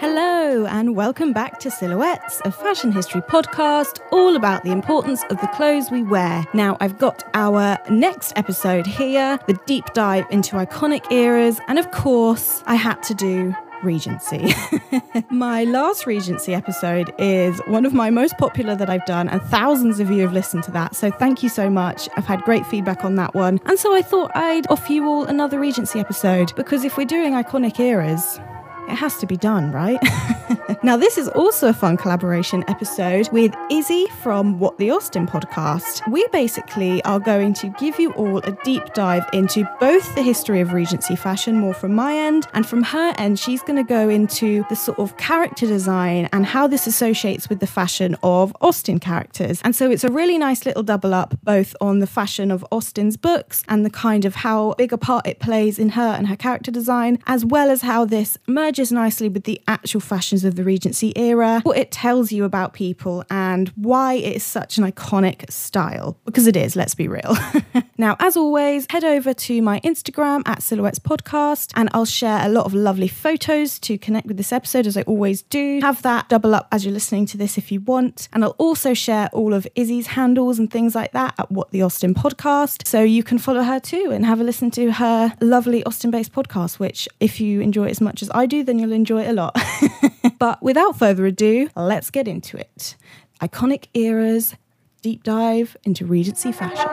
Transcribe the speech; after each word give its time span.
Hello, 0.00 0.64
and 0.64 0.96
welcome 0.96 1.34
back 1.34 1.58
to 1.58 1.70
Silhouettes, 1.70 2.40
a 2.46 2.50
fashion 2.50 2.92
history 2.92 3.20
podcast 3.20 4.00
all 4.10 4.36
about 4.36 4.64
the 4.64 4.70
importance 4.70 5.22
of 5.24 5.38
the 5.42 5.48
clothes 5.48 5.90
we 5.90 6.02
wear. 6.02 6.46
Now, 6.54 6.78
I've 6.80 6.98
got 6.98 7.24
our 7.34 7.76
next 7.90 8.32
episode 8.36 8.86
here 8.86 9.38
the 9.46 9.60
deep 9.66 9.92
dive 9.92 10.24
into 10.30 10.56
iconic 10.56 11.12
eras, 11.12 11.60
and 11.68 11.78
of 11.78 11.90
course, 11.90 12.62
I 12.64 12.76
had 12.76 13.02
to 13.02 13.14
do 13.14 13.54
Regency. 13.84 14.52
my 15.30 15.64
last 15.64 16.06
Regency 16.06 16.54
episode 16.54 17.12
is 17.18 17.60
one 17.66 17.84
of 17.86 17.92
my 17.92 18.10
most 18.10 18.36
popular 18.38 18.74
that 18.74 18.90
I've 18.90 19.04
done, 19.06 19.28
and 19.28 19.40
thousands 19.42 20.00
of 20.00 20.10
you 20.10 20.22
have 20.22 20.32
listened 20.32 20.64
to 20.64 20.70
that. 20.72 20.94
So 20.96 21.10
thank 21.10 21.42
you 21.42 21.48
so 21.48 21.70
much. 21.70 22.08
I've 22.16 22.26
had 22.26 22.42
great 22.42 22.66
feedback 22.66 23.04
on 23.04 23.16
that 23.16 23.34
one. 23.34 23.60
And 23.66 23.78
so 23.78 23.94
I 23.94 24.02
thought 24.02 24.30
I'd 24.34 24.66
offer 24.68 24.92
you 24.92 25.06
all 25.06 25.24
another 25.24 25.58
Regency 25.58 26.00
episode 26.00 26.54
because 26.56 26.84
if 26.84 26.96
we're 26.96 27.04
doing 27.04 27.34
iconic 27.34 27.78
eras, 27.78 28.40
it 28.88 28.96
has 28.96 29.16
to 29.18 29.26
be 29.26 29.36
done, 29.36 29.72
right? 29.72 29.98
now, 30.82 30.96
this 30.96 31.16
is 31.16 31.28
also 31.28 31.68
a 31.68 31.72
fun 31.72 31.96
collaboration 31.96 32.64
episode 32.68 33.28
with 33.32 33.54
Izzy 33.70 34.06
from 34.22 34.58
What 34.58 34.78
the 34.78 34.90
Austen 34.90 35.26
podcast. 35.26 36.06
We 36.10 36.26
basically 36.28 37.02
are 37.04 37.18
going 37.18 37.54
to 37.54 37.68
give 37.78 37.98
you 37.98 38.12
all 38.12 38.38
a 38.38 38.52
deep 38.62 38.92
dive 38.94 39.24
into 39.32 39.66
both 39.80 40.14
the 40.14 40.22
history 40.22 40.60
of 40.60 40.72
Regency 40.72 41.16
fashion, 41.16 41.58
more 41.58 41.74
from 41.74 41.94
my 41.94 42.14
end, 42.14 42.46
and 42.52 42.66
from 42.66 42.82
her 42.82 43.14
end, 43.16 43.38
she's 43.38 43.62
going 43.62 43.76
to 43.76 43.88
go 43.88 44.08
into 44.08 44.64
the 44.68 44.76
sort 44.76 44.98
of 44.98 45.16
character 45.16 45.66
design 45.66 46.28
and 46.32 46.44
how 46.44 46.66
this 46.66 46.86
associates 46.86 47.48
with 47.48 47.60
the 47.60 47.66
fashion 47.66 48.16
of 48.22 48.54
Austen 48.60 48.98
characters. 48.98 49.60
And 49.64 49.74
so 49.74 49.90
it's 49.90 50.04
a 50.04 50.10
really 50.10 50.38
nice 50.38 50.66
little 50.66 50.82
double 50.82 51.14
up, 51.14 51.34
both 51.42 51.74
on 51.80 52.00
the 52.00 52.06
fashion 52.06 52.50
of 52.50 52.64
Austen's 52.70 53.16
books 53.16 53.64
and 53.68 53.84
the 53.84 53.90
kind 53.90 54.24
of 54.24 54.34
how 54.34 54.74
big 54.74 54.92
a 54.92 54.98
part 54.98 55.26
it 55.26 55.40
plays 55.40 55.78
in 55.78 55.90
her 55.90 56.14
and 56.14 56.28
her 56.28 56.36
character 56.36 56.70
design, 56.70 57.18
as 57.26 57.44
well 57.44 57.70
as 57.70 57.82
how 57.82 58.04
this 58.04 58.36
merges 58.46 58.73
merges 58.74 58.90
nicely 58.90 59.28
with 59.28 59.44
the 59.44 59.60
actual 59.68 60.00
fashions 60.00 60.44
of 60.44 60.56
the 60.56 60.64
Regency 60.64 61.16
era, 61.16 61.60
what 61.62 61.78
it 61.78 61.92
tells 61.92 62.32
you 62.32 62.42
about 62.42 62.72
people, 62.72 63.24
and 63.30 63.68
why 63.76 64.14
it 64.14 64.34
is 64.34 64.42
such 64.42 64.78
an 64.78 64.90
iconic 64.90 65.48
style. 65.48 66.18
Because 66.24 66.48
it 66.48 66.56
is, 66.56 66.74
let's 66.74 66.96
be 66.96 67.06
real. 67.06 67.36
now, 67.98 68.16
as 68.18 68.36
always, 68.36 68.88
head 68.90 69.04
over 69.04 69.32
to 69.32 69.62
my 69.62 69.78
Instagram 69.82 70.42
at 70.46 70.60
Silhouettes 70.60 70.98
Podcast, 70.98 71.70
and 71.76 71.88
I'll 71.94 72.04
share 72.04 72.44
a 72.44 72.48
lot 72.48 72.66
of 72.66 72.74
lovely 72.74 73.06
photos 73.06 73.78
to 73.78 73.96
connect 73.96 74.26
with 74.26 74.38
this 74.38 74.52
episode, 74.52 74.88
as 74.88 74.96
I 74.96 75.02
always 75.02 75.42
do. 75.42 75.78
Have 75.80 76.02
that 76.02 76.28
double 76.28 76.52
up 76.52 76.66
as 76.72 76.84
you're 76.84 76.92
listening 76.92 77.26
to 77.26 77.36
this 77.36 77.56
if 77.56 77.70
you 77.70 77.78
want. 77.78 78.28
And 78.32 78.42
I'll 78.42 78.56
also 78.58 78.92
share 78.92 79.28
all 79.32 79.54
of 79.54 79.68
Izzy's 79.76 80.08
handles 80.08 80.58
and 80.58 80.68
things 80.68 80.96
like 80.96 81.12
that 81.12 81.36
at 81.38 81.48
What 81.52 81.70
the 81.70 81.82
Austen 81.82 82.12
Podcast. 82.12 82.88
So 82.88 83.04
you 83.04 83.22
can 83.22 83.38
follow 83.38 83.62
her 83.62 83.78
too 83.78 84.10
and 84.12 84.26
have 84.26 84.40
a 84.40 84.44
listen 84.44 84.72
to 84.72 84.90
her 84.90 85.32
lovely 85.40 85.84
Austen 85.84 86.10
based 86.10 86.32
podcast, 86.32 86.80
which, 86.80 87.08
if 87.20 87.40
you 87.40 87.60
enjoy 87.60 87.86
it 87.86 87.92
as 87.92 88.00
much 88.00 88.20
as 88.20 88.32
I 88.34 88.46
do, 88.46 88.63
then 88.64 88.78
you'll 88.78 88.92
enjoy 88.92 89.22
it 89.22 89.30
a 89.30 89.32
lot. 89.32 89.56
but 90.38 90.62
without 90.62 90.98
further 90.98 91.26
ado, 91.26 91.68
let's 91.76 92.10
get 92.10 92.26
into 92.26 92.56
it. 92.56 92.96
Iconic 93.40 93.86
eras, 93.94 94.56
deep 95.02 95.22
dive 95.22 95.76
into 95.84 96.06
Regency 96.06 96.52
fashion. 96.52 96.88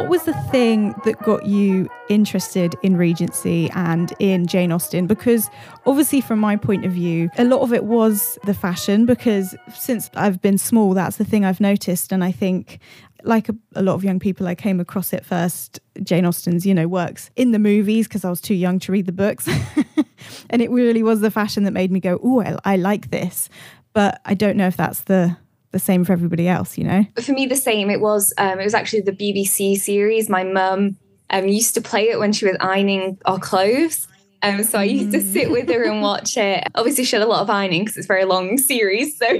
what 0.00 0.08
was 0.08 0.22
the 0.22 0.32
thing 0.50 0.94
that 1.04 1.20
got 1.24 1.44
you 1.44 1.86
interested 2.08 2.74
in 2.82 2.96
Regency 2.96 3.68
and 3.74 4.14
in 4.18 4.46
Jane 4.46 4.72
Austen? 4.72 5.06
Because 5.06 5.50
obviously, 5.84 6.22
from 6.22 6.38
my 6.38 6.56
point 6.56 6.86
of 6.86 6.92
view, 6.92 7.28
a 7.36 7.44
lot 7.44 7.60
of 7.60 7.72
it 7.74 7.84
was 7.84 8.38
the 8.44 8.54
fashion. 8.54 9.04
Because 9.04 9.54
since 9.74 10.08
I've 10.14 10.40
been 10.40 10.56
small, 10.56 10.94
that's 10.94 11.18
the 11.18 11.24
thing 11.24 11.44
I've 11.44 11.60
noticed. 11.60 12.12
And 12.12 12.24
I 12.24 12.32
think 12.32 12.78
like 13.24 13.48
a, 13.48 13.54
a, 13.74 13.82
lot 13.82 13.94
of 13.94 14.04
young 14.04 14.18
people, 14.18 14.46
I 14.46 14.54
came 14.54 14.80
across 14.80 15.12
it 15.12 15.24
first. 15.24 15.80
Jane 16.02 16.24
Austen's, 16.24 16.66
you 16.66 16.74
know, 16.74 16.88
works 16.88 17.30
in 17.36 17.52
the 17.52 17.58
movies 17.58 18.08
because 18.08 18.24
I 18.24 18.30
was 18.30 18.40
too 18.40 18.54
young 18.54 18.78
to 18.80 18.92
read 18.92 19.06
the 19.06 19.12
books. 19.12 19.48
and 20.50 20.62
it 20.62 20.70
really 20.70 21.02
was 21.02 21.20
the 21.20 21.30
fashion 21.30 21.64
that 21.64 21.72
made 21.72 21.90
me 21.90 22.00
go, 22.00 22.20
oh, 22.22 22.42
I, 22.42 22.56
I 22.64 22.76
like 22.76 23.10
this. 23.10 23.48
But 23.92 24.20
I 24.24 24.34
don't 24.34 24.56
know 24.56 24.66
if 24.66 24.76
that's 24.76 25.02
the 25.02 25.36
the 25.72 25.78
same 25.78 26.04
for 26.04 26.12
everybody 26.12 26.48
else, 26.48 26.76
you 26.76 26.82
know? 26.82 27.06
For 27.22 27.32
me, 27.32 27.46
the 27.46 27.54
same. 27.54 27.90
It 27.90 28.00
was 28.00 28.32
um, 28.38 28.58
it 28.58 28.64
was 28.64 28.74
actually 28.74 29.02
the 29.02 29.12
BBC 29.12 29.76
series. 29.76 30.28
My 30.28 30.42
mum 30.42 30.96
um, 31.30 31.48
used 31.48 31.74
to 31.74 31.80
play 31.80 32.08
it 32.08 32.18
when 32.18 32.32
she 32.32 32.44
was 32.44 32.56
ironing 32.60 33.18
our 33.24 33.38
clothes. 33.38 34.08
Um, 34.42 34.64
so 34.64 34.78
I 34.78 34.84
used 34.84 35.12
to 35.12 35.20
sit 35.20 35.50
with 35.50 35.68
her 35.68 35.84
and 35.84 36.00
watch 36.00 36.36
it. 36.36 36.66
Obviously, 36.74 37.04
she 37.04 37.16
had 37.16 37.22
a 37.22 37.28
lot 37.28 37.42
of 37.42 37.50
ironing 37.50 37.82
because 37.82 37.98
it's 37.98 38.06
a 38.06 38.08
very 38.08 38.24
long 38.24 38.56
series. 38.56 39.18
So 39.18 39.26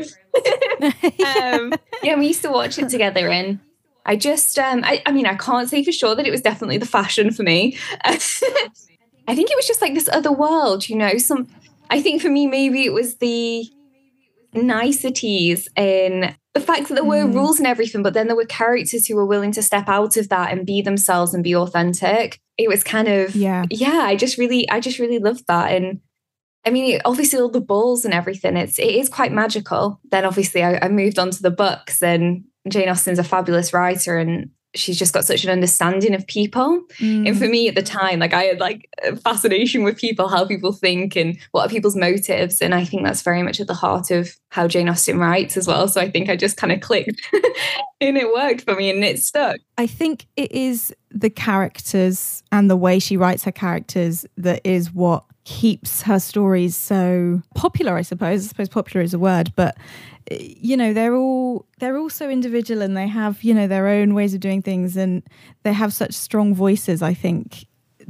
um, 1.27 1.73
yeah, 2.03 2.19
we 2.19 2.29
used 2.29 2.43
to 2.43 2.51
watch 2.51 2.79
it 2.79 2.89
together. 2.89 3.29
And 3.29 3.61
I 4.07 4.17
just, 4.17 4.59
um, 4.59 4.83
I, 4.85 5.03
I 5.07 5.13
mean, 5.13 5.27
I 5.27 5.35
can't 5.35 5.69
say 5.69 5.85
for 5.85 5.93
sure 5.93 6.15
that 6.15 6.27
it 6.27 6.31
was 6.31 6.41
definitely 6.41 6.79
the 6.79 6.87
fashion 6.87 7.31
for 7.33 7.43
me. 7.43 7.77
I 8.05 9.35
think 9.35 9.51
it 9.51 9.57
was 9.57 9.67
just 9.67 9.83
like 9.83 9.95
this 9.95 10.09
other 10.09 10.33
world, 10.33 10.89
you 10.89 10.97
know. 10.97 11.17
Some, 11.19 11.47
I 11.91 12.01
think 12.01 12.23
for 12.23 12.31
me, 12.31 12.47
maybe 12.47 12.85
it 12.85 12.93
was 12.93 13.17
the 13.17 13.69
niceties 14.53 15.69
in 15.77 16.35
the 16.55 16.61
fact 16.61 16.89
that 16.89 16.95
there 16.95 17.05
were 17.05 17.25
mm. 17.25 17.35
rules 17.35 17.59
and 17.59 17.67
everything, 17.67 18.03
but 18.03 18.15
then 18.15 18.27
there 18.27 18.37
were 18.37 18.45
characters 18.45 19.07
who 19.07 19.15
were 19.15 19.27
willing 19.27 19.53
to 19.53 19.63
step 19.63 19.89
out 19.89 20.17
of 20.17 20.29
that 20.31 20.51
and 20.51 20.67
be 20.67 20.83
themselves 20.83 21.33
and 21.33 21.45
be 21.45 21.55
authentic. 21.55 22.41
It 22.59 22.69
was 22.69 22.83
kind 22.83 23.09
of 23.09 23.35
yeah, 23.37 23.65
yeah. 23.71 24.03
I 24.03 24.17
just 24.17 24.37
really, 24.37 24.69
I 24.69 24.81
just 24.81 24.99
really 24.99 25.19
loved 25.19 25.47
that, 25.47 25.73
and 25.73 26.01
I 26.67 26.71
mean, 26.71 27.01
obviously 27.05 27.41
all 27.41 27.49
the 27.49 27.61
balls 27.61 28.05
and 28.05 28.13
everything. 28.13 28.57
It's 28.57 28.79
it 28.79 28.95
is 28.95 29.09
quite 29.09 29.33
magical. 29.33 30.01
Then 30.11 30.25
obviously 30.25 30.63
I, 30.63 30.79
I 30.83 30.89
moved 30.89 31.19
on 31.19 31.31
to 31.31 31.43
the 31.43 31.51
books, 31.51 32.03
and 32.03 32.45
Jane 32.69 32.89
Austen's 32.89 33.19
a 33.19 33.25
fabulous 33.25 33.73
writer, 33.73 34.19
and 34.19 34.51
she's 34.75 34.99
just 34.99 35.13
got 35.13 35.25
such 35.25 35.45
an 35.45 35.51
understanding 35.51 36.15
of 36.15 36.27
people. 36.27 36.83
Mm. 36.99 37.29
And 37.29 37.39
for 37.39 37.47
me 37.47 37.69
at 37.69 37.75
the 37.75 37.83
time, 37.83 38.21
like 38.21 38.33
I 38.33 38.45
had 38.45 38.61
like 38.61 38.89
a 39.03 39.17
fascination 39.17 39.83
with 39.83 39.99
people, 39.99 40.29
how 40.29 40.45
people 40.45 40.73
think 40.73 41.17
and 41.17 41.39
what 41.51 41.67
are 41.67 41.71
people's 41.71 41.97
motives. 41.97 42.61
And 42.61 42.75
I 42.75 42.85
think 42.85 43.05
that's 43.05 43.23
very 43.23 43.43
much 43.43 43.61
at 43.61 43.67
the 43.67 43.75
heart 43.75 44.11
of 44.11 44.37
how 44.51 44.69
Jane 44.69 44.89
Austen 44.89 45.19
writes 45.19 45.57
as 45.57 45.67
well. 45.67 45.89
So 45.89 46.01
I 46.01 46.11
think 46.11 46.29
I 46.29 46.37
just 46.37 46.57
kind 46.57 46.73
of 46.73 46.81
clicked 46.81 47.21
and 48.01 48.17
it 48.17 48.33
worked 48.33 48.63
for 48.63 48.75
me 48.75 48.91
and 48.91 49.05
it 49.05 49.21
stuck. 49.21 49.57
I 49.79 49.87
think 49.87 50.27
it 50.37 50.53
is 50.53 50.95
the 51.11 51.31
characters 51.31 52.43
and 52.53 52.71
the 52.71 52.77
way 52.77 52.99
she 52.99 53.17
writes 53.17 53.45
her 53.45 53.53
characters 53.53 54.25
that 54.37 54.61
is 54.65 54.93
what 54.93 55.25
keeps 55.45 56.03
her 56.03 56.19
stories 56.19 56.77
so 56.77 57.43
popular, 57.55 57.97
I 57.97 58.03
suppose. 58.03 58.45
I 58.45 58.49
suppose 58.49 58.69
popular 58.69 59.03
is 59.03 59.15
a 59.15 59.19
word, 59.19 59.53
but 59.57 59.77
you 60.31 60.77
know 60.77 60.93
they're 60.93 61.17
all 61.17 61.67
they're 61.79 61.97
all 61.97 62.11
so 62.11 62.31
individual 62.31 62.83
and 62.83 62.97
they 62.97 63.09
have 63.09 63.43
you 63.43 63.53
know 63.53 63.67
their 63.67 63.89
own 63.89 64.15
ways 64.15 64.33
of 64.33 64.41
doing 64.41 64.63
things 64.63 64.97
and 64.97 65.23
they 65.65 65.73
have 65.73 65.93
such 65.93 66.13
strong 66.13 66.55
voices 66.55 67.03
i 67.03 67.13
think 67.13 67.65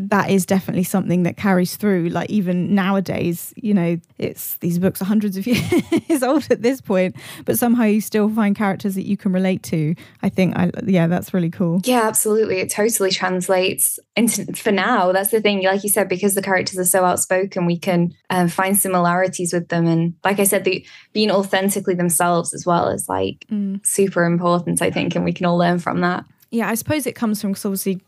that 0.08 0.30
is 0.30 0.46
definitely 0.46 0.84
something 0.84 1.24
that 1.24 1.36
carries 1.36 1.76
through. 1.76 2.08
Like 2.08 2.30
even 2.30 2.74
nowadays 2.74 3.52
you 3.56 3.74
know 3.74 3.98
it's 4.18 4.56
these 4.58 4.78
books 4.78 5.02
are 5.02 5.04
hundreds 5.04 5.36
of 5.36 5.46
years 6.08 6.22
old 6.22 6.46
at 6.50 6.62
this 6.62 6.80
point 6.80 7.16
but 7.44 7.58
somehow 7.58 7.84
you 7.84 8.00
still 8.00 8.28
find 8.30 8.56
characters 8.56 8.94
that 8.94 9.06
you 9.06 9.16
can 9.16 9.32
relate 9.32 9.62
to. 9.64 9.94
I 10.22 10.28
think 10.30 10.56
i 10.56 10.70
yeah 10.86 11.06
that's 11.06 11.34
really 11.34 11.50
cool. 11.50 11.82
Yeah 11.84 12.02
absolutely. 12.04 12.60
It 12.60 12.70
totally 12.70 13.10
translates 13.10 13.98
into 14.16 14.52
for 14.54 14.72
now 14.72 15.12
that's 15.12 15.30
the 15.30 15.40
thing. 15.40 15.62
Like 15.62 15.82
you 15.82 15.90
said 15.90 16.08
because 16.08 16.34
the 16.34 16.42
characters 16.42 16.78
are 16.78 16.84
so 16.84 17.04
outspoken 17.04 17.66
we 17.66 17.78
can 17.78 18.14
um, 18.30 18.48
find 18.48 18.78
similarities 18.78 19.52
with 19.52 19.68
them. 19.68 19.86
And 19.86 20.14
like 20.24 20.38
i 20.38 20.44
said 20.44 20.64
the 20.64 20.84
being 21.12 21.30
authentically 21.30 21.94
themselves 21.94 22.54
as 22.54 22.64
well 22.64 22.88
is 22.88 23.08
like 23.08 23.44
mm. 23.50 23.84
super 23.84 24.24
important 24.24 24.80
i 24.80 24.90
think 24.90 25.14
and 25.14 25.24
we 25.24 25.32
can 25.32 25.46
all 25.46 25.58
learn 25.58 25.78
from 25.78 26.00
that. 26.00 26.24
Yeah 26.50 26.68
i 26.68 26.74
suppose 26.74 27.06
it 27.06 27.14
comes 27.14 27.40
from 27.40 27.50
because 27.50 27.66
obviously 27.66 28.00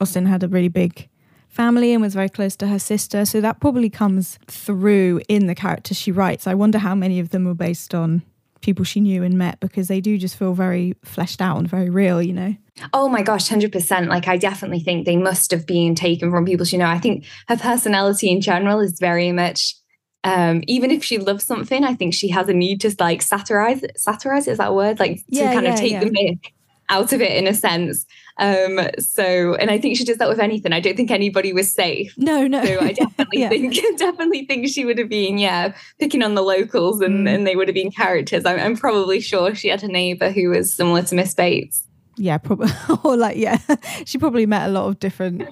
Austen 0.00 0.26
had 0.26 0.42
a 0.42 0.48
really 0.48 0.68
big 0.68 1.08
family 1.56 1.92
and 1.92 2.02
was 2.02 2.14
very 2.14 2.28
close 2.28 2.54
to 2.56 2.68
her 2.68 2.78
sister. 2.78 3.24
So 3.24 3.40
that 3.40 3.60
probably 3.60 3.88
comes 3.88 4.38
through 4.46 5.22
in 5.28 5.46
the 5.46 5.54
characters 5.54 5.96
she 5.96 6.12
writes. 6.12 6.46
I 6.46 6.54
wonder 6.54 6.78
how 6.78 6.94
many 6.94 7.18
of 7.18 7.30
them 7.30 7.44
were 7.44 7.54
based 7.54 7.94
on 7.94 8.22
people 8.60 8.84
she 8.84 9.00
knew 9.00 9.22
and 9.22 9.38
met 9.38 9.58
because 9.60 9.88
they 9.88 10.00
do 10.00 10.18
just 10.18 10.36
feel 10.36 10.52
very 10.52 10.94
fleshed 11.02 11.40
out 11.40 11.56
and 11.56 11.68
very 11.68 11.88
real, 11.88 12.20
you 12.20 12.32
know? 12.32 12.54
Oh 12.92 13.08
my 13.08 13.22
gosh, 13.22 13.48
100%. 13.48 14.08
Like, 14.08 14.28
I 14.28 14.36
definitely 14.36 14.80
think 14.80 15.06
they 15.06 15.16
must 15.16 15.50
have 15.50 15.66
been 15.66 15.94
taken 15.94 16.30
from 16.30 16.44
people 16.44 16.66
she 16.66 16.76
know. 16.76 16.86
I 16.86 16.98
think 16.98 17.24
her 17.48 17.56
personality 17.56 18.30
in 18.30 18.40
general 18.40 18.80
is 18.80 18.98
very 19.00 19.32
much. 19.32 19.76
Um, 20.24 20.62
even 20.66 20.90
if 20.90 21.04
she 21.04 21.18
loves 21.18 21.46
something, 21.46 21.84
I 21.84 21.94
think 21.94 22.12
she 22.12 22.28
has 22.28 22.48
a 22.48 22.52
need 22.52 22.80
to 22.80 22.94
like 22.98 23.22
satirize 23.22 23.82
Satirize 23.96 24.48
is 24.48 24.58
that 24.58 24.74
word? 24.74 24.98
Like 24.98 25.16
to 25.16 25.22
yeah, 25.28 25.52
kind 25.52 25.64
yeah, 25.64 25.72
of 25.72 25.78
take 25.78 25.92
yeah. 25.92 26.00
the 26.00 26.10
myth 26.10 26.52
out 26.88 27.12
of 27.12 27.20
it 27.20 27.32
in 27.32 27.46
a 27.46 27.54
sense. 27.54 28.04
Um, 28.38 28.80
so, 28.98 29.54
and 29.54 29.70
I 29.70 29.78
think 29.78 29.96
she 29.96 30.04
does 30.04 30.18
that 30.18 30.28
with 30.28 30.38
anything. 30.38 30.72
I 30.72 30.80
don't 30.80 30.96
think 30.96 31.10
anybody 31.10 31.52
was 31.52 31.72
safe. 31.72 32.14
No, 32.16 32.46
no. 32.46 32.64
So 32.64 32.80
I 32.80 32.92
definitely 32.92 33.40
yeah. 33.40 33.48
think, 33.48 33.74
definitely 33.98 34.44
think 34.46 34.68
she 34.68 34.84
would 34.84 34.98
have 34.98 35.08
been, 35.08 35.38
yeah, 35.38 35.74
picking 35.98 36.22
on 36.22 36.34
the 36.34 36.42
locals 36.42 37.00
and, 37.00 37.26
mm. 37.26 37.34
and 37.34 37.46
they 37.46 37.56
would 37.56 37.68
have 37.68 37.74
been 37.74 37.90
characters. 37.90 38.44
I'm, 38.44 38.58
I'm 38.58 38.76
probably 38.76 39.20
sure 39.20 39.54
she 39.54 39.68
had 39.68 39.82
a 39.82 39.88
neighbor 39.88 40.30
who 40.30 40.50
was 40.50 40.72
similar 40.72 41.02
to 41.02 41.14
Miss 41.14 41.34
Bates 41.34 41.84
yeah 42.16 42.38
probably 42.38 42.68
or 43.04 43.16
like 43.16 43.36
yeah 43.36 43.58
she 44.04 44.18
probably 44.18 44.46
met 44.46 44.68
a 44.68 44.72
lot 44.72 44.86
of 44.86 44.98
different 44.98 45.42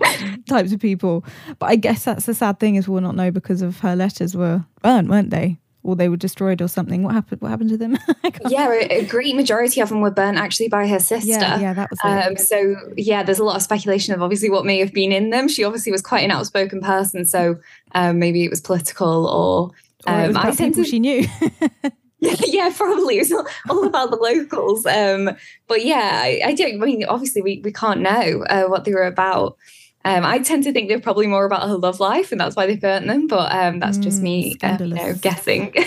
types 0.47 0.73
of 0.73 0.81
people 0.81 1.25
but 1.59 1.67
i 1.67 1.77
guess 1.77 2.05
that's 2.05 2.27
the 2.27 2.35
sad 2.35 2.59
thing 2.59 2.77
is 2.77 2.89
we'll 2.89 3.03
not 3.03 3.15
know 3.15 3.31
because 3.31 3.63
of 3.63 3.81
her 3.81 3.95
letters 3.95 4.35
were 4.35 4.65
burned 4.83 5.09
weren't 5.09 5.31
they 5.31 5.59
or 5.85 5.95
they 5.95 6.09
were 6.09 6.17
destroyed 6.17 6.61
or 6.61 6.67
something. 6.67 7.03
What 7.03 7.15
happened? 7.15 7.41
What 7.41 7.51
happened 7.51 7.71
to 7.71 7.77
them? 7.77 7.97
yeah, 8.49 8.69
a, 8.73 9.03
a, 9.03 9.05
great 9.05 9.37
majority 9.37 9.81
of 9.81 9.91
them 9.91 10.01
were 10.01 10.11
burnt 10.11 10.39
actually 10.39 10.69
by 10.69 10.89
her 10.89 10.99
sister. 10.99 11.29
Yeah, 11.29 11.61
yeah, 11.61 11.75
that 11.75 11.91
was. 11.91 12.01
Um, 12.03 12.37
so 12.37 12.75
yeah, 12.97 13.23
there's 13.23 13.39
a 13.39 13.45
lot 13.45 13.57
of 13.57 13.63
speculation 13.63 14.15
of 14.15 14.23
obviously 14.23 14.51
what 14.51 14.65
may 14.65 14.79
have 14.79 14.93
been 14.93 15.13
in 15.13 15.31
them. 15.31 15.47
She 15.47 15.63
obviously 15.63 15.93
was 15.93 16.03
quite 16.03 16.25
an 16.25 16.31
outspoken 16.31 16.81
person, 16.81 17.25
so 17.25 17.57
um, 17.93 18.19
maybe 18.19 18.45
it 18.45 18.51
was 18.51 18.61
political 18.61 19.27
or. 19.27 19.71
Um, 20.07 20.15
or 20.21 20.25
it 20.25 20.29
was 20.29 20.61
I 20.61 20.71
to, 20.71 20.85
she 20.85 20.99
knew. 20.99 21.27
yeah, 22.47 22.73
probably. 22.75 23.19
It's 23.19 23.33
all, 23.33 23.47
all 23.69 23.87
about 23.87 24.11
the 24.11 24.17
locals. 24.17 24.87
Um, 24.87 25.37
but 25.67 25.85
yeah, 25.85 26.21
I, 26.23 26.41
I, 26.45 26.55
don't. 26.55 26.83
I 26.83 26.87
mean, 26.87 27.05
obviously, 27.05 27.43
we, 27.43 27.61
we 27.65 27.73
can't 27.73 28.01
know 28.01 28.45
uh, 28.49 28.65
what 28.65 28.85
they 28.85 28.93
were 28.93 29.07
about. 29.07 29.57
Um, 30.07 30.25
I 30.25 30.39
tend 30.39 30.65
to 30.65 30.73
think 30.73 30.89
they're 30.89 31.01
probably 31.01 31.27
more 31.27 31.47
about 31.47 31.67
her 31.67 31.77
love 31.77 31.99
life, 31.99 32.31
and 32.31 32.41
that's 32.41 32.57
why 32.57 32.67
they 32.67 32.77
burnt 32.77 33.07
them. 33.07 33.27
But 33.27 33.53
um, 33.53 33.79
that's 33.81 33.97
just 33.97 34.21
mm, 34.21 34.25
me, 34.25 34.57
uh, 34.63 34.77
you 34.81 34.89
know, 34.89 35.15
guessing. 35.15 35.75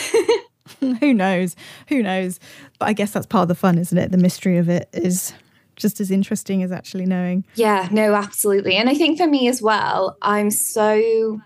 Who 0.80 1.14
knows? 1.14 1.56
Who 1.90 2.04
knows? 2.04 2.40
But 2.80 2.90
I 2.90 2.94
guess 2.94 3.12
that's 3.12 3.26
part 3.26 3.44
of 3.44 3.48
the 3.48 3.56
fun, 3.56 3.78
isn't 3.78 3.98
it? 3.98 4.12
The 4.12 4.18
mystery 4.18 4.58
of 4.58 4.70
it 4.70 4.90
is 4.94 5.34
just 5.76 6.00
as 6.02 6.12
interesting 6.12 6.64
as 6.64 6.72
actually 6.72 7.06
knowing. 7.06 7.46
Yeah, 7.56 7.88
no, 7.92 8.16
absolutely. 8.16 8.76
And 8.76 8.90
I 8.90 8.96
think 8.96 9.18
for 9.18 9.28
me 9.28 9.48
as 9.48 9.62
well, 9.62 10.18
I'm 10.22 10.52
so 10.52 11.42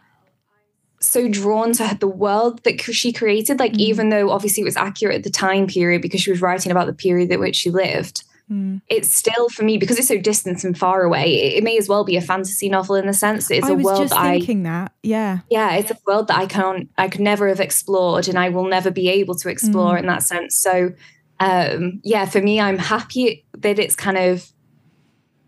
so 1.00 1.28
drawn 1.28 1.74
to 1.74 1.98
the 2.00 2.08
world 2.08 2.64
that 2.64 2.80
she 2.80 3.12
created. 3.12 3.60
Like, 3.60 3.74
mm. 3.74 3.80
even 3.80 4.10
though 4.10 4.30
obviously 4.30 4.62
it 4.62 4.66
was 4.66 4.78
accurate 4.78 5.16
at 5.16 5.24
the 5.24 5.32
time 5.32 5.66
period 5.66 6.02
because 6.02 6.22
she 6.22 6.30
was 6.30 6.42
writing 6.42 6.72
about 6.72 6.86
the 6.86 6.94
period 6.94 7.32
at 7.32 7.40
which 7.40 7.56
she 7.56 7.72
lived, 7.72 8.24
mm. 8.52 8.82
it's 8.90 9.10
still 9.10 9.50
for 9.50 9.64
me 9.64 9.78
because 9.78 9.98
it's 9.98 10.08
so 10.08 10.18
distant 10.18 10.64
and 10.64 10.78
far 10.78 11.04
away. 11.04 11.34
It, 11.34 11.58
it, 11.58 11.64
may 11.64 11.78
as 11.78 11.88
well 11.88 12.04
be 12.04 12.18
a 12.18 12.22
fantasy 12.22 12.70
novel 12.70 12.96
in 12.96 13.08
the 13.08 13.14
sense 13.14 13.48
that 13.48 13.56
it's 13.58 13.68
I 13.68 13.72
a 13.72 13.76
world 13.76 14.02
just 14.02 14.14
I 14.14 14.38
thinking 14.38 14.64
that 14.64 14.92
yeah 15.04 15.40
yeah 15.50 15.76
it's 15.76 15.92
a 15.92 15.98
world 16.06 16.28
that 16.28 16.38
I 16.38 16.46
can't 16.46 16.90
I 16.98 17.08
could 17.08 17.22
never 17.22 17.48
have 17.48 17.60
explored 17.60 18.28
and 18.28 18.38
I 18.38 18.50
will 18.50 18.68
never 18.68 18.92
be 18.92 19.10
able 19.10 19.36
to 19.36 19.50
explore 19.50 19.96
mm. 19.96 20.00
in 20.00 20.08
that 20.08 20.24
sense. 20.24 20.58
So 20.58 20.94
um, 21.42 22.02
yeah, 22.04 22.26
for 22.26 22.40
me, 22.40 22.60
I'm 22.62 22.78
happy 22.78 23.46
that 23.58 23.80
it's 23.80 23.96
kind 23.96 24.18
of 24.18 24.48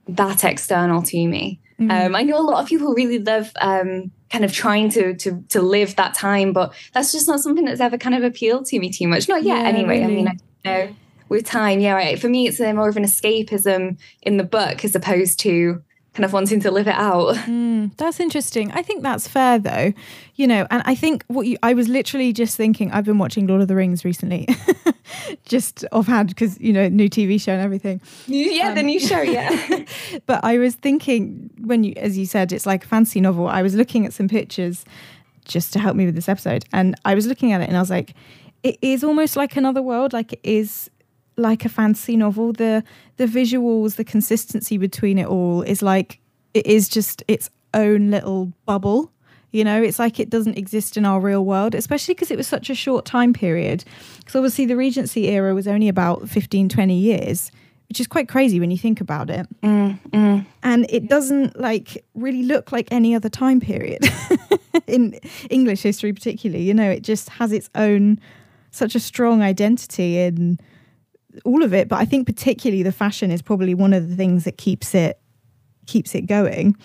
that 0.08 0.44
external 0.44 1.04
to 1.04 1.28
me. 1.28 1.62
Mm. 1.80 2.08
Um, 2.08 2.16
I 2.16 2.24
know 2.24 2.40
a 2.40 2.42
lot 2.42 2.64
of 2.64 2.68
people 2.68 2.94
really 2.96 3.20
love 3.20 3.52
um, 3.62 4.12
kind 4.32 4.44
of 4.44 4.52
trying 4.52 4.90
to 4.90 5.16
to 5.16 5.44
to 5.50 5.62
live 5.62 5.96
that 5.98 6.16
time, 6.16 6.52
but 6.52 6.74
that's 6.94 7.12
just 7.12 7.28
not 7.28 7.42
something 7.42 7.66
that's 7.66 7.80
ever 7.80 7.98
kind 7.98 8.16
of 8.16 8.24
appealed 8.24 8.66
to 8.68 8.80
me 8.80 8.90
too 8.92 9.08
much. 9.08 9.30
Not 9.30 9.44
yet, 9.44 9.62
yeah, 9.62 9.68
anyway. 9.68 10.00
Really. 10.00 10.04
I 10.04 10.16
mean, 10.16 10.28
I 10.28 10.36
know 10.66 10.96
with 11.33 11.45
time, 11.45 11.80
yeah. 11.80 11.94
Right. 11.94 12.19
For 12.19 12.30
me, 12.30 12.47
it's 12.47 12.59
a, 12.59 12.74
more 12.74 12.89
of 12.89 12.97
an 12.97 13.03
escapism 13.03 13.97
in 14.21 14.38
the 14.38 14.44
book 14.44 14.85
as 14.85 14.95
opposed 14.95 15.39
to 15.41 15.83
kind 16.13 16.25
of 16.25 16.33
wanting 16.33 16.59
to 16.62 16.71
live 16.71 16.88
it 16.88 16.95
out. 16.95 17.35
Mm, 17.53 17.95
that's 17.97 18.19
interesting. 18.19 18.71
I 18.71 18.81
think 18.81 19.03
that's 19.03 19.27
fair 19.27 19.59
though. 19.59 19.94
You 20.35 20.47
know, 20.47 20.65
and 20.71 20.81
I 20.85 20.95
think 20.95 21.24
what 21.27 21.45
you 21.45 21.57
I 21.62 21.74
was 21.74 21.88
literally 21.88 22.31
just 22.31 22.56
thinking 22.56 22.91
I've 22.91 23.03
been 23.03 23.18
watching 23.18 23.47
Lord 23.47 23.62
of 23.62 23.68
the 23.68 23.75
Rings 23.75 24.06
recently. 24.06 24.47
just 25.45 25.83
offhand 25.91 26.30
because 26.30 26.59
you 26.62 26.71
know 26.71 26.88
new 26.88 27.09
TV 27.09 27.39
show 27.41 27.51
and 27.51 27.62
everything. 27.62 28.00
Yeah, 28.27 28.69
um, 28.69 28.75
the 28.75 28.83
new 28.83 29.00
show, 29.00 29.21
yeah. 29.21 29.85
but 30.25 30.44
I 30.44 30.57
was 30.57 30.75
thinking 30.75 31.50
when 31.59 31.83
you 31.83 31.94
as 31.97 32.18
you 32.18 32.25
said 32.25 32.51
it's 32.51 32.65
like 32.65 32.85
a 32.85 32.88
fancy 32.88 33.19
novel. 33.19 33.47
I 33.47 33.62
was 33.62 33.75
looking 33.75 34.06
at 34.06 34.13
some 34.13 34.27
pictures 34.27 34.85
just 35.45 35.74
to 35.74 35.80
help 35.80 35.95
me 35.95 36.06
with 36.06 36.15
this 36.15 36.30
episode 36.30 36.63
and 36.71 36.95
I 37.03 37.15
was 37.15 37.27
looking 37.27 37.51
at 37.51 37.62
it 37.62 37.68
and 37.68 37.75
I 37.75 37.81
was 37.81 37.89
like 37.89 38.13
it 38.63 38.77
is 38.81 39.03
almost 39.03 39.35
like 39.35 39.57
another 39.57 39.81
world 39.81 40.13
like 40.13 40.33
it 40.33 40.39
is 40.44 40.89
like 41.38 41.65
a 41.65 41.69
fantasy 41.69 42.15
novel. 42.18 42.53
The 42.53 42.83
the 43.18 43.25
visuals, 43.25 43.95
the 43.95 44.03
consistency 44.03 44.77
between 44.77 45.18
it 45.18 45.27
all 45.27 45.62
is 45.62 45.81
like 45.81 46.19
it 46.53 46.65
is 46.65 46.88
just 46.88 47.24
its 47.27 47.50
own 47.74 48.12
little 48.12 48.53
bubble. 48.65 49.12
You 49.51 49.63
know, 49.63 49.81
it's 49.83 50.00
like 50.00 50.19
it 50.19 50.31
doesn't 50.31 50.57
exist 50.57 50.97
in 50.97 51.06
our 51.06 51.19
real 51.19 51.45
world, 51.45 51.75
especially 51.75 52.15
because 52.15 52.31
it 52.31 52.38
was 52.38 52.47
such 52.47 52.71
a 52.71 52.75
short 52.75 53.06
time 53.06 53.33
period. 53.33 53.83
Because 54.18 54.35
obviously 54.35 54.65
the 54.65 54.75
Regency 54.75 55.27
era 55.27 55.53
was 55.53 55.68
only 55.68 55.88
about 55.88 56.27
15, 56.27 56.69
20 56.69 56.95
years, 56.95 57.51
which 57.88 58.00
is 58.00 58.07
quite 58.07 58.27
crazy 58.27 58.59
when 58.59 58.71
you 58.71 58.80
think 58.80 59.00
about 59.00 59.30
it. 59.30 59.45
Mm, 59.62 60.00
mm. 60.09 60.45
And 60.63 60.88
it 60.89 61.07
doesn't 61.07 61.59
like 61.59 62.03
really 62.15 62.41
look 62.41 62.71
like 62.71 62.88
any 62.89 63.13
other 63.13 63.30
time 63.30 63.59
period 63.59 64.03
in 64.88 65.19
English 65.51 65.83
history, 65.83 66.13
particularly. 66.13 66.63
You 66.63 66.74
know, 66.74 66.89
it 66.89 67.03
just 67.03 67.30
has 67.30 67.51
its 67.51 67.69
own 67.75 68.19
such 68.71 68.95
a 68.95 69.00
strong 69.00 69.44
identity 69.44 70.18
in 70.18 70.59
all 71.45 71.63
of 71.63 71.74
it, 71.74 71.88
but 71.88 72.00
I 72.00 72.06
think 72.06 72.27
particularly 72.27 72.83
the 72.83 72.91
fashion 72.91 73.31
is 73.31 73.41
probably 73.41 73.74
one 73.74 73.94
of 73.94 74.09
the 74.09 74.15
things 74.15 74.44
that 74.44 74.57
keeps 74.57 74.94
it 74.94 75.19
keeps 75.85 76.15
it 76.15 76.21
going. 76.21 76.75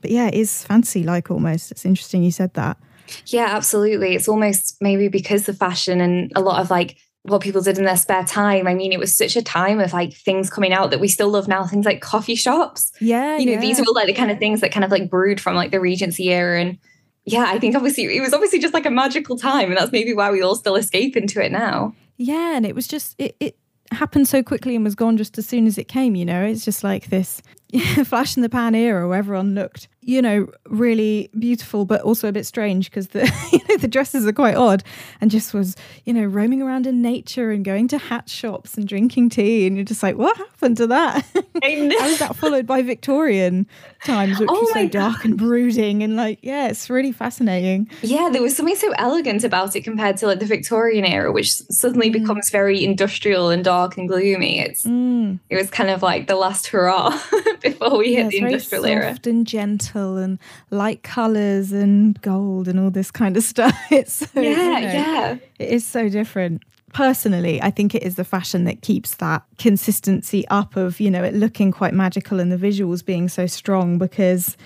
But 0.00 0.10
yeah, 0.10 0.28
it 0.28 0.34
is 0.34 0.64
fancy 0.64 1.02
like 1.02 1.30
almost. 1.30 1.70
It's 1.70 1.84
interesting 1.84 2.22
you 2.22 2.30
said 2.30 2.54
that. 2.54 2.78
Yeah, 3.26 3.48
absolutely. 3.50 4.14
It's 4.14 4.28
almost 4.28 4.76
maybe 4.80 5.08
because 5.08 5.46
the 5.46 5.54
fashion 5.54 6.00
and 6.00 6.30
a 6.36 6.40
lot 6.40 6.60
of 6.60 6.70
like 6.70 6.98
what 7.22 7.42
people 7.42 7.60
did 7.60 7.78
in 7.78 7.84
their 7.84 7.96
spare 7.96 8.24
time. 8.24 8.66
I 8.66 8.74
mean, 8.74 8.92
it 8.92 8.98
was 8.98 9.16
such 9.16 9.36
a 9.36 9.42
time 9.42 9.80
of 9.80 9.92
like 9.92 10.14
things 10.14 10.50
coming 10.50 10.72
out 10.72 10.90
that 10.90 11.00
we 11.00 11.08
still 11.08 11.28
love 11.28 11.48
now, 11.48 11.66
things 11.66 11.86
like 11.86 12.00
coffee 12.00 12.34
shops. 12.34 12.92
Yeah. 13.00 13.38
You 13.38 13.46
know, 13.46 13.52
yeah. 13.52 13.60
these 13.60 13.80
are 13.80 13.84
all 13.84 13.94
like 13.94 14.06
the 14.06 14.14
kind 14.14 14.30
of 14.30 14.38
things 14.38 14.60
that 14.60 14.72
kind 14.72 14.84
of 14.84 14.90
like 14.90 15.10
brewed 15.10 15.40
from 15.40 15.56
like 15.56 15.70
the 15.70 15.80
Regency 15.80 16.30
era. 16.30 16.60
And 16.60 16.78
yeah, 17.24 17.46
I 17.48 17.58
think 17.58 17.76
obviously 17.76 18.16
it 18.16 18.20
was 18.20 18.32
obviously 18.32 18.60
just 18.60 18.74
like 18.74 18.86
a 18.86 18.90
magical 18.90 19.36
time. 19.36 19.68
And 19.68 19.76
that's 19.76 19.92
maybe 19.92 20.14
why 20.14 20.30
we 20.30 20.42
all 20.42 20.54
still 20.54 20.76
escape 20.76 21.16
into 21.16 21.44
it 21.44 21.52
now. 21.52 21.94
Yeah. 22.16 22.56
And 22.56 22.64
it 22.64 22.74
was 22.74 22.86
just, 22.86 23.14
it, 23.18 23.36
it 23.40 23.56
happened 23.92 24.28
so 24.28 24.42
quickly 24.42 24.74
and 24.74 24.84
was 24.84 24.94
gone 24.94 25.16
just 25.16 25.38
as 25.38 25.46
soon 25.46 25.66
as 25.66 25.78
it 25.78 25.88
came, 25.88 26.14
you 26.14 26.24
know? 26.24 26.44
It's 26.44 26.64
just 26.64 26.84
like 26.84 27.08
this 27.08 27.42
flash 28.04 28.36
in 28.36 28.42
the 28.42 28.48
pan 28.48 28.74
era 28.74 29.08
where 29.08 29.18
everyone 29.18 29.54
looked 29.54 29.88
you 30.08 30.22
know, 30.22 30.48
really 30.64 31.28
beautiful, 31.38 31.84
but 31.84 32.00
also 32.00 32.28
a 32.28 32.32
bit 32.32 32.46
strange 32.46 32.88
because 32.88 33.08
the 33.08 33.30
you 33.52 33.60
know 33.68 33.76
the 33.76 33.86
dresses 33.86 34.26
are 34.26 34.32
quite 34.32 34.54
odd, 34.54 34.82
and 35.20 35.30
just 35.30 35.52
was 35.52 35.76
you 36.06 36.14
know 36.14 36.24
roaming 36.24 36.62
around 36.62 36.86
in 36.86 37.02
nature 37.02 37.50
and 37.50 37.62
going 37.62 37.88
to 37.88 37.98
hat 37.98 38.26
shops 38.26 38.78
and 38.78 38.88
drinking 38.88 39.28
tea, 39.28 39.66
and 39.66 39.76
you're 39.76 39.84
just 39.84 40.02
like, 40.02 40.16
what 40.16 40.34
happened 40.38 40.78
to 40.78 40.86
that? 40.86 41.26
How 41.34 42.08
was 42.08 42.18
that 42.20 42.36
followed 42.36 42.66
by 42.66 42.80
Victorian 42.80 43.66
times, 44.02 44.40
which 44.40 44.48
oh 44.50 44.58
was 44.58 44.72
so 44.72 44.84
God. 44.84 44.90
dark 44.92 45.24
and 45.26 45.36
brooding, 45.36 46.02
and 46.02 46.16
like, 46.16 46.38
yeah, 46.40 46.68
it's 46.68 46.88
really 46.88 47.12
fascinating. 47.12 47.90
Yeah, 48.00 48.30
there 48.32 48.40
was 48.40 48.56
something 48.56 48.76
so 48.76 48.90
elegant 48.92 49.44
about 49.44 49.76
it 49.76 49.82
compared 49.82 50.16
to 50.18 50.26
like 50.26 50.38
the 50.38 50.46
Victorian 50.46 51.04
era, 51.04 51.30
which 51.30 51.52
suddenly 51.52 52.08
mm. 52.08 52.14
becomes 52.14 52.48
very 52.48 52.82
industrial 52.82 53.50
and 53.50 53.62
dark 53.62 53.98
and 53.98 54.08
gloomy. 54.08 54.58
It's 54.60 54.86
mm. 54.86 55.38
it 55.50 55.56
was 55.56 55.68
kind 55.68 55.90
of 55.90 56.02
like 56.02 56.28
the 56.28 56.36
last 56.36 56.68
hurrah 56.68 57.10
before 57.60 57.98
we 57.98 58.14
yeah, 58.14 58.22
hit 58.22 58.30
the 58.30 58.38
industrial 58.38 58.86
era, 58.86 59.10
soft 59.10 59.26
and 59.26 59.46
gentle 59.46 59.97
and 59.98 60.38
light 60.70 61.02
colors 61.02 61.72
and 61.72 62.20
gold 62.22 62.68
and 62.68 62.78
all 62.78 62.90
this 62.90 63.10
kind 63.10 63.36
of 63.36 63.42
stuff. 63.54 63.76
It's 63.90 64.12
so, 64.12 64.40
yeah, 64.40 64.50
you 64.50 64.56
know, 64.56 64.78
yeah. 64.78 65.36
It 65.58 65.68
is 65.70 65.86
so 65.86 66.08
different. 66.08 66.62
Personally, 66.92 67.60
I 67.60 67.70
think 67.70 67.94
it 67.94 68.02
is 68.02 68.14
the 68.14 68.24
fashion 68.24 68.64
that 68.64 68.80
keeps 68.80 69.16
that 69.16 69.42
consistency 69.58 70.48
up 70.48 70.74
of, 70.74 71.00
you 71.00 71.10
know, 71.10 71.22
it 71.22 71.34
looking 71.34 71.70
quite 71.70 71.92
magical 71.92 72.40
and 72.40 72.50
the 72.50 72.56
visuals 72.56 73.04
being 73.04 73.28
so 73.28 73.46
strong 73.46 73.98
because 73.98 74.56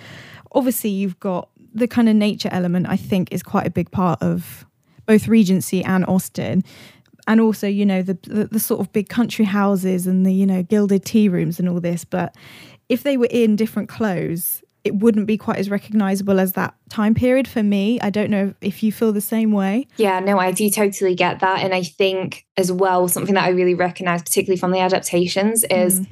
obviously 0.53 0.91
you've 0.91 1.19
got 1.19 1.49
the 1.75 1.89
kind 1.89 2.09
of 2.09 2.15
nature 2.15 2.49
element, 2.53 2.87
I 2.89 2.97
think, 2.97 3.33
is 3.33 3.43
quite 3.43 3.67
a 3.67 3.71
big 3.71 3.91
part 3.91 4.23
of 4.23 4.65
both 5.07 5.27
Regency 5.27 5.83
and 5.83 6.07
Austen 6.07 6.63
and 7.27 7.41
also 7.41 7.67
you 7.67 7.87
know 7.87 8.03
the, 8.03 8.15
the, 8.23 8.47
the 8.47 8.61
sort 8.61 8.81
of 8.81 8.93
big 8.93 9.09
country 9.09 9.45
houses 9.45 10.07
and 10.07 10.27
the 10.27 10.33
you 10.33 10.47
know 10.47 10.63
gilded 10.63 11.05
tea 11.05 11.29
rooms 11.29 11.59
and 11.59 11.69
all 11.69 11.81
this 11.81 12.05
but 12.05 12.35
if 12.89 13.03
they 13.03 13.17
were 13.17 13.29
in 13.31 13.57
different 13.57 13.89
clothes 13.89 14.63
it 14.85 14.97
wouldn't 14.97 15.27
be 15.27 15.37
quite 15.37 15.59
as 15.59 15.71
recognizable 15.71 16.41
as 16.41 16.53
that 16.53 16.75
time 16.89 17.15
period 17.15 17.47
for 17.47 17.63
me. 17.63 18.01
I 18.01 18.11
don't 18.11 18.31
know 18.31 18.55
if 18.61 18.83
you 18.83 18.91
feel 18.91 19.13
the 19.13 19.21
same 19.21 19.53
way. 19.53 19.87
Yeah, 19.97 20.19
no, 20.21 20.39
I 20.39 20.51
do 20.51 20.69
totally 20.71 21.15
get 21.15 21.41
that. 21.41 21.61
And 21.61 21.73
I 21.73 21.83
think 21.83 22.47
as 22.57 22.73
well, 22.73 23.07
something 23.09 23.35
that 23.35 23.45
I 23.45 23.51
really 23.51 23.75
recognize, 23.75 24.23
particularly 24.23 24.59
from 24.59 24.73
the 24.73 24.81
adaptations, 24.81 25.65
is 25.65 26.01
mm. 26.01 26.09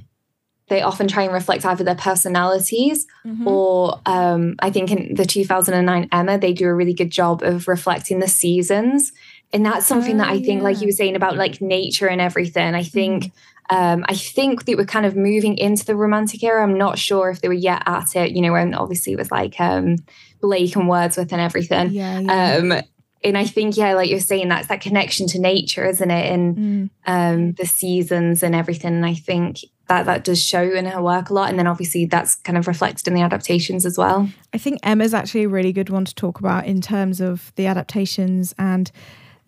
they 0.69 0.83
often 0.83 1.09
try 1.09 1.25
and 1.25 1.33
reflect 1.33 1.65
either 1.67 1.83
their 1.83 1.97
personalities 1.97 3.07
mm-hmm. 3.27 3.49
or 3.49 4.01
um, 4.07 4.55
I 4.61 4.71
think 4.71 4.93
in 4.93 5.15
the 5.17 5.25
2009 5.25 6.09
Emma, 6.13 6.39
they 6.39 6.53
do 6.53 6.69
a 6.69 6.75
really 6.75 6.95
good 6.95 7.11
job 7.11 7.43
of 7.43 7.67
reflecting 7.67 8.21
the 8.21 8.29
seasons. 8.29 9.13
And 9.53 9.67
that's 9.67 9.85
something 9.85 10.19
that 10.19 10.29
I 10.29 10.41
think, 10.41 10.61
yeah. 10.61 10.63
like 10.63 10.81
you 10.81 10.87
were 10.87 10.93
saying 10.93 11.17
about 11.17 11.37
like 11.37 11.61
nature 11.61 12.07
and 12.07 12.21
everything, 12.21 12.75
I 12.75 12.85
think. 12.85 13.25
Mm 13.25 13.33
um, 13.71 14.05
I 14.09 14.15
think 14.15 14.65
they 14.65 14.75
were 14.75 14.85
kind 14.85 15.07
of 15.07 15.17
moving 15.17 15.57
into 15.57 15.85
the 15.85 15.97
romantic 15.97 16.43
era. 16.43 16.63
I'm 16.63 16.77
not 16.77 16.99
sure 16.99 17.31
if 17.31 17.41
they 17.41 17.49
were 17.49 17.55
yet 17.55 17.83
at 17.87 18.17
it, 18.17 18.33
you 18.33 18.43
know, 18.43 18.53
when 18.53 18.75
obviously 18.75 19.13
it 19.13 19.19
was 19.19 19.31
like 19.31 19.61
um, 19.61 19.97
Blake 20.41 20.75
and 20.75 20.89
Wordsworth 20.89 21.33
and 21.33 21.41
everything. 21.41 21.91
Yeah, 21.91 22.19
yeah. 22.19 22.57
Um, 22.57 22.83
and 23.23 23.37
I 23.37 23.45
think, 23.45 23.77
yeah, 23.77 23.95
like 23.95 24.11
you're 24.11 24.19
saying, 24.19 24.49
that's 24.49 24.69
that 24.69 24.81
connection 24.81 25.27
to 25.29 25.39
nature, 25.39 25.85
isn't 25.87 26.11
it? 26.11 26.33
And 26.33 26.57
mm. 26.57 26.91
um, 27.07 27.53
the 27.53 27.67
seasons 27.67 28.43
and 28.43 28.55
everything. 28.55 28.95
And 28.95 29.07
I 29.07 29.15
think 29.15 29.59
that 29.89 30.07
that 30.07 30.25
does 30.25 30.43
show 30.43 30.63
in 30.63 30.87
her 30.87 31.03
work 31.03 31.29
a 31.29 31.35
lot. 31.35 31.51
And 31.51 31.59
then 31.59 31.67
obviously 31.67 32.07
that's 32.07 32.37
kind 32.37 32.57
of 32.57 32.67
reflected 32.67 33.07
in 33.09 33.15
the 33.15 33.21
adaptations 33.21 33.85
as 33.85 33.99
well. 33.99 34.29
I 34.55 34.59
think 34.59 34.81
Emma's 34.83 35.13
actually 35.13 35.45
a 35.45 35.49
really 35.49 35.73
good 35.73 35.91
one 35.91 36.07
to 36.07 36.15
talk 36.15 36.41
about 36.41 36.65
in 36.65 36.81
terms 36.81 37.21
of 37.21 37.53
the 37.57 37.67
adaptations 37.67 38.55
and 38.59 38.91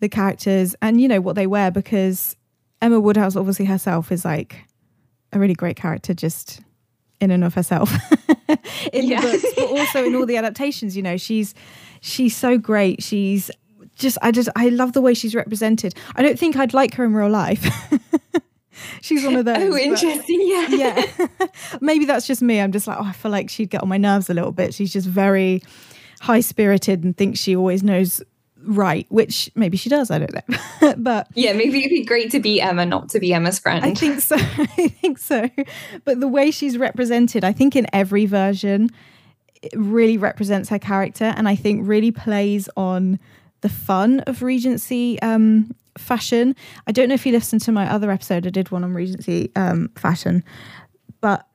the 0.01 0.09
characters 0.09 0.75
and, 0.81 1.01
you 1.01 1.07
know, 1.07 1.21
what 1.21 1.35
they 1.35 1.47
wear 1.47 1.71
because 1.71 2.35
Emma 2.83 2.99
Woodhouse, 2.99 3.37
obviously 3.37 3.63
herself, 3.63 4.11
is 4.11 4.25
like 4.25 4.65
a 5.31 5.39
really 5.39 5.53
great 5.53 5.77
character 5.77 6.13
just 6.13 6.61
in 7.21 7.31
and 7.31 7.45
of 7.45 7.53
herself 7.53 7.89
in 8.93 9.07
yeah. 9.07 9.21
the 9.21 9.27
books, 9.31 9.45
but 9.55 9.65
also 9.69 10.03
in 10.03 10.13
all 10.15 10.25
the 10.25 10.35
adaptations. 10.43 10.97
You 10.97 11.01
know, 11.01 11.15
she's 11.15 11.55
she's 12.01 12.35
so 12.35 12.57
great. 12.57 13.01
She's 13.01 13.49
just 13.95 14.17
I 14.21 14.31
just 14.31 14.49
I 14.57 14.67
love 14.67 14.91
the 14.91 14.99
way 14.99 15.13
she's 15.13 15.33
represented. 15.33 15.95
I 16.17 16.21
don't 16.21 16.37
think 16.37 16.57
I'd 16.57 16.73
like 16.73 16.93
her 16.95 17.05
in 17.05 17.13
real 17.13 17.29
life. 17.29 17.65
she's 19.01 19.23
one 19.23 19.37
of 19.37 19.45
those. 19.45 19.57
Oh, 19.59 19.77
interesting. 19.77 20.41
Yeah. 20.43 20.67
Yeah. 20.67 21.27
Maybe 21.79 22.03
that's 22.03 22.27
just 22.27 22.41
me. 22.41 22.59
I'm 22.59 22.73
just 22.73 22.85
like, 22.85 22.97
oh, 22.99 23.05
I 23.05 23.13
feel 23.13 23.31
like 23.31 23.49
she'd 23.49 23.69
get 23.69 23.81
on 23.81 23.87
my 23.87 23.97
nerves 23.97 24.29
a 24.29 24.33
little 24.33 24.51
bit. 24.51 24.73
She's 24.73 24.91
just 24.91 25.07
very 25.07 25.63
high 26.19 26.41
spirited 26.41 27.05
and 27.05 27.15
thinks 27.15 27.39
she 27.39 27.55
always 27.55 27.81
knows 27.81 28.21
right, 28.65 29.05
which 29.09 29.49
maybe 29.55 29.77
she 29.77 29.89
does. 29.89 30.11
I 30.11 30.19
don't 30.19 30.33
know. 30.33 30.93
but 30.97 31.27
yeah, 31.35 31.53
maybe 31.53 31.79
it'd 31.79 31.89
be 31.89 32.05
great 32.05 32.31
to 32.31 32.39
be 32.39 32.61
Emma, 32.61 32.85
not 32.85 33.09
to 33.09 33.19
be 33.19 33.33
Emma's 33.33 33.59
friend. 33.59 33.83
I 33.83 33.93
think 33.93 34.19
so. 34.19 34.35
I 34.39 34.87
think 34.87 35.17
so. 35.17 35.49
But 36.05 36.19
the 36.19 36.27
way 36.27 36.51
she's 36.51 36.77
represented, 36.77 37.43
I 37.43 37.53
think 37.53 37.75
in 37.75 37.87
every 37.93 38.25
version, 38.25 38.89
it 39.61 39.73
really 39.75 40.17
represents 40.17 40.69
her 40.69 40.79
character 40.79 41.33
and 41.37 41.47
I 41.47 41.55
think 41.55 41.87
really 41.87 42.11
plays 42.11 42.69
on 42.75 43.19
the 43.61 43.69
fun 43.69 44.19
of 44.21 44.41
Regency 44.41 45.21
um, 45.21 45.73
fashion. 45.97 46.55
I 46.85 46.91
don't 46.91 47.07
know 47.07 47.15
if 47.15 47.25
you 47.25 47.31
listened 47.31 47.61
to 47.61 47.71
my 47.71 47.89
other 47.89 48.11
episode, 48.11 48.45
I 48.45 48.49
did 48.49 48.71
one 48.71 48.83
on 48.83 48.93
Regency 48.93 49.51
um, 49.55 49.89
fashion, 49.95 50.43
but 51.21 51.47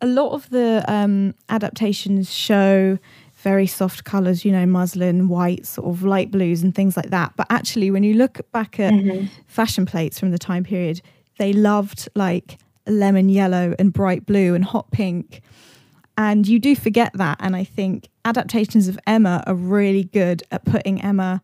a 0.00 0.06
lot 0.06 0.32
of 0.32 0.48
the 0.50 0.84
um, 0.88 1.34
adaptations 1.48 2.32
show 2.32 2.98
very 3.46 3.68
soft 3.68 4.02
colors, 4.02 4.44
you 4.44 4.50
know, 4.50 4.66
muslin, 4.66 5.28
white, 5.28 5.64
sort 5.64 5.86
of 5.86 6.02
light 6.02 6.32
blues, 6.32 6.64
and 6.64 6.74
things 6.74 6.96
like 6.96 7.10
that. 7.10 7.32
But 7.36 7.46
actually, 7.48 7.92
when 7.92 8.02
you 8.02 8.14
look 8.14 8.40
back 8.50 8.80
at 8.80 8.92
mm-hmm. 8.92 9.26
fashion 9.46 9.86
plates 9.86 10.18
from 10.18 10.32
the 10.32 10.38
time 10.38 10.64
period, 10.64 11.00
they 11.38 11.52
loved 11.52 12.08
like 12.16 12.58
lemon 12.88 13.28
yellow 13.28 13.72
and 13.78 13.92
bright 13.92 14.26
blue 14.26 14.56
and 14.56 14.64
hot 14.64 14.90
pink. 14.90 15.42
And 16.18 16.48
you 16.48 16.58
do 16.58 16.74
forget 16.74 17.12
that. 17.14 17.36
And 17.38 17.54
I 17.54 17.62
think 17.62 18.08
adaptations 18.24 18.88
of 18.88 18.98
Emma 19.06 19.44
are 19.46 19.54
really 19.54 20.02
good 20.02 20.42
at 20.50 20.64
putting 20.64 21.00
Emma 21.00 21.40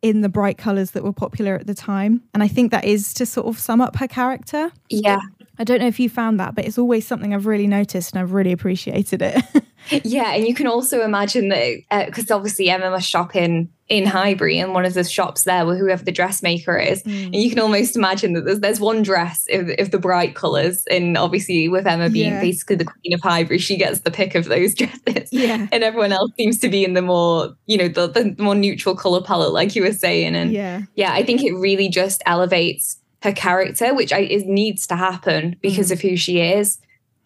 in 0.00 0.20
the 0.20 0.28
bright 0.28 0.58
colors 0.58 0.92
that 0.92 1.02
were 1.02 1.12
popular 1.12 1.56
at 1.56 1.66
the 1.66 1.74
time. 1.74 2.22
And 2.34 2.44
I 2.44 2.46
think 2.46 2.70
that 2.70 2.84
is 2.84 3.12
to 3.14 3.26
sort 3.26 3.48
of 3.48 3.58
sum 3.58 3.80
up 3.80 3.96
her 3.96 4.06
character. 4.06 4.70
Yeah. 4.88 5.18
I 5.58 5.64
don't 5.64 5.80
know 5.80 5.86
if 5.86 6.00
you 6.00 6.08
found 6.08 6.40
that, 6.40 6.54
but 6.54 6.64
it's 6.64 6.78
always 6.78 7.06
something 7.06 7.34
I've 7.34 7.46
really 7.46 7.66
noticed 7.66 8.12
and 8.12 8.20
I've 8.20 8.32
really 8.32 8.52
appreciated 8.52 9.20
it. 9.20 9.44
yeah, 10.04 10.32
and 10.32 10.46
you 10.46 10.54
can 10.54 10.66
also 10.66 11.02
imagine 11.02 11.48
that 11.48 12.06
because 12.06 12.30
uh, 12.30 12.36
obviously 12.36 12.70
Emma 12.70 12.90
must 12.90 13.08
shop 13.08 13.36
in 13.36 13.68
in 13.88 14.06
Highbury 14.06 14.58
and 14.58 14.72
one 14.72 14.86
of 14.86 14.94
the 14.94 15.04
shops 15.04 15.42
there 15.42 15.66
with 15.66 15.78
whoever 15.78 16.02
the 16.02 16.12
dressmaker 16.12 16.78
is, 16.78 17.02
mm. 17.02 17.26
and 17.26 17.36
you 17.36 17.50
can 17.50 17.58
almost 17.58 17.96
imagine 17.96 18.32
that 18.32 18.46
there's 18.46 18.60
there's 18.60 18.80
one 18.80 19.02
dress 19.02 19.46
of, 19.52 19.70
of 19.78 19.90
the 19.90 19.98
bright 19.98 20.34
colours, 20.34 20.84
and 20.90 21.18
obviously 21.18 21.68
with 21.68 21.86
Emma 21.86 22.08
being 22.08 22.32
yeah. 22.32 22.40
basically 22.40 22.76
the 22.76 22.86
queen 22.86 23.12
of 23.12 23.20
Highbury, 23.20 23.58
she 23.58 23.76
gets 23.76 24.00
the 24.00 24.10
pick 24.10 24.34
of 24.34 24.46
those 24.46 24.74
dresses, 24.76 25.28
yeah, 25.30 25.66
and 25.70 25.84
everyone 25.84 26.12
else 26.12 26.30
seems 26.38 26.58
to 26.60 26.68
be 26.70 26.84
in 26.84 26.94
the 26.94 27.02
more 27.02 27.54
you 27.66 27.76
know 27.76 27.88
the, 27.88 28.06
the 28.06 28.34
more 28.42 28.54
neutral 28.54 28.96
colour 28.96 29.20
palette, 29.20 29.52
like 29.52 29.76
you 29.76 29.82
were 29.82 29.92
saying, 29.92 30.34
and 30.34 30.52
yeah, 30.52 30.82
yeah, 30.94 31.12
I 31.12 31.22
think 31.22 31.42
it 31.42 31.52
really 31.52 31.88
just 31.88 32.22
elevates 32.24 32.98
her 33.22 33.32
character, 33.32 33.94
which 33.94 34.12
I, 34.12 34.20
is 34.20 34.44
needs 34.44 34.86
to 34.88 34.96
happen 34.96 35.56
because 35.62 35.88
mm. 35.88 35.92
of 35.92 36.00
who 36.00 36.16
she 36.16 36.40
is. 36.40 36.78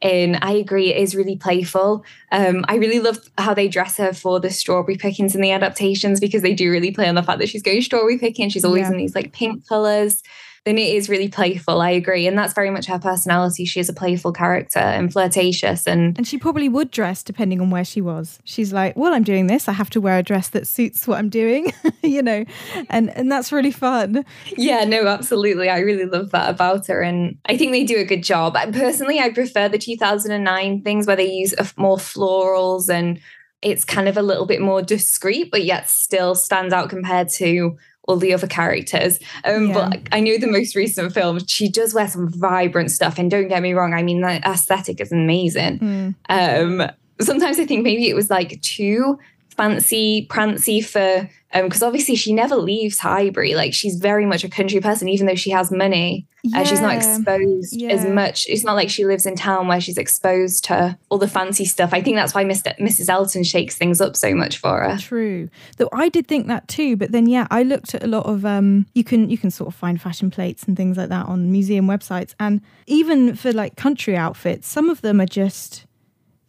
And 0.03 0.39
I 0.43 0.53
agree, 0.53 0.93
it 0.93 1.01
is 1.01 1.17
really 1.17 1.37
playful. 1.37 2.05
Um, 2.31 2.67
I 2.69 2.77
really 2.77 3.01
love 3.01 3.19
how 3.39 3.55
they 3.55 3.67
dress 3.67 3.97
her 3.97 4.13
for 4.13 4.39
the 4.39 4.51
strawberry 4.51 4.97
pickings 4.97 5.35
in 5.35 5.41
the 5.41 5.53
adaptations 5.53 6.21
because 6.21 6.43
they 6.43 6.55
do 6.55 6.71
really 6.71 6.91
play 6.91 7.09
on 7.09 7.15
the 7.15 7.23
fact 7.23 7.39
that 7.39 7.49
she's 7.49 7.63
going 7.63 7.81
strawberry 7.81 8.19
picking. 8.19 8.51
She's 8.51 8.65
always 8.65 8.83
yeah. 8.83 8.91
in 8.91 8.99
these 8.99 9.15
like 9.15 9.33
pink 9.33 9.67
colors 9.67 10.23
then 10.67 10.79
it 10.79 10.97
is 10.97 11.09
really 11.09 11.29
playful. 11.29 11.81
I 11.81 11.91
agree. 11.91 12.27
And 12.27 12.37
that's 12.37 12.53
very 12.53 12.71
much 12.71 12.87
her 12.87 12.99
personality. 12.99 13.65
She 13.65 13.79
is 13.79 13.89
a 13.89 13.93
playful 13.93 14.33
character 14.33 14.81
and 14.81 15.13
flirtatious 15.13 15.87
and 15.87 16.19
And 16.19 16.27
she 16.27 16.39
probably 16.39 16.69
would 16.69 16.91
dress 16.91 17.23
depending 17.23 17.61
on 17.61 17.71
where 17.71 17.85
she 17.85 18.01
was. 18.01 18.41
She's 18.43 18.73
like, 18.73 18.97
Well, 18.97 19.15
I'm 19.15 19.23
doing 19.23 19.47
this. 19.47 19.69
I 19.69 19.73
have 19.73 19.91
to 19.91 20.01
wear 20.01 20.19
a 20.19 20.25
dress 20.25 20.49
that 20.49 20.67
suits 20.67 21.07
what 21.07 21.19
I'm 21.19 21.29
doing, 21.29 21.73
you 22.03 22.21
know. 22.21 22.45
And 22.91 23.11
and 23.17 23.31
that's 23.31 23.53
really 23.53 23.71
fun. 23.71 24.25
Yeah, 24.57 24.85
no, 24.85 25.07
absolutely. 25.07 25.69
I 25.69 25.79
really 25.79 26.05
love 26.05 26.33
that 26.33 26.51
about 26.51 26.89
her. 26.89 27.01
And 27.01 27.39
I 27.47 27.57
think 27.57 27.71
they 27.71 27.85
do 27.85 27.99
a 27.99 28.05
good 28.05 28.25
job. 28.25 28.57
Personally, 28.73 29.21
I 29.21 29.31
prefer 29.31 29.69
the 29.69 29.79
2009 29.79 30.83
things 30.83 31.07
where 31.07 31.15
they 31.15 31.31
use 31.31 31.55
uh, 31.57 31.67
more 31.77 31.97
florals 31.97 32.89
and 32.89 33.21
it's 33.63 33.85
kind 33.85 34.09
of 34.09 34.17
a 34.17 34.23
little 34.23 34.47
bit 34.47 34.61
more 34.61 34.83
discreet, 34.83 35.51
but 35.51 35.65
yet 35.65 35.89
still 35.89 36.35
stands 36.35 36.73
out 36.73 36.91
compared 36.91 37.29
to 37.31 37.77
all 38.07 38.17
the 38.17 38.33
other 38.33 38.47
characters. 38.47 39.19
Um, 39.45 39.69
yeah. 39.69 39.75
But 39.75 40.09
I 40.13 40.21
know 40.21 40.39
the 40.39 40.47
most 40.47 40.75
recent 40.75 41.13
film, 41.13 41.45
she 41.47 41.69
does 41.69 41.95
wear 41.95 42.09
some 42.09 42.29
vibrant 42.29 42.91
stuff. 42.91 43.19
And 43.19 43.31
don't 43.31 43.49
get 43.49 43.63
me 43.63 43.73
wrong, 43.73 43.95
I 43.95 44.03
mean, 44.03 44.21
the 44.21 44.41
aesthetic 44.49 45.01
is 45.01 45.13
amazing. 45.13 45.79
Mm. 45.79 46.15
Um, 46.29 46.91
sometimes 47.21 47.59
I 47.59 47.67
think 47.67 47.83
maybe 47.83 48.09
it 48.09 48.15
was 48.15 48.31
like 48.31 48.61
too 48.63 49.19
fancy, 49.57 50.27
prancy 50.29 50.81
for 50.81 51.29
because 51.53 51.83
um, 51.83 51.87
obviously 51.87 52.17
she 52.17 52.33
never 52.33 52.57
leaves 52.57 52.99
Highbury. 52.99 53.55
Like 53.55 53.73
she's 53.73 53.97
very 53.97 54.27
much 54.27 54.45
a 54.45 54.49
country 54.49 54.81
person, 54.81 55.09
even 55.09 55.27
though 55.27 55.35
she 55.35 55.51
has 55.51 55.71
money. 55.71 56.27
Yeah. 56.43 56.61
Uh, 56.61 56.65
she's 56.65 56.81
not 56.81 56.95
exposed 56.95 57.75
yeah. 57.75 57.89
as 57.89 58.05
much. 58.05 58.47
It's 58.49 58.63
not 58.63 58.75
like 58.75 58.91
she 58.91 59.05
lives 59.05 59.27
in 59.27 59.37
town 59.37 59.67
where 59.67 59.81
she's 59.81 59.99
exposed 59.99 60.65
to 60.67 60.97
all 61.09 61.19
the 61.19 61.29
fancy 61.29 61.65
stuff. 61.65 61.93
I 61.93 62.03
think 62.03 62.17
that's 62.17 62.35
why 62.35 62.45
Mr. 62.45 62.77
Mrs. 62.79 63.09
Elton 63.09 63.43
shakes 63.43 63.77
things 63.77 64.01
up 64.01 64.17
so 64.17 64.35
much 64.35 64.59
for 64.59 64.83
her. 64.83 64.97
True. 64.99 65.49
Though 65.79 65.89
I 65.93 66.09
did 66.09 66.27
think 66.29 66.47
that 66.49 66.69
too, 66.69 66.97
but 66.97 67.13
then 67.13 67.27
yeah, 67.27 67.47
I 67.51 67.63
looked 67.63 67.95
at 67.95 68.05
a 68.05 68.09
lot 68.09 68.27
of 68.27 68.45
um 68.45 68.87
you 68.95 69.05
can 69.05 69.31
you 69.31 69.39
can 69.39 69.51
sort 69.51 69.69
of 69.69 69.75
find 69.75 70.01
fashion 70.01 70.31
plates 70.31 70.65
and 70.65 70.77
things 70.77 70.97
like 70.97 71.09
that 71.09 71.27
on 71.27 71.51
museum 71.51 71.87
websites, 71.87 72.35
and 72.39 72.61
even 72.87 73.35
for 73.35 73.53
like 73.53 73.77
country 73.77 74.17
outfits, 74.17 74.69
some 74.69 74.91
of 74.91 75.01
them 75.01 75.21
are 75.21 75.27
just 75.27 75.87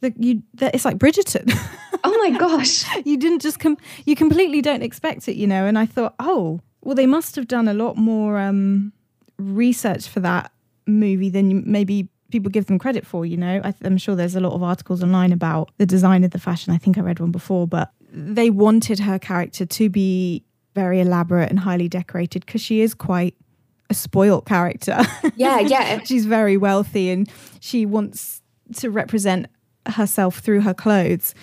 the, 0.01 0.13
you 0.17 0.43
it's 0.61 0.85
like 0.85 0.97
Bridgerton. 0.97 1.51
oh 2.04 2.30
my 2.30 2.38
gosh. 2.38 2.84
you 3.06 3.18
didn't 3.18 3.42
just 3.42 3.60
come 3.60 3.77
you 4.06 4.16
completely 4.16 4.62
don't 4.62 4.84
expect 4.84 5.27
it, 5.27 5.36
you 5.36 5.48
know. 5.48 5.66
And 5.66 5.77
I 5.77 5.86
thought, 5.86 6.16
oh, 6.20 6.62
well 6.82 6.96
they 6.96 7.06
must 7.08 7.36
have 7.36 7.48
done 7.48 7.68
a 7.68 7.74
lot 7.74 7.98
more 7.98 8.38
um 8.38 8.94
research 9.38 10.08
for 10.08 10.20
that 10.22 10.51
movie 10.86 11.30
than 11.30 11.70
maybe 11.70 12.08
people 12.32 12.50
give 12.50 12.66
them 12.66 12.80
credit 12.80 13.06
for, 13.06 13.25
you 13.25 13.38
know. 13.38 13.62
I, 13.63 13.74
I'm 13.84 13.98
sure 13.98 14.16
there's 14.16 14.36
a 14.36 14.39
lot 14.39 14.54
of 14.54 14.63
articles 14.63 15.04
online 15.04 15.32
about 15.32 15.72
the 15.77 15.86
design 15.86 16.24
of 16.24 16.32
the 16.32 16.39
fashion. 16.39 16.74
I 16.74 16.77
think 16.77 16.98
I 16.98 17.01
read 17.01 17.20
one 17.20 17.32
before, 17.32 17.68
but 17.68 17.92
they 18.12 18.50
wanted 18.50 19.00
her 19.00 19.20
character 19.20 19.66
to 19.66 19.89
be 19.89 20.44
very 20.75 21.00
elaborate 21.00 21.50
and 21.50 21.60
highly 21.60 21.88
decorated 21.88 22.46
because 22.46 22.62
she 22.62 22.82
is 22.82 22.94
quite 22.94 23.36
a 23.89 23.94
spoilt 23.94 24.46
character. 24.46 25.00
Yeah, 25.36 25.60
yeah. 25.60 26.04
She's 26.04 26.25
very 26.25 26.58
wealthy 26.58 27.12
and 27.12 27.30
she 27.60 27.86
wants 27.86 28.42
to 28.77 28.89
represent 28.89 29.46
herself 29.86 30.39
through 30.39 30.62
her 30.62 30.74
clothes. 30.74 31.36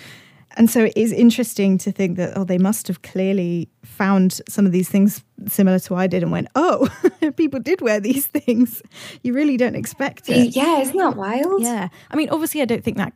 And 0.57 0.69
so 0.69 0.85
it 0.85 0.93
is 0.95 1.11
interesting 1.11 1.77
to 1.79 1.91
think 1.91 2.17
that, 2.17 2.33
oh, 2.35 2.43
they 2.43 2.57
must 2.57 2.87
have 2.87 3.01
clearly 3.01 3.69
found 3.83 4.41
some 4.47 4.65
of 4.65 4.71
these 4.71 4.89
things 4.89 5.23
similar 5.47 5.79
to 5.79 5.93
what 5.93 5.99
I 5.99 6.07
did 6.07 6.23
and 6.23 6.31
went, 6.31 6.47
oh, 6.55 6.87
people 7.35 7.59
did 7.59 7.81
wear 7.81 7.99
these 7.99 8.27
things. 8.27 8.81
You 9.23 9.33
really 9.33 9.57
don't 9.57 9.75
expect 9.75 10.29
it. 10.29 10.55
Yeah, 10.55 10.79
isn't 10.79 10.97
that 10.97 11.15
wild? 11.15 11.61
Yeah. 11.61 11.89
I 12.09 12.15
mean, 12.15 12.29
obviously, 12.29 12.61
I 12.61 12.65
don't 12.65 12.83
think 12.83 12.97
that 12.97 13.13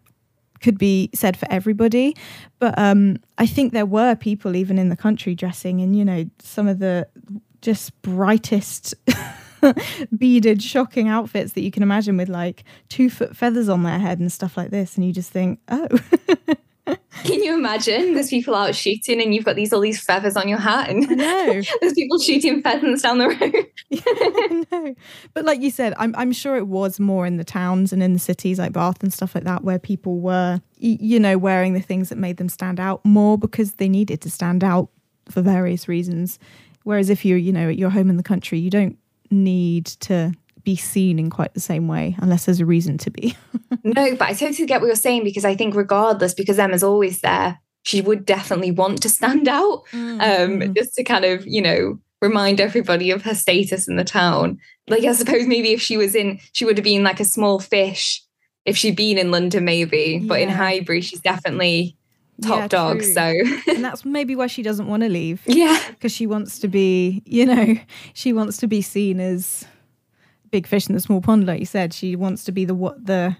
could 0.61 0.77
be 0.77 1.09
said 1.13 1.37
for 1.37 1.47
everybody, 1.49 2.15
but 2.59 2.77
um, 2.77 3.17
I 3.37 3.45
think 3.45 3.71
there 3.71 3.85
were 3.85 4.15
people 4.15 4.55
even 4.55 4.77
in 4.77 4.89
the 4.89 4.97
country 4.97 5.33
dressing 5.33 5.79
in, 5.79 5.93
you 5.93 6.03
know, 6.03 6.25
some 6.39 6.67
of 6.67 6.79
the 6.79 7.07
just 7.61 7.99
brightest 8.01 8.93
beaded, 10.17 10.61
shocking 10.61 11.07
outfits 11.07 11.53
that 11.53 11.61
you 11.61 11.71
can 11.71 11.83
imagine 11.83 12.17
with 12.17 12.29
like 12.29 12.63
two 12.89 13.09
foot 13.09 13.35
feathers 13.35 13.69
on 13.69 13.83
their 13.83 13.99
head 13.99 14.19
and 14.19 14.31
stuff 14.31 14.57
like 14.57 14.69
this. 14.69 14.95
And 14.95 15.05
you 15.05 15.13
just 15.13 15.31
think, 15.31 15.59
oh. 15.69 15.87
Can 17.23 17.43
you 17.43 17.53
imagine 17.53 18.13
there's 18.13 18.29
people 18.29 18.55
out 18.55 18.75
shooting 18.75 19.21
and 19.21 19.33
you've 19.33 19.45
got 19.45 19.55
these 19.55 19.73
all 19.73 19.81
these 19.81 20.01
feathers 20.01 20.35
on 20.35 20.47
your 20.47 20.59
hat 20.59 20.89
and 20.89 21.03
there's 21.19 21.93
people 21.93 22.19
shooting 22.19 22.61
pheasants 22.61 23.01
down 23.01 23.17
the 23.17 23.27
road. 23.27 23.67
yeah, 23.89 24.63
know. 24.71 24.95
But 25.33 25.45
like 25.45 25.61
you 25.61 25.71
said, 25.71 25.93
I'm 25.97 26.13
I'm 26.17 26.31
sure 26.31 26.57
it 26.57 26.67
was 26.67 26.99
more 26.99 27.25
in 27.25 27.37
the 27.37 27.43
towns 27.43 27.93
and 27.93 28.01
in 28.01 28.13
the 28.13 28.19
cities 28.19 28.59
like 28.59 28.73
Bath 28.73 29.01
and 29.03 29.13
stuff 29.13 29.35
like 29.35 29.43
that 29.45 29.63
where 29.63 29.79
people 29.79 30.19
were 30.19 30.61
you 30.77 31.19
know 31.19 31.37
wearing 31.37 31.73
the 31.73 31.81
things 31.81 32.09
that 32.09 32.17
made 32.17 32.37
them 32.37 32.49
stand 32.49 32.79
out 32.79 33.03
more 33.03 33.37
because 33.37 33.73
they 33.73 33.89
needed 33.89 34.21
to 34.21 34.29
stand 34.29 34.63
out 34.63 34.89
for 35.29 35.41
various 35.41 35.87
reasons. 35.87 36.39
Whereas 36.83 37.09
if 37.09 37.25
you're, 37.25 37.37
you 37.37 37.51
know, 37.51 37.69
at 37.69 37.77
your 37.77 37.89
home 37.89 38.09
in 38.09 38.17
the 38.17 38.23
country, 38.23 38.59
you 38.59 38.69
don't 38.69 38.97
need 39.29 39.85
to 39.85 40.33
be 40.69 40.75
seen 40.75 41.17
in 41.17 41.31
quite 41.31 41.51
the 41.55 41.59
same 41.59 41.87
way 41.87 42.15
unless 42.19 42.45
there's 42.45 42.59
a 42.59 42.65
reason 42.65 42.95
to 42.99 43.09
be. 43.09 43.35
no, 43.83 44.15
but 44.15 44.29
I 44.29 44.33
totally 44.33 44.67
get 44.67 44.81
what 44.81 44.87
you're 44.87 44.95
saying 44.95 45.23
because 45.23 45.43
I 45.43 45.55
think 45.55 45.73
regardless, 45.73 46.35
because 46.35 46.59
Emma's 46.59 46.83
always 46.83 47.21
there, 47.21 47.59
she 47.81 48.01
would 48.01 48.23
definitely 48.23 48.69
want 48.69 49.01
to 49.01 49.09
stand 49.09 49.47
out. 49.47 49.83
Mm-hmm. 49.91 50.67
Um, 50.67 50.73
just 50.75 50.93
to 50.93 51.03
kind 51.03 51.25
of, 51.25 51.47
you 51.47 51.63
know, 51.63 51.99
remind 52.21 52.61
everybody 52.61 53.09
of 53.09 53.23
her 53.23 53.33
status 53.33 53.87
in 53.87 53.95
the 53.95 54.03
town. 54.03 54.59
Like 54.87 55.03
I 55.03 55.13
suppose 55.13 55.47
maybe 55.47 55.71
if 55.71 55.81
she 55.81 55.97
was 55.97 56.13
in 56.13 56.39
she 56.51 56.65
would 56.65 56.77
have 56.77 56.83
been 56.83 57.03
like 57.03 57.19
a 57.19 57.25
small 57.25 57.59
fish 57.59 58.23
if 58.65 58.77
she'd 58.77 58.95
been 58.95 59.17
in 59.17 59.31
London, 59.31 59.65
maybe. 59.65 60.19
But 60.19 60.41
in 60.41 60.49
Highbury, 60.49 61.01
she's 61.01 61.21
definitely 61.21 61.97
top 62.43 62.59
yeah, 62.59 62.67
dog. 62.67 62.99
True. 62.99 63.13
So 63.13 63.33
and 63.69 63.83
that's 63.83 64.05
maybe 64.05 64.35
why 64.35 64.45
she 64.45 64.61
doesn't 64.61 64.85
want 64.85 65.01
to 65.01 65.09
leave. 65.09 65.41
Yeah. 65.47 65.81
Because 65.89 66.11
she 66.11 66.27
wants 66.27 66.59
to 66.59 66.67
be, 66.67 67.23
you 67.25 67.47
know, 67.47 67.77
she 68.13 68.33
wants 68.33 68.57
to 68.57 68.67
be 68.67 68.83
seen 68.83 69.19
as 69.19 69.65
big 70.51 70.67
fish 70.67 70.87
in 70.87 70.95
the 70.95 71.01
small 71.01 71.21
pond, 71.21 71.45
like 71.45 71.59
you 71.59 71.65
said. 71.65 71.93
She 71.93 72.15
wants 72.15 72.43
to 72.45 72.51
be 72.51 72.65
the 72.65 72.75
what 72.75 73.05
the 73.05 73.37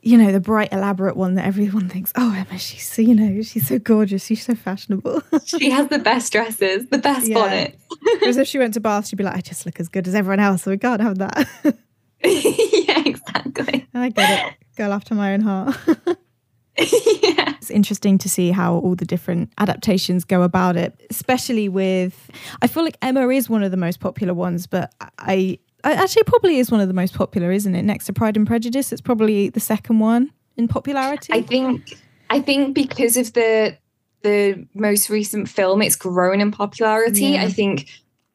you 0.00 0.16
know, 0.16 0.30
the 0.30 0.40
bright, 0.40 0.72
elaborate 0.72 1.16
one 1.16 1.34
that 1.34 1.44
everyone 1.44 1.88
thinks, 1.88 2.12
oh, 2.16 2.32
Emma, 2.32 2.58
she's 2.58 2.86
so, 2.86 3.02
you 3.02 3.14
know, 3.14 3.42
she's 3.42 3.66
so 3.66 3.78
gorgeous, 3.78 4.24
she's 4.24 4.44
so 4.44 4.54
fashionable. 4.54 5.22
she 5.44 5.70
has 5.70 5.88
the 5.88 5.98
best 5.98 6.32
dresses, 6.32 6.86
the 6.88 6.98
best 6.98 7.26
yeah. 7.26 7.34
bonnet. 7.34 7.78
Whereas 8.20 8.36
if 8.38 8.46
she 8.46 8.58
went 8.58 8.74
to 8.74 8.80
Bath, 8.80 9.08
she'd 9.08 9.16
be 9.16 9.24
like, 9.24 9.36
I 9.36 9.40
just 9.40 9.66
look 9.66 9.80
as 9.80 9.88
good 9.88 10.06
as 10.06 10.14
everyone 10.14 10.40
else, 10.40 10.62
so 10.62 10.70
we 10.70 10.78
can't 10.78 11.00
have 11.00 11.18
that. 11.18 11.48
yeah, 12.24 13.02
exactly. 13.04 13.86
I 13.92 14.10
get 14.10 14.46
it. 14.46 14.54
Girl 14.76 14.92
after 14.92 15.14
my 15.14 15.34
own 15.34 15.40
heart. 15.40 15.76
yeah. 15.86 17.54
It's 17.56 17.70
interesting 17.70 18.18
to 18.18 18.28
see 18.28 18.52
how 18.52 18.74
all 18.74 18.94
the 18.94 19.04
different 19.04 19.52
adaptations 19.58 20.24
go 20.24 20.42
about 20.42 20.76
it, 20.76 20.98
especially 21.10 21.68
with. 21.68 22.30
I 22.62 22.68
feel 22.68 22.84
like 22.84 22.96
Emma 23.02 23.28
is 23.28 23.50
one 23.50 23.64
of 23.64 23.72
the 23.72 23.76
most 23.76 23.98
popular 23.98 24.32
ones, 24.32 24.68
but 24.68 24.94
I 25.18 25.58
actually 25.84 26.24
probably 26.24 26.58
is 26.58 26.70
one 26.70 26.80
of 26.80 26.88
the 26.88 26.94
most 26.94 27.14
popular, 27.14 27.52
isn't 27.52 27.74
it? 27.74 27.82
Next 27.82 28.06
to 28.06 28.12
Pride 28.12 28.36
and 28.36 28.46
Prejudice, 28.46 28.92
it's 28.92 29.00
probably 29.00 29.48
the 29.48 29.60
second 29.60 30.00
one 30.00 30.32
in 30.56 30.68
popularity. 30.68 31.32
I 31.32 31.42
think 31.42 31.96
I 32.30 32.40
think 32.40 32.74
because 32.74 33.16
of 33.16 33.32
the 33.32 33.76
the 34.22 34.66
most 34.74 35.08
recent 35.08 35.48
film, 35.48 35.80
it's 35.80 35.96
grown 35.96 36.40
in 36.40 36.50
popularity. 36.50 37.26
Yeah. 37.26 37.44
I 37.44 37.50
think 37.50 37.88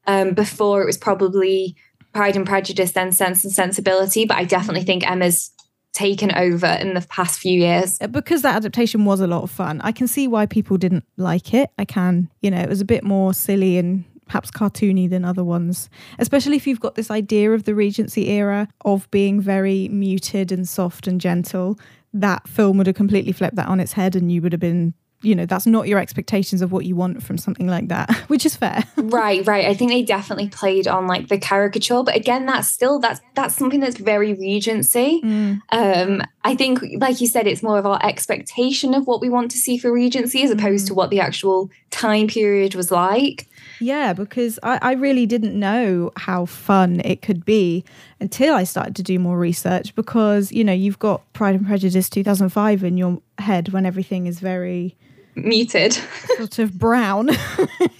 um, 0.07 0.33
before 0.33 0.81
it 0.81 0.85
was 0.85 0.97
probably 0.97 1.75
Pride 2.13 2.35
and 2.35 2.45
Prejudice, 2.45 2.93
then 2.93 3.11
Sense 3.11 3.43
and 3.43 3.53
Sensibility, 3.53 4.25
but 4.25 4.37
I 4.37 4.45
definitely 4.45 4.83
think 4.83 5.09
Emma's 5.09 5.51
taken 5.93 6.33
over 6.35 6.65
in 6.65 6.93
the 6.95 7.01
past 7.01 7.39
few 7.39 7.59
years. 7.59 7.97
Uh, 8.01 8.07
because 8.07 8.41
that 8.41 8.55
adaptation 8.55 9.05
was 9.05 9.19
a 9.19 9.27
lot 9.27 9.43
of 9.43 9.51
fun. 9.51 9.79
I 9.81 9.91
can 9.91 10.07
see 10.07 10.27
why 10.27 10.45
people 10.45 10.77
didn't 10.77 11.05
like 11.17 11.53
it. 11.53 11.69
I 11.77 11.85
can, 11.85 12.29
you 12.41 12.49
know, 12.49 12.61
it 12.61 12.69
was 12.69 12.81
a 12.81 12.85
bit 12.85 13.03
more 13.03 13.33
silly 13.33 13.77
and 13.77 14.03
perhaps 14.33 14.49
cartoony 14.49 15.07
than 15.07 15.23
other 15.23 15.43
ones, 15.43 15.91
especially 16.17 16.55
if 16.55 16.65
you've 16.65 16.79
got 16.79 16.95
this 16.95 17.11
idea 17.11 17.51
of 17.51 17.65
the 17.65 17.75
Regency 17.75 18.29
era 18.29 18.67
of 18.83 19.09
being 19.11 19.39
very 19.39 19.87
muted 19.89 20.51
and 20.51 20.67
soft 20.67 21.05
and 21.05 21.21
gentle. 21.21 21.77
That 22.15 22.47
film 22.47 22.79
would 22.79 22.87
have 22.87 22.95
completely 22.95 23.31
flipped 23.31 23.57
that 23.57 23.67
on 23.67 23.79
its 23.79 23.93
head, 23.93 24.15
and 24.15 24.31
you 24.31 24.41
would 24.41 24.51
have 24.51 24.59
been 24.59 24.95
you 25.21 25.35
know 25.35 25.45
that's 25.45 25.65
not 25.65 25.87
your 25.87 25.99
expectations 25.99 26.61
of 26.61 26.71
what 26.73 26.83
you 26.85 26.97
want 26.97 27.23
from 27.23 27.37
something 27.37 27.67
like 27.67 27.87
that 27.87 28.13
which 28.27 28.45
is 28.45 28.57
fair 28.57 28.83
right 28.97 29.47
right 29.47 29.67
i 29.67 29.73
think 29.73 29.89
they 29.89 30.01
definitely 30.01 30.49
played 30.49 30.85
on 30.85 31.07
like 31.07 31.29
the 31.29 31.37
caricature 31.37 32.03
but 32.03 32.13
again 32.13 32.45
that's 32.45 32.67
still 32.67 32.99
that's 32.99 33.21
that's 33.33 33.55
something 33.55 33.79
that's 33.79 33.97
very 33.97 34.33
regency 34.33 35.21
mm. 35.23 35.61
um 35.71 36.21
i 36.43 36.53
think 36.53 36.81
like 36.97 37.21
you 37.21 37.27
said 37.27 37.47
it's 37.47 37.63
more 37.63 37.79
of 37.79 37.85
our 37.85 38.03
expectation 38.03 38.93
of 38.93 39.07
what 39.07 39.21
we 39.21 39.29
want 39.29 39.49
to 39.49 39.57
see 39.57 39.77
for 39.77 39.93
regency 39.93 40.43
as 40.43 40.51
opposed 40.51 40.83
mm. 40.83 40.87
to 40.89 40.93
what 40.93 41.09
the 41.09 41.21
actual 41.21 41.71
time 41.89 42.27
period 42.27 42.75
was 42.75 42.91
like 42.91 43.47
yeah, 43.79 44.13
because 44.13 44.59
I, 44.63 44.79
I 44.81 44.91
really 44.93 45.25
didn't 45.25 45.57
know 45.57 46.11
how 46.17 46.45
fun 46.45 47.01
it 47.03 47.21
could 47.21 47.45
be 47.45 47.83
until 48.19 48.55
I 48.55 48.63
started 48.63 48.95
to 48.97 49.03
do 49.03 49.19
more 49.19 49.37
research. 49.37 49.95
Because, 49.95 50.51
you 50.51 50.63
know, 50.63 50.73
you've 50.73 50.99
got 50.99 51.21
Pride 51.33 51.55
and 51.55 51.65
Prejudice 51.65 52.09
2005 52.09 52.83
in 52.83 52.97
your 52.97 53.21
head 53.37 53.69
when 53.69 53.85
everything 53.85 54.25
is 54.27 54.39
very 54.39 54.95
muted, 55.35 55.93
sort 56.37 56.59
of 56.59 56.77
brown. 56.77 57.29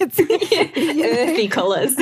earthy 0.00 1.48
colours. 1.50 1.96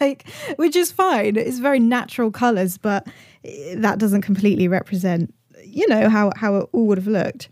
like, 0.00 0.28
which 0.56 0.76
is 0.76 0.92
fine. 0.92 1.36
It's 1.36 1.58
very 1.58 1.78
natural 1.78 2.30
colours, 2.30 2.78
but 2.78 3.06
eh, 3.44 3.74
that 3.78 3.98
doesn't 3.98 4.22
completely 4.22 4.68
represent, 4.68 5.34
you 5.64 5.86
know, 5.88 6.08
how, 6.08 6.32
how 6.36 6.56
it 6.56 6.68
all 6.72 6.86
would 6.86 6.98
have 6.98 7.06
looked. 7.06 7.48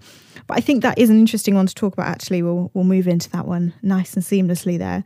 But 0.49 0.57
I 0.57 0.61
think 0.61 0.83
that 0.83 0.99
is 0.99 1.11
an 1.11 1.19
interesting 1.19 1.55
one 1.55 1.67
to 1.67 1.75
talk 1.75 1.93
about. 1.93 2.09
Actually, 2.09 2.43
we'll 2.43 2.73
we'll 2.75 2.85
move 2.85 3.07
into 3.07 3.31
that 3.31 3.47
one 3.47 3.73
nice 3.83 4.15
and 4.15 4.25
seamlessly 4.25 4.79
there, 4.79 5.05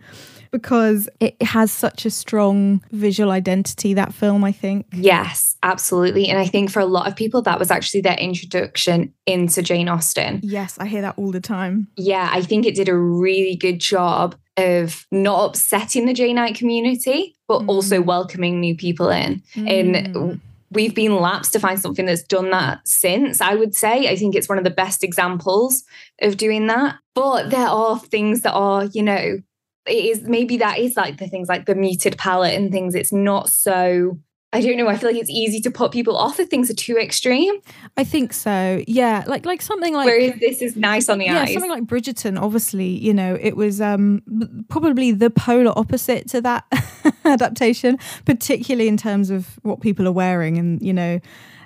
because 0.52 1.08
it 1.20 1.40
has 1.42 1.70
such 1.70 2.06
a 2.06 2.10
strong 2.10 2.82
visual 2.92 3.30
identity. 3.30 3.92
That 3.92 4.14
film, 4.14 4.44
I 4.44 4.52
think. 4.52 4.86
Yes, 4.92 5.56
absolutely. 5.62 6.28
And 6.28 6.38
I 6.38 6.46
think 6.46 6.70
for 6.70 6.80
a 6.80 6.86
lot 6.86 7.08
of 7.08 7.16
people, 7.16 7.42
that 7.42 7.58
was 7.58 7.70
actually 7.70 8.00
their 8.00 8.16
introduction 8.16 9.12
into 9.26 9.62
Jane 9.62 9.88
Austen. 9.88 10.40
Yes, 10.42 10.78
I 10.78 10.86
hear 10.86 11.02
that 11.02 11.18
all 11.18 11.32
the 11.32 11.40
time. 11.40 11.88
Yeah, 11.96 12.30
I 12.32 12.40
think 12.40 12.64
it 12.64 12.74
did 12.74 12.88
a 12.88 12.96
really 12.96 13.56
good 13.56 13.80
job 13.80 14.36
of 14.56 15.06
not 15.10 15.46
upsetting 15.46 16.06
the 16.06 16.14
Janeite 16.14 16.54
community, 16.54 17.34
but 17.48 17.62
mm. 17.62 17.68
also 17.68 18.00
welcoming 18.00 18.60
new 18.60 18.76
people 18.76 19.08
in. 19.08 19.42
Mm. 19.54 20.06
And 20.06 20.40
we've 20.74 20.94
been 20.94 21.16
lapsed 21.16 21.52
to 21.52 21.60
find 21.60 21.78
something 21.78 22.06
that's 22.06 22.22
done 22.22 22.50
that 22.50 22.80
since, 22.86 23.40
I 23.40 23.54
would 23.54 23.74
say. 23.74 24.08
I 24.08 24.16
think 24.16 24.34
it's 24.34 24.48
one 24.48 24.58
of 24.58 24.64
the 24.64 24.70
best 24.70 25.04
examples 25.04 25.84
of 26.20 26.36
doing 26.36 26.66
that. 26.68 26.96
But 27.14 27.50
there 27.50 27.68
are 27.68 27.98
things 27.98 28.42
that 28.42 28.52
are, 28.52 28.84
you 28.86 29.02
know, 29.02 29.38
it 29.86 30.04
is 30.04 30.22
maybe 30.22 30.58
that 30.58 30.78
is 30.78 30.96
like 30.96 31.18
the 31.18 31.28
things 31.28 31.48
like 31.48 31.66
the 31.66 31.74
muted 31.74 32.16
palette 32.16 32.54
and 32.54 32.70
things. 32.70 32.94
It's 32.94 33.12
not 33.12 33.48
so 33.48 34.18
I 34.54 34.60
don't 34.60 34.76
know. 34.76 34.86
I 34.86 34.98
feel 34.98 35.08
like 35.08 35.18
it's 35.18 35.30
easy 35.30 35.60
to 35.62 35.70
put 35.70 35.92
people 35.92 36.14
off 36.14 36.38
if 36.38 36.50
things 36.50 36.70
are 36.70 36.74
too 36.74 36.98
extreme. 36.98 37.54
I 37.96 38.04
think 38.04 38.34
so. 38.34 38.82
Yeah, 38.86 39.24
like 39.26 39.46
like 39.46 39.62
something 39.62 39.94
like 39.94 40.04
whereas 40.04 40.38
this 40.40 40.60
is 40.60 40.76
nice 40.76 41.08
on 41.08 41.18
the 41.18 41.24
yeah, 41.24 41.40
eyes. 41.40 41.54
Something 41.54 41.70
like 41.70 41.84
Bridgerton, 41.84 42.38
obviously, 42.38 42.86
you 42.86 43.14
know, 43.14 43.38
it 43.40 43.56
was 43.56 43.80
um 43.80 44.22
probably 44.68 45.10
the 45.10 45.30
polar 45.30 45.72
opposite 45.74 46.28
to 46.30 46.42
that 46.42 46.66
adaptation, 47.24 47.98
particularly 48.26 48.88
in 48.88 48.98
terms 48.98 49.30
of 49.30 49.58
what 49.62 49.80
people 49.80 50.06
are 50.06 50.12
wearing 50.12 50.58
and 50.58 50.82
you 50.82 50.92
know 50.92 51.18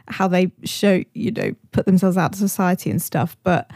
how 0.09 0.29
they 0.29 0.53
show 0.63 1.03
you 1.15 1.33
know 1.33 1.53
put 1.73 1.87
themselves 1.87 2.17
out 2.17 2.33
to 2.35 2.39
society 2.39 2.89
and 2.89 3.03
stuff. 3.03 3.37
But 3.43 3.69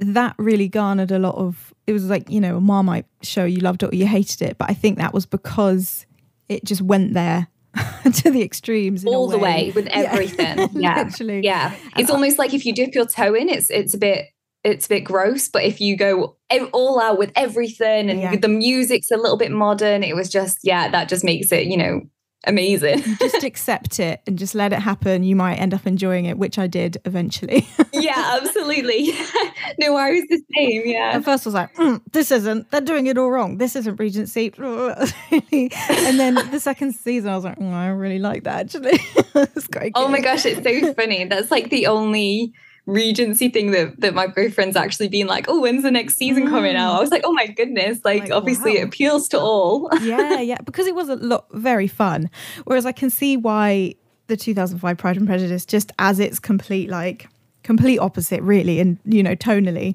that 0.00 0.34
really 0.36 0.68
garnered 0.68 1.12
a 1.12 1.20
lot 1.20 1.36
of. 1.36 1.72
It 1.86 1.92
was 1.92 2.10
like 2.10 2.28
you 2.28 2.40
know 2.40 2.56
a 2.56 2.60
Marmite 2.60 3.06
show. 3.22 3.44
You 3.44 3.60
loved 3.60 3.84
it 3.84 3.92
or 3.92 3.94
you 3.94 4.08
hated 4.08 4.42
it, 4.42 4.58
but 4.58 4.68
I 4.68 4.74
think 4.74 4.98
that 4.98 5.14
was 5.14 5.26
because 5.26 6.06
it 6.48 6.64
just 6.64 6.82
went 6.82 7.12
there 7.12 7.46
to 8.14 8.30
the 8.30 8.42
extremes 8.42 9.04
all 9.04 9.28
the 9.28 9.38
way 9.38 9.72
with 9.74 9.86
everything. 9.90 10.58
Yeah, 10.58 10.68
yeah. 10.72 11.02
literally. 11.02 11.40
Yeah. 11.42 11.74
It's 11.96 12.10
almost 12.10 12.38
like 12.38 12.54
if 12.54 12.64
you 12.64 12.74
dip 12.74 12.94
your 12.94 13.06
toe 13.06 13.34
in 13.34 13.48
it's 13.48 13.70
it's 13.70 13.94
a 13.94 13.98
bit 13.98 14.26
it's 14.64 14.86
a 14.86 14.88
bit 14.88 15.00
gross 15.00 15.48
but 15.48 15.62
if 15.62 15.80
you 15.80 15.96
go 15.96 16.36
all 16.72 17.00
out 17.00 17.18
with 17.18 17.30
everything 17.36 18.10
and 18.10 18.20
yeah. 18.20 18.36
the 18.36 18.48
music's 18.48 19.10
a 19.10 19.16
little 19.16 19.36
bit 19.36 19.52
modern 19.52 20.02
it 20.02 20.16
was 20.16 20.28
just 20.28 20.58
yeah 20.62 20.90
that 20.90 21.08
just 21.08 21.24
makes 21.24 21.52
it 21.52 21.66
you 21.66 21.76
know 21.76 22.00
amazing. 22.48 23.02
just 23.18 23.44
accept 23.44 24.00
it 24.00 24.20
and 24.26 24.38
just 24.38 24.54
let 24.54 24.72
it 24.72 24.80
happen. 24.80 25.22
You 25.22 25.36
might 25.36 25.56
end 25.56 25.74
up 25.74 25.86
enjoying 25.86 26.24
it, 26.24 26.38
which 26.38 26.58
I 26.58 26.66
did 26.66 26.98
eventually. 27.04 27.68
yeah, 27.92 28.38
absolutely. 28.40 29.12
no, 29.78 29.96
I 29.96 30.10
was 30.10 30.24
the 30.28 30.40
same. 30.56 30.82
Yeah. 30.86 31.12
At 31.14 31.24
first, 31.24 31.46
I 31.46 31.48
was 31.48 31.54
like, 31.54 31.74
mm, 31.76 32.00
this 32.12 32.30
isn't, 32.30 32.70
they're 32.70 32.80
doing 32.80 33.06
it 33.06 33.18
all 33.18 33.30
wrong. 33.30 33.58
This 33.58 33.76
isn't 33.76 33.96
Regency. 33.96 34.52
and 34.58 36.18
then 36.18 36.34
the 36.50 36.60
second 36.60 36.94
season, 36.94 37.30
I 37.30 37.36
was 37.36 37.44
like, 37.44 37.58
oh, 37.60 37.70
I 37.70 37.88
really 37.88 38.18
like 38.18 38.44
that 38.44 38.74
actually. 38.74 38.98
it's 39.34 39.68
quite 39.68 39.92
Oh 39.94 40.08
my 40.08 40.20
gosh, 40.20 40.44
it's 40.46 40.62
so 40.62 40.94
funny. 40.94 41.24
That's 41.24 41.50
like 41.50 41.70
the 41.70 41.86
only 41.86 42.52
regency 42.88 43.50
thing 43.50 43.70
that 43.72 44.00
that 44.00 44.14
my 44.14 44.26
boyfriend's 44.26 44.74
actually 44.74 45.08
been 45.08 45.26
like 45.26 45.44
oh 45.46 45.60
when's 45.60 45.82
the 45.82 45.90
next 45.90 46.16
season 46.16 46.46
mm. 46.46 46.48
coming 46.48 46.74
out 46.74 46.96
i 46.96 47.00
was 47.00 47.10
like 47.10 47.20
oh 47.22 47.32
my 47.32 47.46
goodness 47.46 48.02
like, 48.02 48.22
like 48.22 48.32
obviously 48.32 48.72
wow. 48.72 48.78
it 48.78 48.84
appeals 48.84 49.28
to 49.28 49.38
all 49.38 49.90
yeah 50.00 50.40
yeah 50.40 50.56
because 50.64 50.86
it 50.86 50.94
was 50.94 51.10
a 51.10 51.16
lot 51.16 51.44
very 51.52 51.86
fun 51.86 52.30
whereas 52.64 52.86
i 52.86 52.92
can 52.92 53.10
see 53.10 53.36
why 53.36 53.94
the 54.28 54.38
2005 54.38 54.96
pride 54.96 55.18
and 55.18 55.26
prejudice 55.26 55.66
just 55.66 55.92
as 55.98 56.18
its 56.18 56.38
complete 56.38 56.88
like 56.88 57.28
complete 57.62 57.98
opposite 57.98 58.40
really 58.42 58.80
and 58.80 58.98
you 59.04 59.22
know 59.22 59.36
tonally 59.36 59.94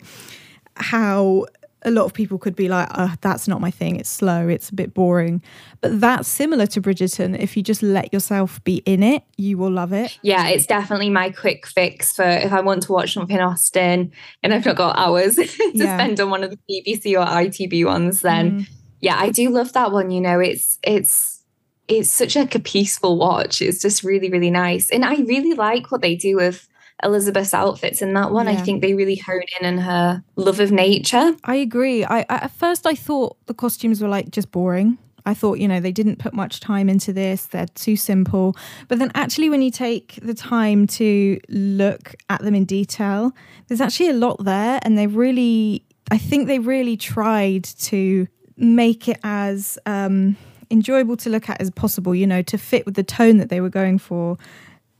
how 0.77 1.47
a 1.85 1.91
lot 1.91 2.05
of 2.05 2.13
people 2.13 2.37
could 2.37 2.55
be 2.55 2.67
like, 2.67 2.87
oh, 2.95 3.13
that's 3.21 3.47
not 3.47 3.61
my 3.61 3.71
thing. 3.71 3.95
It's 3.97 4.09
slow. 4.09 4.47
It's 4.47 4.69
a 4.69 4.75
bit 4.75 4.93
boring. 4.93 5.41
But 5.81 5.99
that's 5.99 6.27
similar 6.27 6.65
to 6.67 6.81
Bridgerton. 6.81 7.37
If 7.37 7.57
you 7.57 7.63
just 7.63 7.83
let 7.83 8.13
yourself 8.13 8.63
be 8.63 8.77
in 8.85 9.03
it, 9.03 9.23
you 9.37 9.57
will 9.57 9.71
love 9.71 9.93
it. 9.93 10.17
Yeah, 10.21 10.47
it's 10.47 10.65
definitely 10.65 11.09
my 11.09 11.29
quick 11.29 11.67
fix 11.67 12.13
for 12.13 12.23
if 12.23 12.51
I 12.53 12.61
want 12.61 12.83
to 12.83 12.91
watch 12.91 13.13
something 13.13 13.39
Austen 13.39 14.11
and 14.41 14.53
I've 14.53 14.65
not 14.65 14.75
got 14.75 14.97
hours 14.97 15.35
to 15.35 15.71
yeah. 15.73 15.97
spend 15.97 16.19
on 16.19 16.29
one 16.29 16.43
of 16.43 16.51
the 16.51 16.59
BBC 16.69 17.13
or 17.13 17.25
ITV 17.25 17.85
ones, 17.85 18.21
then 18.21 18.61
mm. 18.61 18.69
yeah, 19.01 19.17
I 19.17 19.29
do 19.29 19.49
love 19.49 19.73
that 19.73 19.91
one. 19.91 20.11
You 20.11 20.21
know, 20.21 20.39
it's, 20.39 20.79
it's, 20.83 21.43
it's 21.87 22.09
such 22.09 22.35
like 22.35 22.55
a 22.55 22.59
peaceful 22.59 23.17
watch. 23.17 23.61
It's 23.61 23.81
just 23.81 24.03
really, 24.03 24.29
really 24.29 24.51
nice. 24.51 24.89
And 24.89 25.03
I 25.03 25.15
really 25.15 25.53
like 25.53 25.91
what 25.91 26.01
they 26.01 26.15
do 26.15 26.37
with 26.37 26.67
Elizabeth's 27.03 27.53
outfits 27.53 28.01
in 28.01 28.13
that 28.13 28.31
one. 28.31 28.45
Yeah. 28.45 28.53
I 28.53 28.55
think 28.57 28.81
they 28.81 28.93
really 28.93 29.15
honed 29.15 29.49
in 29.59 29.65
on 29.65 29.77
her 29.79 30.23
love 30.35 30.59
of 30.59 30.71
nature. 30.71 31.35
I 31.43 31.55
agree. 31.55 32.03
I 32.05 32.25
at 32.29 32.51
first 32.51 32.87
I 32.87 32.95
thought 32.95 33.37
the 33.45 33.53
costumes 33.53 34.01
were 34.01 34.07
like 34.07 34.31
just 34.31 34.51
boring. 34.51 34.97
I 35.25 35.33
thought, 35.33 35.59
you 35.59 35.67
know, 35.67 35.79
they 35.79 35.91
didn't 35.91 36.19
put 36.19 36.33
much 36.33 36.59
time 36.59 36.89
into 36.89 37.13
this. 37.13 37.45
They're 37.45 37.67
too 37.67 37.95
simple. 37.95 38.57
But 38.89 38.99
then 38.99 39.11
actually 39.15 39.49
when 39.49 39.61
you 39.61 39.71
take 39.71 40.19
the 40.21 40.33
time 40.33 40.85
to 40.87 41.39
look 41.47 42.15
at 42.29 42.41
them 42.41 42.55
in 42.55 42.65
detail, 42.65 43.31
there's 43.67 43.81
actually 43.81 44.09
a 44.09 44.13
lot 44.13 44.43
there 44.43 44.79
and 44.83 44.97
they 44.97 45.07
really 45.07 45.85
I 46.11 46.17
think 46.17 46.47
they 46.47 46.59
really 46.59 46.97
tried 46.97 47.63
to 47.63 48.27
make 48.57 49.07
it 49.07 49.19
as 49.23 49.79
um 49.85 50.35
enjoyable 50.69 51.15
to 51.17 51.29
look 51.29 51.49
at 51.49 51.61
as 51.61 51.71
possible, 51.71 52.13
you 52.15 52.27
know, 52.27 52.41
to 52.41 52.57
fit 52.57 52.85
with 52.85 52.95
the 52.95 53.03
tone 53.03 53.37
that 53.37 53.49
they 53.49 53.61
were 53.61 53.69
going 53.69 53.99
for 53.99 54.37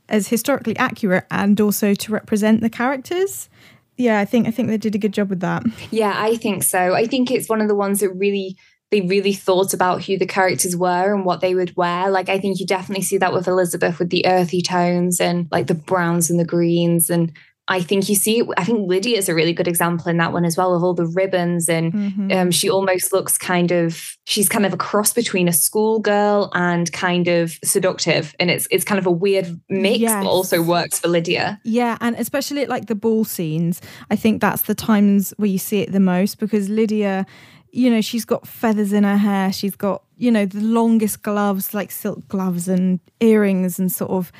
as 0.08 0.28
historically 0.28 0.76
accurate 0.76 1.26
and 1.30 1.60
also 1.60 1.94
to 1.94 2.12
represent 2.12 2.60
the 2.60 2.70
characters. 2.70 3.48
Yeah, 3.96 4.18
I 4.18 4.24
think 4.24 4.48
I 4.48 4.50
think 4.50 4.68
they 4.68 4.76
did 4.76 4.94
a 4.94 4.98
good 4.98 5.12
job 5.12 5.30
with 5.30 5.40
that. 5.40 5.64
Yeah, 5.90 6.14
I 6.16 6.36
think 6.36 6.62
so. 6.62 6.94
I 6.94 7.06
think 7.06 7.30
it's 7.30 7.48
one 7.48 7.60
of 7.60 7.68
the 7.68 7.74
ones 7.74 8.00
that 8.00 8.10
really 8.10 8.56
they 8.90 9.00
really 9.00 9.32
thought 9.32 9.74
about 9.74 10.04
who 10.04 10.18
the 10.18 10.26
characters 10.26 10.76
were 10.76 11.14
and 11.14 11.24
what 11.24 11.40
they 11.40 11.54
would 11.54 11.76
wear. 11.76 12.10
Like 12.10 12.28
I 12.28 12.38
think 12.38 12.60
you 12.60 12.66
definitely 12.66 13.02
see 13.02 13.18
that 13.18 13.32
with 13.32 13.48
Elizabeth 13.48 13.98
with 13.98 14.10
the 14.10 14.26
earthy 14.26 14.62
tones 14.62 15.20
and 15.20 15.48
like 15.50 15.66
the 15.66 15.74
browns 15.74 16.30
and 16.30 16.38
the 16.38 16.44
greens 16.44 17.10
and 17.10 17.32
I 17.66 17.80
think 17.80 18.10
you 18.10 18.14
see, 18.14 18.42
I 18.58 18.64
think 18.64 18.88
Lydia 18.88 19.16
is 19.16 19.30
a 19.30 19.34
really 19.34 19.54
good 19.54 19.66
example 19.66 20.08
in 20.08 20.18
that 20.18 20.34
one 20.34 20.44
as 20.44 20.54
well, 20.54 20.74
of 20.74 20.82
all 20.82 20.92
the 20.92 21.06
ribbons. 21.06 21.68
And 21.68 21.92
mm-hmm. 21.92 22.32
um, 22.32 22.50
she 22.50 22.68
almost 22.68 23.12
looks 23.12 23.38
kind 23.38 23.72
of, 23.72 24.16
she's 24.24 24.50
kind 24.50 24.66
of 24.66 24.74
a 24.74 24.76
cross 24.76 25.14
between 25.14 25.48
a 25.48 25.52
schoolgirl 25.52 26.50
and 26.54 26.92
kind 26.92 27.26
of 27.26 27.58
seductive. 27.64 28.34
And 28.38 28.50
it's 28.50 28.68
it's 28.70 28.84
kind 28.84 28.98
of 28.98 29.06
a 29.06 29.10
weird 29.10 29.58
mix, 29.70 29.98
yes. 29.98 30.22
but 30.22 30.28
also 30.28 30.60
works 30.60 31.00
for 31.00 31.08
Lydia. 31.08 31.58
Yeah. 31.64 31.96
And 32.02 32.16
especially 32.16 32.66
like 32.66 32.86
the 32.86 32.94
ball 32.94 33.24
scenes, 33.24 33.80
I 34.10 34.16
think 34.16 34.42
that's 34.42 34.62
the 34.62 34.74
times 34.74 35.32
where 35.38 35.48
you 35.48 35.58
see 35.58 35.80
it 35.80 35.92
the 35.92 36.00
most 36.00 36.38
because 36.38 36.68
Lydia, 36.68 37.24
you 37.72 37.88
know, 37.88 38.02
she's 38.02 38.26
got 38.26 38.46
feathers 38.46 38.92
in 38.92 39.04
her 39.04 39.16
hair. 39.16 39.52
She's 39.54 39.74
got, 39.74 40.02
you 40.18 40.30
know, 40.30 40.44
the 40.44 40.60
longest 40.60 41.22
gloves, 41.22 41.72
like 41.72 41.90
silk 41.90 42.28
gloves 42.28 42.68
and 42.68 43.00
earrings 43.20 43.78
and 43.78 43.90
sort 43.90 44.10
of 44.10 44.30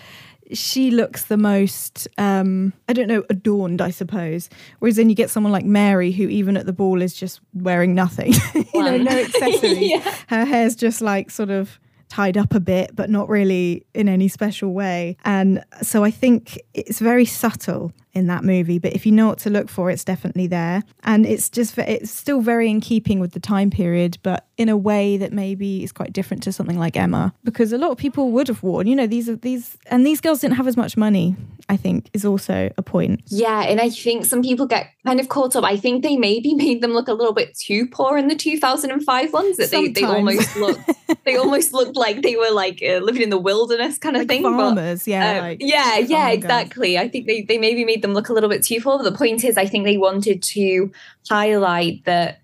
she 0.52 0.90
looks 0.90 1.24
the 1.24 1.36
most 1.36 2.06
um 2.18 2.72
i 2.88 2.92
don't 2.92 3.08
know 3.08 3.24
adorned 3.30 3.80
i 3.80 3.90
suppose. 3.90 4.50
Whereas 4.78 4.96
then 4.96 5.08
you 5.08 5.14
get 5.14 5.30
someone 5.30 5.52
like 5.52 5.64
mary 5.64 6.12
who 6.12 6.28
even 6.28 6.56
at 6.56 6.66
the 6.66 6.72
ball 6.72 7.02
is 7.02 7.14
just 7.14 7.40
wearing 7.52 7.94
nothing. 7.94 8.34
You 8.74 8.82
know 8.82 8.96
no 8.96 9.10
accessories 9.24 9.90
yeah. 9.90 10.14
her 10.28 10.44
hair's 10.44 10.74
just 10.74 11.00
like 11.00 11.30
sort 11.30 11.50
of 11.50 11.78
tied 12.08 12.36
up 12.36 12.54
a 12.54 12.60
bit 12.60 12.94
but 12.94 13.08
not 13.08 13.28
really 13.28 13.86
in 13.94 14.08
any 14.08 14.28
special 14.28 14.72
way. 14.72 15.16
And 15.24 15.64
so 15.82 16.04
i 16.04 16.10
think 16.10 16.58
it's 16.74 16.98
very 16.98 17.24
subtle 17.24 17.92
in 18.14 18.26
that 18.28 18.44
movie 18.44 18.78
but 18.78 18.92
if 18.92 19.04
you 19.04 19.12
know 19.12 19.28
what 19.28 19.38
to 19.38 19.50
look 19.50 19.68
for 19.68 19.90
it's 19.90 20.04
definitely 20.04 20.46
there. 20.46 20.82
And 21.02 21.26
it's 21.26 21.48
just 21.48 21.76
it's 21.78 22.10
still 22.10 22.40
very 22.40 22.70
in 22.70 22.80
keeping 22.80 23.20
with 23.20 23.32
the 23.32 23.40
time 23.40 23.70
period 23.70 24.18
but 24.22 24.46
in 24.56 24.68
a 24.68 24.76
way 24.76 25.16
that 25.16 25.32
maybe 25.32 25.82
is 25.82 25.92
quite 25.92 26.12
different 26.12 26.42
to 26.44 26.52
something 26.52 26.78
like 26.78 26.96
Emma. 26.96 27.34
Because 27.42 27.72
a 27.72 27.78
lot 27.78 27.90
of 27.90 27.98
people 27.98 28.30
would 28.32 28.48
have 28.48 28.62
worn 28.62 28.86
you 28.86 28.96
know 28.96 29.06
these 29.06 29.28
are 29.28 29.36
these 29.36 29.76
and 29.86 30.06
these 30.06 30.20
girls 30.20 30.40
didn't 30.40 30.56
have 30.56 30.66
as 30.66 30.76
much 30.76 30.96
money 30.96 31.36
I 31.68 31.76
think 31.76 32.10
is 32.12 32.24
also 32.24 32.70
a 32.76 32.82
point. 32.82 33.22
Yeah 33.26 33.62
and 33.62 33.80
I 33.80 33.90
think 33.90 34.26
some 34.26 34.42
people 34.42 34.66
get 34.66 34.90
kind 35.04 35.20
of 35.20 35.28
caught 35.28 35.56
up. 35.56 35.64
I 35.64 35.76
think 35.76 36.02
they 36.02 36.16
maybe 36.16 36.54
made 36.54 36.82
them 36.82 36.92
look 36.92 37.08
a 37.08 37.14
little 37.14 37.34
bit 37.34 37.56
too 37.56 37.86
poor 37.86 38.16
in 38.18 38.28
the 38.28 38.36
2005 38.36 39.32
ones 39.32 39.56
that 39.56 39.70
they, 39.70 39.88
they 39.88 40.04
almost 40.04 40.56
looked 40.56 40.90
they 41.24 41.36
almost 41.36 41.72
looked 41.72 41.96
like 41.96 42.22
they 42.22 42.36
were 42.36 42.50
like 42.50 42.82
uh, 42.82 42.98
living 42.98 43.22
in 43.22 43.30
the 43.30 43.38
wilderness 43.38 43.98
kind 43.98 44.16
of 44.16 44.20
like 44.20 44.28
thing 44.28 44.42
farmers 44.42 45.00
but, 45.00 45.06
yeah 45.10 45.38
uh, 45.38 45.40
like 45.40 45.58
yeah 45.60 45.98
yeah 45.98 46.28
exactly. 46.30 46.98
I 46.98 47.08
think 47.08 47.26
they, 47.26 47.42
they 47.42 47.58
maybe 47.58 47.84
made 47.84 48.02
them 48.04 48.14
look 48.14 48.28
a 48.28 48.32
little 48.32 48.50
bit 48.50 48.62
too 48.62 48.80
full. 48.80 48.98
But 48.98 49.10
the 49.10 49.16
point 49.16 49.42
is, 49.44 49.56
I 49.56 49.66
think 49.66 49.84
they 49.84 49.96
wanted 49.96 50.42
to 50.42 50.92
highlight 51.28 52.04
that 52.04 52.40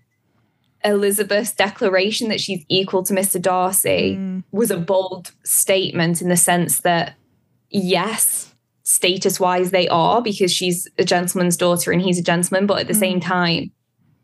Elizabeth's 0.83 1.53
declaration 1.53 2.29
that 2.29 2.41
she's 2.41 2.65
equal 2.67 3.03
to 3.03 3.13
Mr. 3.13 3.39
Darcy 3.39 4.17
mm. 4.17 4.43
was 4.51 4.71
a 4.71 4.77
bold 4.77 5.31
statement 5.43 6.21
in 6.21 6.29
the 6.29 6.37
sense 6.37 6.81
that, 6.81 7.13
yes, 7.69 8.55
status 8.83 9.39
wise, 9.39 9.69
they 9.69 9.87
are 9.89 10.21
because 10.21 10.51
she's 10.51 10.87
a 10.97 11.05
gentleman's 11.05 11.55
daughter 11.55 11.91
and 11.91 12.01
he's 12.01 12.17
a 12.17 12.23
gentleman. 12.23 12.65
But 12.65 12.79
at 12.79 12.87
the 12.87 12.93
mm. 12.93 12.99
same 12.99 13.19
time, 13.19 13.71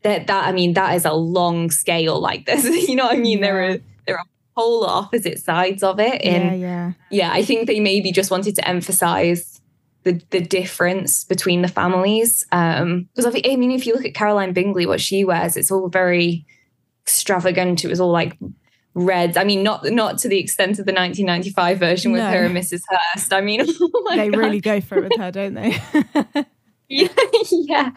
that, 0.01 0.25
that, 0.27 0.47
I 0.47 0.51
mean, 0.51 0.73
that 0.73 0.95
is 0.95 1.05
a 1.05 1.13
long 1.13 1.69
scale 1.69 2.19
like 2.19 2.45
this. 2.45 2.65
you 2.89 2.95
know 2.95 3.05
what 3.05 3.15
I 3.15 3.19
mean? 3.19 3.39
Yeah. 3.39 3.45
There 3.45 3.69
are, 3.69 3.77
there 4.07 4.17
are 4.17 4.25
polar 4.55 4.89
opposite 4.89 5.39
sides 5.39 5.83
of 5.83 5.99
it. 5.99 6.23
And 6.25 6.59
yeah, 6.59 6.67
yeah. 6.67 6.91
yeah, 7.11 7.31
I 7.31 7.43
think 7.43 7.67
they 7.67 7.79
maybe 7.79 8.11
just 8.11 8.31
wanted 8.31 8.55
to 8.55 8.67
emphasize 8.67 9.56
the 10.07 10.21
the 10.29 10.39
difference 10.39 11.25
between 11.25 11.61
the 11.61 11.67
families. 11.67 12.45
Um, 12.51 13.09
because 13.13 13.35
I 13.35 13.55
mean, 13.55 13.71
if 13.71 13.85
you 13.85 13.93
look 13.93 14.05
at 14.05 14.13
Caroline 14.13 14.53
Bingley, 14.53 14.85
what 14.85 15.01
she 15.01 15.25
wears, 15.25 15.57
it's 15.57 15.69
all 15.69 15.89
very 15.89 16.45
extravagant. 17.05 17.83
It 17.83 17.89
was 17.89 17.99
all 17.99 18.11
like 18.11 18.37
reds. 18.93 19.35
I 19.35 19.43
mean, 19.43 19.63
not 19.63 19.83
not 19.85 20.17
to 20.19 20.29
the 20.29 20.39
extent 20.39 20.79
of 20.79 20.85
the 20.85 20.93
1995 20.93 21.77
version 21.77 22.11
with 22.13 22.21
no. 22.21 22.31
her 22.31 22.45
and 22.45 22.55
Mrs. 22.55 22.81
Hurst. 22.87 23.33
I 23.33 23.41
mean, 23.41 23.61
oh 23.81 24.15
they 24.15 24.29
God. 24.29 24.39
really 24.39 24.61
go 24.61 24.79
for 24.79 24.97
it 24.97 25.03
with 25.03 25.17
her, 25.19 25.31
don't 25.31 25.53
they? 25.53 25.77
yeah, 26.89 27.07
yeah. 27.51 27.91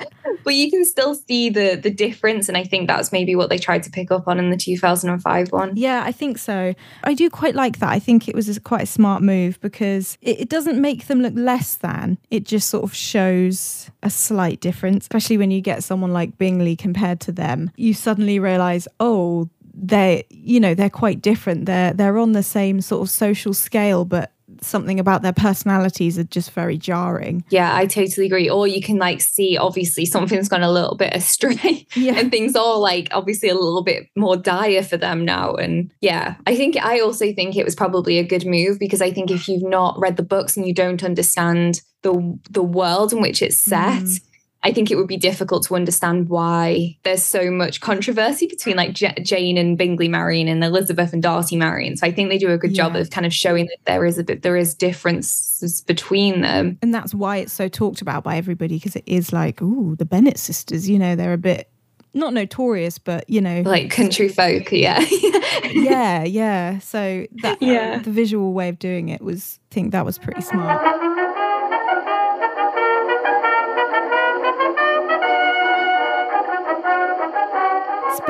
But 0.44 0.55
you 0.55 0.70
can 0.70 0.85
still 0.85 1.14
see 1.14 1.48
the 1.48 1.76
the 1.76 1.90
difference, 1.90 2.48
and 2.48 2.57
I 2.57 2.64
think 2.64 2.88
that's 2.88 3.12
maybe 3.12 3.37
what 3.37 3.50
they 3.50 3.59
tried 3.59 3.83
to 3.85 3.90
pick 3.90 4.11
up 4.11 4.26
on 4.26 4.38
in 4.38 4.50
the 4.50 4.57
2005 4.57 5.53
one. 5.53 5.72
Yeah, 5.76 6.03
I 6.05 6.12
think 6.12 6.38
so. 6.38 6.74
I 7.05 7.14
do 7.14 7.31
quite 7.31 7.55
like 7.55 7.79
that. 7.79 7.90
I 7.90 7.98
think 7.98 8.29
it 8.29 8.35
was 8.35 8.48
a, 8.57 8.61
quite 8.61 8.83
a 8.83 8.87
smart 8.87 9.22
move 9.22 9.61
because 9.61 10.18
it, 10.20 10.40
it 10.40 10.48
doesn't 10.48 10.81
make 10.81 11.07
them 11.07 11.20
look 11.20 11.35
less 11.37 11.76
than. 11.76 12.18
It 12.31 12.44
just 12.44 12.68
sort 12.68 12.85
of 12.85 12.94
shows 12.94 13.90
a 14.03 14.11
slight 14.11 14.61
difference, 14.61 15.05
especially 15.05 15.38
when 15.38 15.50
you 15.50 15.61
get 15.61 15.85
someone 15.85 16.12
like 16.12 16.38
Bingley 16.38 16.76
compared 16.76 17.20
to 17.20 17.33
them. 17.33 17.70
You 17.76 17.94
suddenly 17.94 18.38
realize, 18.38 18.88
oh, 18.98 19.48
they 19.72 20.24
you 20.31 20.61
know 20.61 20.74
they're 20.74 20.90
quite 20.90 21.22
different 21.22 21.64
they're 21.64 21.92
they're 21.92 22.18
on 22.18 22.33
the 22.33 22.42
same 22.42 22.81
sort 22.81 23.03
of 23.03 23.09
social 23.09 23.55
scale 23.55 24.05
but 24.05 24.33
something 24.62 25.01
about 25.01 25.23
their 25.23 25.33
personalities 25.33 26.18
are 26.18 26.25
just 26.25 26.51
very 26.53 26.77
jarring. 26.77 27.44
Yeah, 27.51 27.75
I 27.75 27.87
totally 27.87 28.27
agree. 28.27 28.49
Or 28.49 28.66
you 28.66 28.81
can 28.81 28.99
like 28.99 29.20
see 29.20 29.57
obviously 29.57 30.07
something's 30.07 30.49
gone 30.49 30.62
a 30.62 30.70
little 30.70 30.96
bit 30.96 31.14
astray 31.14 31.87
yeah. 31.94 32.18
and 32.18 32.31
things 32.31 32.57
are 32.57 32.79
like 32.79 33.09
obviously 33.12 33.49
a 33.49 33.55
little 33.55 33.83
bit 33.83 34.09
more 34.16 34.37
dire 34.37 34.83
for 34.83 34.96
them 34.96 35.25
now. 35.25 35.55
And 35.55 35.92
yeah, 36.01 36.37
I 36.46 36.57
think 36.57 36.77
I 36.77 37.01
also 37.01 37.33
think 37.33 37.57
it 37.57 37.64
was 37.64 37.75
probably 37.75 38.18
a 38.18 38.25
good 38.25 38.46
move 38.46 38.79
because 38.79 39.01
I 39.01 39.11
think 39.11 39.31
if 39.31 39.49
you've 39.49 39.62
not 39.62 39.99
read 39.99 40.16
the 40.16 40.23
books 40.23 40.57
and 40.57 40.66
you 40.66 40.75
don't 40.75 41.05
understand 41.05 41.83
the 42.03 42.38
the 42.51 42.62
world 42.62 43.12
in 43.12 43.20
which 43.20 43.42
it's 43.42 43.61
set, 43.61 44.03
mm. 44.03 44.20
I 44.62 44.73
think 44.73 44.90
it 44.90 44.96
would 44.96 45.07
be 45.07 45.16
difficult 45.16 45.64
to 45.66 45.75
understand 45.75 46.29
why 46.29 46.99
there's 47.03 47.23
so 47.23 47.51
much 47.51 47.81
controversy 47.81 48.46
between 48.46 48.77
like 48.77 48.92
J- 48.92 49.14
Jane 49.23 49.57
and 49.57 49.79
Bingley 49.79 50.09
marrying 50.09 50.51
and 50.51 50.62
Elizabeth 50.62 51.14
and 51.14 51.23
Darcy 51.23 51.57
marrying. 51.57 51.96
So 51.96 52.07
I 52.07 52.12
think 52.12 52.29
they 52.29 52.37
do 52.37 52.51
a 52.51 52.59
good 52.59 52.73
yeah. 52.73 52.85
job 52.85 52.96
of 52.96 53.09
kind 53.09 53.25
of 53.25 53.33
showing 53.33 53.66
that 53.66 53.79
there 53.87 54.05
is 54.05 54.18
a 54.18 54.25
bit 54.25 54.42
there 54.42 54.57
is 54.57 54.75
differences 54.75 55.81
between 55.81 56.42
them, 56.42 56.79
and 56.83 56.92
that's 56.92 57.14
why 57.14 57.38
it's 57.38 57.53
so 57.53 57.68
talked 57.68 58.03
about 58.03 58.23
by 58.23 58.37
everybody 58.37 58.77
because 58.77 58.96
it 58.96 59.05
is 59.07 59.33
like, 59.33 59.62
ooh, 59.62 59.96
the 59.96 60.05
Bennet 60.05 60.38
sisters. 60.38 60.88
You 60.88 60.99
know, 60.99 61.16
they're 61.16 61.33
a 61.33 61.38
bit 61.38 61.70
not 62.12 62.35
notorious, 62.35 62.99
but 62.99 63.29
you 63.31 63.40
know, 63.40 63.62
like 63.64 63.90
country 63.90 64.29
folk. 64.29 64.73
Yeah, 64.73 65.01
yeah, 65.70 66.25
yeah. 66.25 66.79
So 66.81 67.27
that 67.42 67.62
yeah, 67.62 67.99
uh, 67.99 68.03
the 68.03 68.11
visual 68.11 68.53
way 68.53 68.68
of 68.68 68.79
doing 68.79 69.09
it 69.09 69.23
was, 69.23 69.59
I 69.70 69.75
think 69.75 69.92
that 69.92 70.05
was 70.05 70.18
pretty 70.18 70.42
smart. 70.42 71.18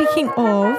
Speaking 0.00 0.30
of 0.30 0.74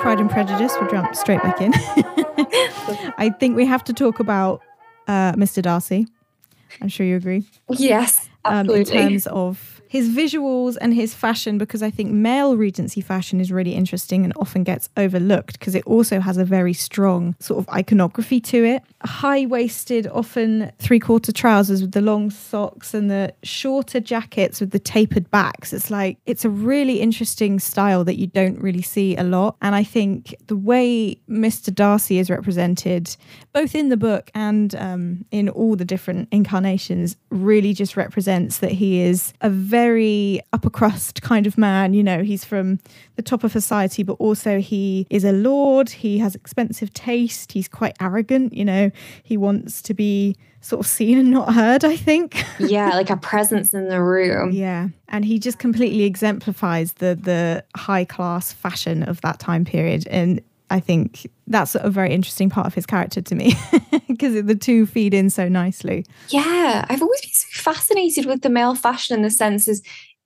Pride 0.00 0.18
and 0.18 0.28
Prejudice, 0.28 0.74
we'll 0.80 0.90
jump 0.90 1.14
straight 1.14 1.40
back 1.40 1.60
in. 1.60 1.72
I 3.16 3.32
think 3.38 3.54
we 3.56 3.64
have 3.64 3.84
to 3.84 3.92
talk 3.92 4.18
about 4.18 4.60
uh, 5.06 5.34
Mr. 5.34 5.62
Darcy. 5.62 6.08
I'm 6.82 6.88
sure 6.88 7.06
you 7.06 7.14
agree. 7.14 7.44
Yes, 7.70 8.28
absolutely. 8.44 8.98
Um, 8.98 9.04
in 9.04 9.08
terms 9.10 9.26
of 9.28 9.75
his 9.88 10.08
visuals 10.08 10.76
and 10.80 10.94
his 10.94 11.14
fashion 11.14 11.58
because 11.58 11.82
I 11.82 11.90
think 11.90 12.10
male 12.10 12.56
Regency 12.56 13.00
fashion 13.00 13.40
is 13.40 13.52
really 13.52 13.74
interesting 13.74 14.24
and 14.24 14.32
often 14.36 14.64
gets 14.64 14.88
overlooked 14.96 15.58
because 15.58 15.74
it 15.74 15.84
also 15.86 16.20
has 16.20 16.36
a 16.36 16.44
very 16.44 16.72
strong 16.72 17.34
sort 17.40 17.58
of 17.58 17.68
iconography 17.74 18.40
to 18.40 18.64
it. 18.64 18.82
High 19.02 19.46
waisted, 19.46 20.06
often 20.08 20.72
three 20.78 20.98
quarter 20.98 21.32
trousers 21.32 21.82
with 21.82 21.92
the 21.92 22.00
long 22.00 22.30
socks 22.30 22.94
and 22.94 23.10
the 23.10 23.34
shorter 23.42 24.00
jackets 24.00 24.60
with 24.60 24.70
the 24.70 24.78
tapered 24.78 25.30
backs. 25.30 25.72
It's 25.72 25.90
like, 25.90 26.18
it's 26.26 26.44
a 26.44 26.50
really 26.50 27.00
interesting 27.00 27.58
style 27.60 28.04
that 28.04 28.18
you 28.18 28.26
don't 28.26 28.60
really 28.60 28.82
see 28.82 29.16
a 29.16 29.22
lot. 29.22 29.56
And 29.62 29.74
I 29.74 29.84
think 29.84 30.34
the 30.46 30.56
way 30.56 31.20
Mr. 31.28 31.74
Darcy 31.74 32.18
is 32.18 32.30
represented, 32.30 33.16
both 33.52 33.74
in 33.74 33.88
the 33.88 33.96
book 33.96 34.30
and 34.34 34.74
um, 34.74 35.24
in 35.30 35.48
all 35.48 35.76
the 35.76 35.84
different 35.84 36.28
incarnations, 36.30 37.16
really 37.30 37.72
just 37.72 37.96
represents 37.96 38.58
that 38.58 38.72
he 38.72 39.00
is 39.00 39.32
a 39.40 39.50
very 39.50 39.85
very 39.86 40.40
upper 40.52 40.70
crust 40.70 41.22
kind 41.22 41.46
of 41.46 41.56
man. 41.56 41.94
You 41.94 42.02
know, 42.02 42.22
he's 42.24 42.44
from 42.44 42.80
the 43.14 43.22
top 43.22 43.44
of 43.44 43.52
society, 43.52 44.02
but 44.02 44.14
also 44.14 44.58
he 44.58 45.06
is 45.10 45.24
a 45.24 45.32
lord. 45.32 45.88
He 45.90 46.18
has 46.18 46.34
expensive 46.34 46.92
taste. 46.92 47.52
He's 47.52 47.68
quite 47.68 47.94
arrogant. 48.00 48.52
You 48.52 48.64
know, 48.64 48.90
he 49.22 49.36
wants 49.36 49.82
to 49.82 49.94
be 49.94 50.36
sort 50.60 50.80
of 50.80 50.86
seen 50.86 51.18
and 51.18 51.30
not 51.30 51.54
heard, 51.54 51.84
I 51.84 51.96
think. 51.96 52.44
yeah, 52.58 52.90
like 52.90 53.10
a 53.10 53.16
presence 53.16 53.72
in 53.72 53.88
the 53.88 54.02
room. 54.02 54.50
Yeah. 54.50 54.88
And 55.08 55.24
he 55.24 55.38
just 55.38 55.58
completely 55.58 56.02
exemplifies 56.02 56.94
the 56.94 57.14
the 57.14 57.64
high 57.76 58.04
class 58.04 58.52
fashion 58.52 59.04
of 59.04 59.20
that 59.20 59.38
time 59.38 59.64
period. 59.64 60.06
And 60.08 60.40
I 60.70 60.80
think 60.80 61.30
that's 61.46 61.74
a 61.74 61.90
very 61.90 62.12
interesting 62.12 62.50
part 62.50 62.66
of 62.66 62.74
his 62.74 62.86
character 62.86 63.20
to 63.20 63.34
me 63.34 63.54
because 64.08 64.42
the 64.44 64.54
two 64.54 64.86
feed 64.86 65.14
in 65.14 65.30
so 65.30 65.48
nicely. 65.48 66.04
Yeah, 66.28 66.84
I've 66.88 67.02
always 67.02 67.20
been 67.20 67.30
so 67.30 67.62
fascinated 67.62 68.26
with 68.26 68.42
the 68.42 68.50
male 68.50 68.74
fashion 68.74 69.16
in 69.16 69.22
the 69.22 69.30
sense 69.30 69.68
is 69.68 69.82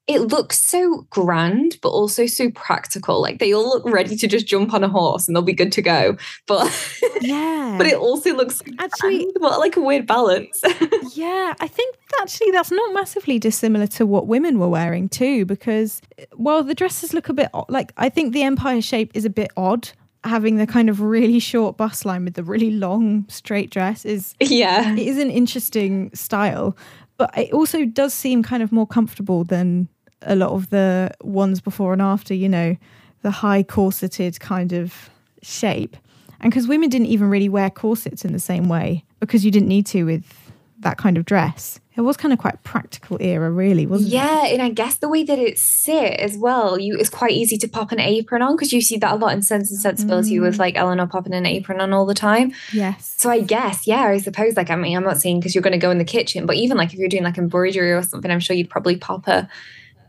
it 0.07 0.23
looks 0.23 0.59
so 0.59 1.07
grand, 1.11 1.79
but 1.83 1.91
also 1.91 2.27
so 2.27 2.51
practical. 2.51 3.21
Like 3.21 3.39
they 3.39 3.55
all 3.55 3.69
look 3.69 3.85
ready 3.85 4.17
to 4.17 4.27
just 4.27 4.47
jump 4.47 4.75
on 4.75 4.83
a 4.83 4.89
horse 4.89 5.29
and 5.29 5.37
they'll 5.37 5.43
be 5.43 5.53
good 5.53 5.73
to 5.73 5.83
go. 5.83 6.17
But 6.47 6.73
yeah, 7.21 7.77
but 7.79 7.87
it 7.87 7.97
also 7.97 8.35
looks 8.35 8.61
actually 8.79 9.31
grand, 9.39 9.59
like 9.61 9.77
a 9.77 9.81
weird 9.81 10.07
balance. 10.07 10.61
yeah, 11.15 11.55
I 11.61 11.69
think 11.69 11.97
actually 12.21 12.51
that's 12.51 12.73
not 12.73 12.93
massively 12.93 13.39
dissimilar 13.39 13.87
to 13.89 14.07
what 14.07 14.27
women 14.27 14.59
were 14.59 14.69
wearing 14.69 15.09
too, 15.09 15.45
because 15.45 16.01
while 16.35 16.65
the 16.65 16.75
dresses 16.75 17.15
look 17.15 17.29
a 17.29 17.33
bit 17.33 17.51
like 17.69 17.93
I 17.97 18.09
think 18.09 18.33
the 18.33 18.43
empire 18.43 18.81
shape 18.81 19.13
is 19.15 19.25
a 19.25 19.31
bit 19.31 19.53
odd 19.57 19.91
having 20.25 20.57
the 20.57 20.67
kind 20.67 20.91
of 20.91 21.01
really 21.01 21.39
short 21.39 21.77
bust 21.77 22.05
line 22.05 22.25
with 22.25 22.35
the 22.35 22.45
really 22.45 22.71
long 22.71 23.25
straight 23.29 23.71
dress 23.71 24.05
is 24.05 24.35
yeah 24.41 24.93
it 24.93 24.99
is 24.99 25.17
an 25.19 25.31
interesting 25.31 26.11
style 26.15 26.77
but 27.21 27.37
it 27.37 27.53
also 27.53 27.85
does 27.85 28.15
seem 28.15 28.43
kind 28.43 28.63
of 28.63 28.73
more 28.73 28.87
comfortable 28.87 29.45
than 29.45 29.89
a 30.23 30.35
lot 30.35 30.53
of 30.53 30.71
the 30.71 31.11
ones 31.23 31.61
before 31.61 31.93
and 31.93 32.01
after, 32.01 32.33
you 32.33 32.49
know, 32.49 32.77
the 33.21 33.31
high 33.31 33.63
corseted 33.63 34.41
kind 34.41 34.73
of 34.73 35.11
shape. 35.43 35.99
And 36.41 36.51
because 36.51 36.67
women 36.67 36.89
didn't 36.89 37.09
even 37.09 37.29
really 37.29 37.51
wear 37.51 37.69
corsets 37.69 38.25
in 38.25 38.33
the 38.33 38.41
same 38.41 38.71
way 38.71 39.05
because 39.21 39.45
you 39.45 39.51
didn't 39.51 39.69
need 39.69 39.85
to 39.89 40.05
with 40.05 40.51
that 40.79 40.97
kind 40.97 41.19
of 41.19 41.27
dress. 41.27 41.79
It 42.01 42.05
was 42.05 42.17
kind 42.17 42.33
of 42.33 42.39
quite 42.39 42.63
practical 42.63 43.19
era, 43.21 43.51
really, 43.51 43.85
wasn't 43.87 44.11
yeah, 44.11 44.45
it? 44.45 44.49
Yeah, 44.49 44.53
and 44.55 44.63
I 44.63 44.71
guess 44.71 44.97
the 44.97 45.09
way 45.09 45.23
that 45.23 45.39
it 45.39 45.59
sit 45.59 46.15
as 46.15 46.37
well, 46.39 46.79
you 46.79 46.97
it's 46.97 47.11
quite 47.11 47.33
easy 47.33 47.59
to 47.59 47.69
pop 47.69 47.93
an 47.93 48.01
apron 48.01 48.41
on 48.41 48.57
because 48.57 48.73
you 48.73 48.81
see 48.81 48.97
that 48.97 49.13
a 49.13 49.17
lot 49.17 49.35
in 49.35 49.43
Sense 49.43 49.71
and 49.71 49.79
Sensibility 49.79 50.37
mm. 50.37 50.43
with 50.43 50.59
like 50.59 50.77
Elinor 50.77 51.07
popping 51.07 51.35
an 51.35 51.45
apron 51.45 51.79
on 51.81 51.93
all 51.93 52.07
the 52.07 52.15
time. 52.15 52.53
Yes. 52.73 53.15
So 53.19 53.29
I 53.29 53.41
guess, 53.41 53.87
yeah, 53.87 54.05
I 54.05 54.17
suppose 54.17 54.57
like 54.57 54.71
I 54.71 54.77
mean, 54.77 54.97
I'm 54.97 55.05
not 55.05 55.21
saying 55.21 55.41
because 55.41 55.55
you're 55.55 55.63
going 55.63 55.73
to 55.73 55.79
go 55.79 55.91
in 55.91 55.99
the 55.99 56.05
kitchen, 56.05 56.47
but 56.47 56.57
even 56.57 56.79
like 56.79 56.95
if 56.95 56.99
you're 56.99 57.09
doing 57.09 57.25
like 57.25 57.37
embroidery 57.37 57.93
or 57.93 58.03
something, 58.03 58.31
I'm 58.31 58.41
sure 58.41 58.57
you'd 58.57 58.71
probably 58.71 58.97
pop 58.97 59.29
a 59.29 59.47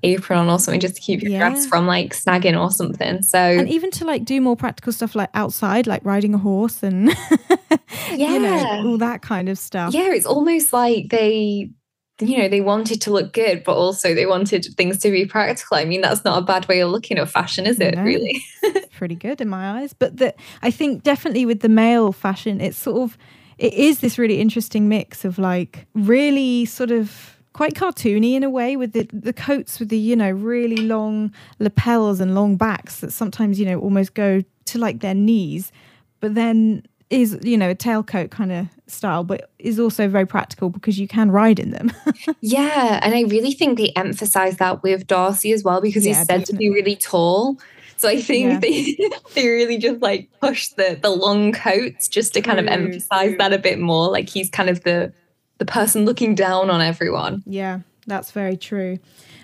apron 0.04 0.40
on 0.40 0.50
or 0.50 0.60
something 0.60 0.80
just 0.80 0.96
to 0.96 1.02
keep 1.02 1.22
your 1.22 1.32
yeah. 1.32 1.50
dress 1.50 1.66
from 1.66 1.88
like 1.88 2.14
snagging 2.14 2.60
or 2.60 2.72
something. 2.72 3.22
So 3.22 3.38
and 3.38 3.70
even 3.70 3.92
to 3.92 4.06
like 4.06 4.26
do 4.26 4.42
more 4.42 4.56
practical 4.56 4.94
stuff 4.94 5.16
like 5.16 5.30
outside, 5.34 5.88
like 5.88 6.04
riding 6.04 6.34
a 6.34 6.38
horse 6.38 6.84
and 6.84 7.10
yeah, 7.10 8.16
you 8.16 8.40
know, 8.40 8.84
all 8.88 8.98
that 8.98 9.22
kind 9.22 9.50
of 9.50 9.58
stuff. 9.58 9.94
Yeah, 9.94 10.14
it's 10.14 10.26
almost 10.26 10.74
like 10.74 11.10
they 11.10 11.72
you 12.22 12.38
know 12.38 12.48
they 12.48 12.62
wanted 12.62 13.02
to 13.02 13.12
look 13.12 13.34
good 13.34 13.64
but 13.64 13.76
also 13.76 14.14
they 14.14 14.26
wanted 14.26 14.66
things 14.78 15.00
to 15.00 15.12
be 15.12 15.26
practical. 15.26 15.78
I 15.78 15.86
mean 15.86 16.02
that's 16.02 16.24
not 16.24 16.42
a 16.42 16.46
bad 16.46 16.68
way 16.68 16.82
of 16.82 16.90
looking 16.90 17.18
at 17.18 17.30
fashion 17.30 17.66
is 17.66 17.80
it 17.80 17.96
no, 17.96 18.04
really? 18.04 18.44
Pretty 18.98 19.16
good 19.16 19.42
in 19.42 19.50
my 19.50 19.82
eyes. 19.82 19.94
But 19.94 20.18
that 20.18 20.36
i 20.62 20.72
think 20.72 21.04
definitely 21.04 21.46
with 21.46 21.62
the 21.62 21.70
male 21.70 22.12
fashion 22.12 22.62
it's 22.62 22.78
sort 22.78 23.02
of 23.02 23.18
it 23.58 23.74
is 23.74 24.00
this 24.00 24.18
really 24.18 24.40
interesting 24.40 24.90
mix 24.90 25.24
of 25.26 25.38
like 25.38 25.88
really 25.94 26.66
sort 26.66 26.92
of 26.92 27.38
quite 27.54 27.74
cartoony 27.74 28.34
in 28.34 28.44
a 28.44 28.50
way 28.50 28.78
with 28.78 28.94
the, 28.94 29.08
the 29.12 29.34
coats 29.34 29.80
with 29.80 29.90
the 29.90 29.98
you 29.98 30.16
know 30.16 30.32
really 30.32 30.78
long 30.78 31.32
lapels 31.60 32.20
and 32.20 32.34
long 32.34 32.56
backs 32.56 33.02
that 33.02 33.12
sometimes 33.12 33.60
you 33.60 33.66
know 33.66 33.80
almost 33.80 34.14
go 34.14 34.42
to 34.66 34.80
like 34.80 35.02
their 35.02 35.14
knees. 35.14 35.72
But 36.20 36.36
then 36.36 36.84
is 37.12 37.38
you 37.44 37.58
know 37.58 37.70
a 37.70 37.76
tailcoat 37.76 38.32
kind 38.32 38.52
of 38.52 38.68
style 38.88 39.24
but 39.24 39.52
is 39.60 39.80
also 39.80 40.08
very 40.08 40.26
practical 40.26 40.70
because 40.70 41.00
you 41.00 41.08
can 41.08 41.30
ride 41.30 41.60
in 41.60 41.72
them 41.72 41.92
yeah 42.42 43.00
and 43.04 43.14
i 43.14 43.22
really 43.24 43.52
think 43.52 43.78
they 43.78 43.90
emphasize 43.96 44.58
that 44.58 44.82
with 44.82 45.06
darcy 45.08 45.52
as 45.52 45.64
well 45.64 45.82
because 45.82 46.06
yeah, 46.06 46.14
he's 46.14 46.28
said 46.28 46.40
definitely. 46.40 46.54
to 46.54 46.58
be 46.58 46.70
really 46.70 46.96
tall 46.96 47.58
so 48.02 48.10
I 48.10 48.20
think 48.20 48.52
yeah. 48.54 48.60
they 48.60 48.98
they 49.36 49.48
really 49.48 49.78
just 49.78 50.02
like 50.02 50.28
push 50.42 50.70
the 50.70 50.98
the 51.00 51.12
long 51.12 51.52
coats 51.52 52.08
just 52.08 52.34
to 52.34 52.42
kind 52.42 52.60
of 52.60 52.66
emphasize 52.66 53.38
that 53.38 53.54
a 53.54 53.60
bit 53.60 53.78
more. 53.78 54.10
Like 54.10 54.28
he's 54.28 54.50
kind 54.50 54.72
of 54.72 54.82
the 54.84 55.14
the 55.60 55.66
person 55.66 56.04
looking 56.04 56.34
down 56.34 56.72
on 56.72 56.82
everyone. 56.82 57.44
Yeah, 57.46 57.82
that's 58.08 58.32
very 58.32 58.58
true. 58.58 58.98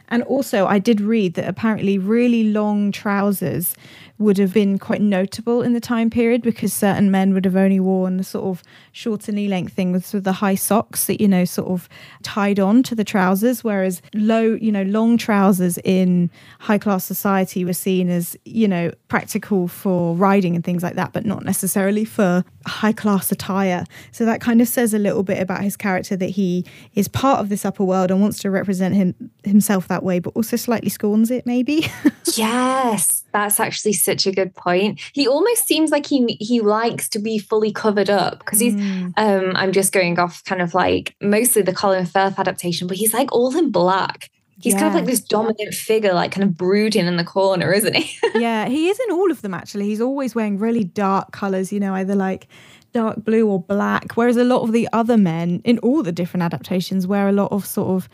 And 0.10 0.23
also, 0.23 0.65
I 0.65 0.80
did 0.80 1.01
read 1.01 1.36
that 1.36 1.47
apparently 1.47 1.99
really 1.99 2.45
long 2.45 2.91
trousers 2.91 3.75
would 4.19 4.38
have 4.38 4.53
been 4.53 4.80
quite 4.80 5.01
notable 5.01 5.62
in 5.62 5.73
the 5.73 5.80
time 5.80 6.10
period 6.10 6.41
because 6.41 6.73
certain 6.73 7.12
men 7.12 7.34
would 7.34 7.45
have 7.45 7.56
only 7.56 7.80
worn 7.80 8.17
the 8.17 8.23
sort 8.23 8.45
of 8.45 8.63
shorter 8.91 9.32
knee 9.32 9.47
length 9.47 9.73
thing 9.73 9.91
with 9.91 10.06
sort 10.06 10.19
of 10.19 10.23
the 10.23 10.34
high 10.34 10.56
socks 10.56 11.06
that, 11.06 11.21
you 11.21 11.27
know, 11.27 11.45
sort 11.45 11.67
of 11.69 11.88
tied 12.23 12.60
on 12.60 12.82
to 12.84 12.95
the 12.95 13.03
trousers, 13.03 13.63
whereas 13.63 14.01
low, 14.13 14.58
you 14.60 14.71
know, 14.71 14.84
long 14.84 15.17
trousers 15.17 15.77
in 15.84 16.32
high 16.60 16.77
class 16.77 17.06
society 17.06 17.63
were 17.63 17.73
seen 17.73 18.10
as, 18.10 18.36
you 18.45 18.67
know, 18.67 18.91
practical 19.08 19.67
for 19.67 20.15
riding 20.15 20.56
and 20.56 20.63
things 20.63 20.82
like 20.82 20.95
that, 20.95 21.13
but 21.13 21.25
not 21.25 21.45
necessarily 21.45 22.06
for 22.06 22.43
high 22.65 22.93
class 22.93 23.32
attire. 23.32 23.86
So 24.12 24.25
that 24.25 24.41
kind 24.41 24.62
of 24.62 24.67
says 24.67 24.93
a 24.93 24.99
little 24.99 25.23
bit 25.23 25.39
about 25.39 25.62
his 25.62 25.77
character 25.77 26.15
that 26.15 26.32
he 26.32 26.65
is 26.95 27.08
part 27.08 27.39
of 27.39 27.49
this 27.49 27.65
upper 27.65 27.84
world 27.84 28.10
and 28.10 28.21
wants 28.21 28.39
to 28.39 28.49
represent 28.49 28.95
him 28.95 29.13
himself 29.43 29.88
that 29.88 30.03
way, 30.03 30.19
but 30.19 30.34
also 30.36 30.56
slightly 30.56 30.89
scorns 30.89 31.30
it, 31.30 31.45
maybe. 31.45 31.88
yes, 32.36 33.23
that's 33.38 33.60
actually 33.60 33.93
such 33.93 34.26
a 34.26 34.32
good 34.32 34.56
point. 34.56 35.00
He 35.13 35.28
almost 35.28 35.67
seems 35.67 35.91
like 35.91 36.08
he 36.08 36.38
he 36.39 36.60
likes 36.60 37.08
to 37.10 37.19
be 37.19 37.38
fully 37.38 37.71
covered 37.71 38.10
up 38.10 38.39
because 38.39 38.60
he's. 38.60 38.76
Mm. 38.76 39.13
Um, 39.17 39.56
I'm 39.56 39.71
just 39.71 39.93
going 39.93 40.17
off 40.19 40.43
kind 40.43 40.62
of 40.62 40.73
like 40.73 41.15
mostly 41.21 41.62
the 41.62 41.73
Colin 41.73 42.06
Firth 42.06 42.39
adaptation, 42.39 42.88
but 42.88 42.97
he's 42.97 43.13
like 43.13 43.32
all 43.32 43.56
in 43.56 43.71
black. 43.71 44.30
He's 44.60 44.73
yeah. 44.73 44.80
kind 44.80 44.89
of 44.89 44.95
like 44.95 45.06
this 45.06 45.19
dominant 45.19 45.76
figure, 45.76 46.13
like 46.13 46.32
kind 46.32 46.43
of 46.43 46.58
brooding 46.58 47.06
in 47.06 47.17
the 47.17 47.23
corner, 47.23 47.71
isn't 47.71 47.95
he? 47.95 48.17
yeah, 48.39 48.67
he 48.67 48.89
is 48.89 49.00
in 49.08 49.12
all 49.12 49.30
of 49.30 49.43
them 49.43 49.54
actually. 49.54 49.86
He's 49.86 50.02
always 50.02 50.34
wearing 50.34 50.58
really 50.58 50.84
dark 50.84 51.32
colors, 51.32 51.71
you 51.71 51.80
know, 51.80 51.93
either 51.93 52.15
like 52.15 52.47
dark 52.91 53.23
blue 53.23 53.47
or 53.47 53.62
black. 53.62 54.13
Whereas 54.13 54.38
a 54.38 54.43
lot 54.43 54.63
of 54.63 54.71
the 54.71 54.89
other 54.91 55.17
men 55.17 55.62
in 55.63 55.78
all 55.80 56.02
the 56.02 56.12
different 56.12 56.41
adaptations 56.41 57.06
wear 57.06 57.30
a 57.30 57.32
lot 57.32 57.52
of 57.52 57.67
sort 57.67 57.89
of 57.89 58.10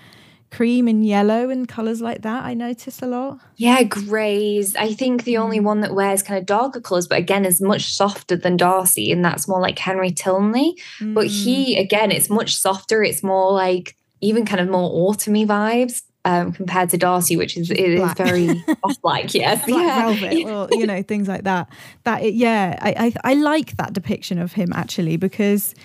cream 0.53 0.87
and 0.87 1.05
yellow 1.05 1.49
and 1.49 1.67
colors 1.67 1.99
like 1.99 2.21
that. 2.21 2.45
I 2.45 2.53
notice 2.53 3.01
a 3.01 3.07
lot. 3.07 3.39
Yeah, 3.57 3.81
grays. 3.83 4.75
I 4.75 4.93
think 4.93 5.23
the 5.23 5.37
only 5.37 5.59
mm. 5.59 5.63
one 5.63 5.81
that 5.81 5.95
wears 5.95 6.21
kind 6.21 6.39
of 6.39 6.45
darker 6.45 6.79
colors, 6.79 7.07
but 7.07 7.17
again 7.17 7.43
is 7.43 7.59
much 7.59 7.93
softer 7.93 8.37
than 8.37 8.55
Darcy, 8.55 9.11
and 9.11 9.25
that's 9.25 9.47
more 9.47 9.59
like 9.59 9.79
Henry 9.79 10.11
Tilney. 10.11 10.77
Mm. 10.99 11.15
But 11.15 11.27
he, 11.27 11.75
mm. 11.75 11.81
again, 11.81 12.11
it's 12.11 12.29
much 12.29 12.55
softer. 12.55 13.03
It's 13.03 13.23
more 13.23 13.51
like 13.51 13.97
even 14.21 14.45
kind 14.45 14.61
of 14.61 14.69
more 14.69 14.91
autumny 14.91 15.45
vibes. 15.45 16.03
Um, 16.25 16.53
compared 16.53 16.89
to 16.91 16.97
Darcy, 16.97 17.35
which 17.35 17.57
is 17.57 17.69
it 17.69 17.77
is 17.77 18.13
very 18.13 18.47
off-like, 18.83 19.33
yes, 19.33 19.65
Black 19.65 19.85
yeah. 19.85 20.13
velvet, 20.13 20.49
or 20.49 20.69
you 20.71 20.87
know 20.87 21.01
things 21.11 21.27
like 21.27 21.43
that. 21.43 21.67
That 22.05 22.23
it, 22.23 22.33
yeah, 22.33 22.79
I, 22.79 23.13
I 23.23 23.31
I 23.31 23.33
like 23.33 23.75
that 23.75 23.91
depiction 23.91 24.39
of 24.39 24.53
him 24.53 24.71
actually 24.71 25.17
because 25.17 25.75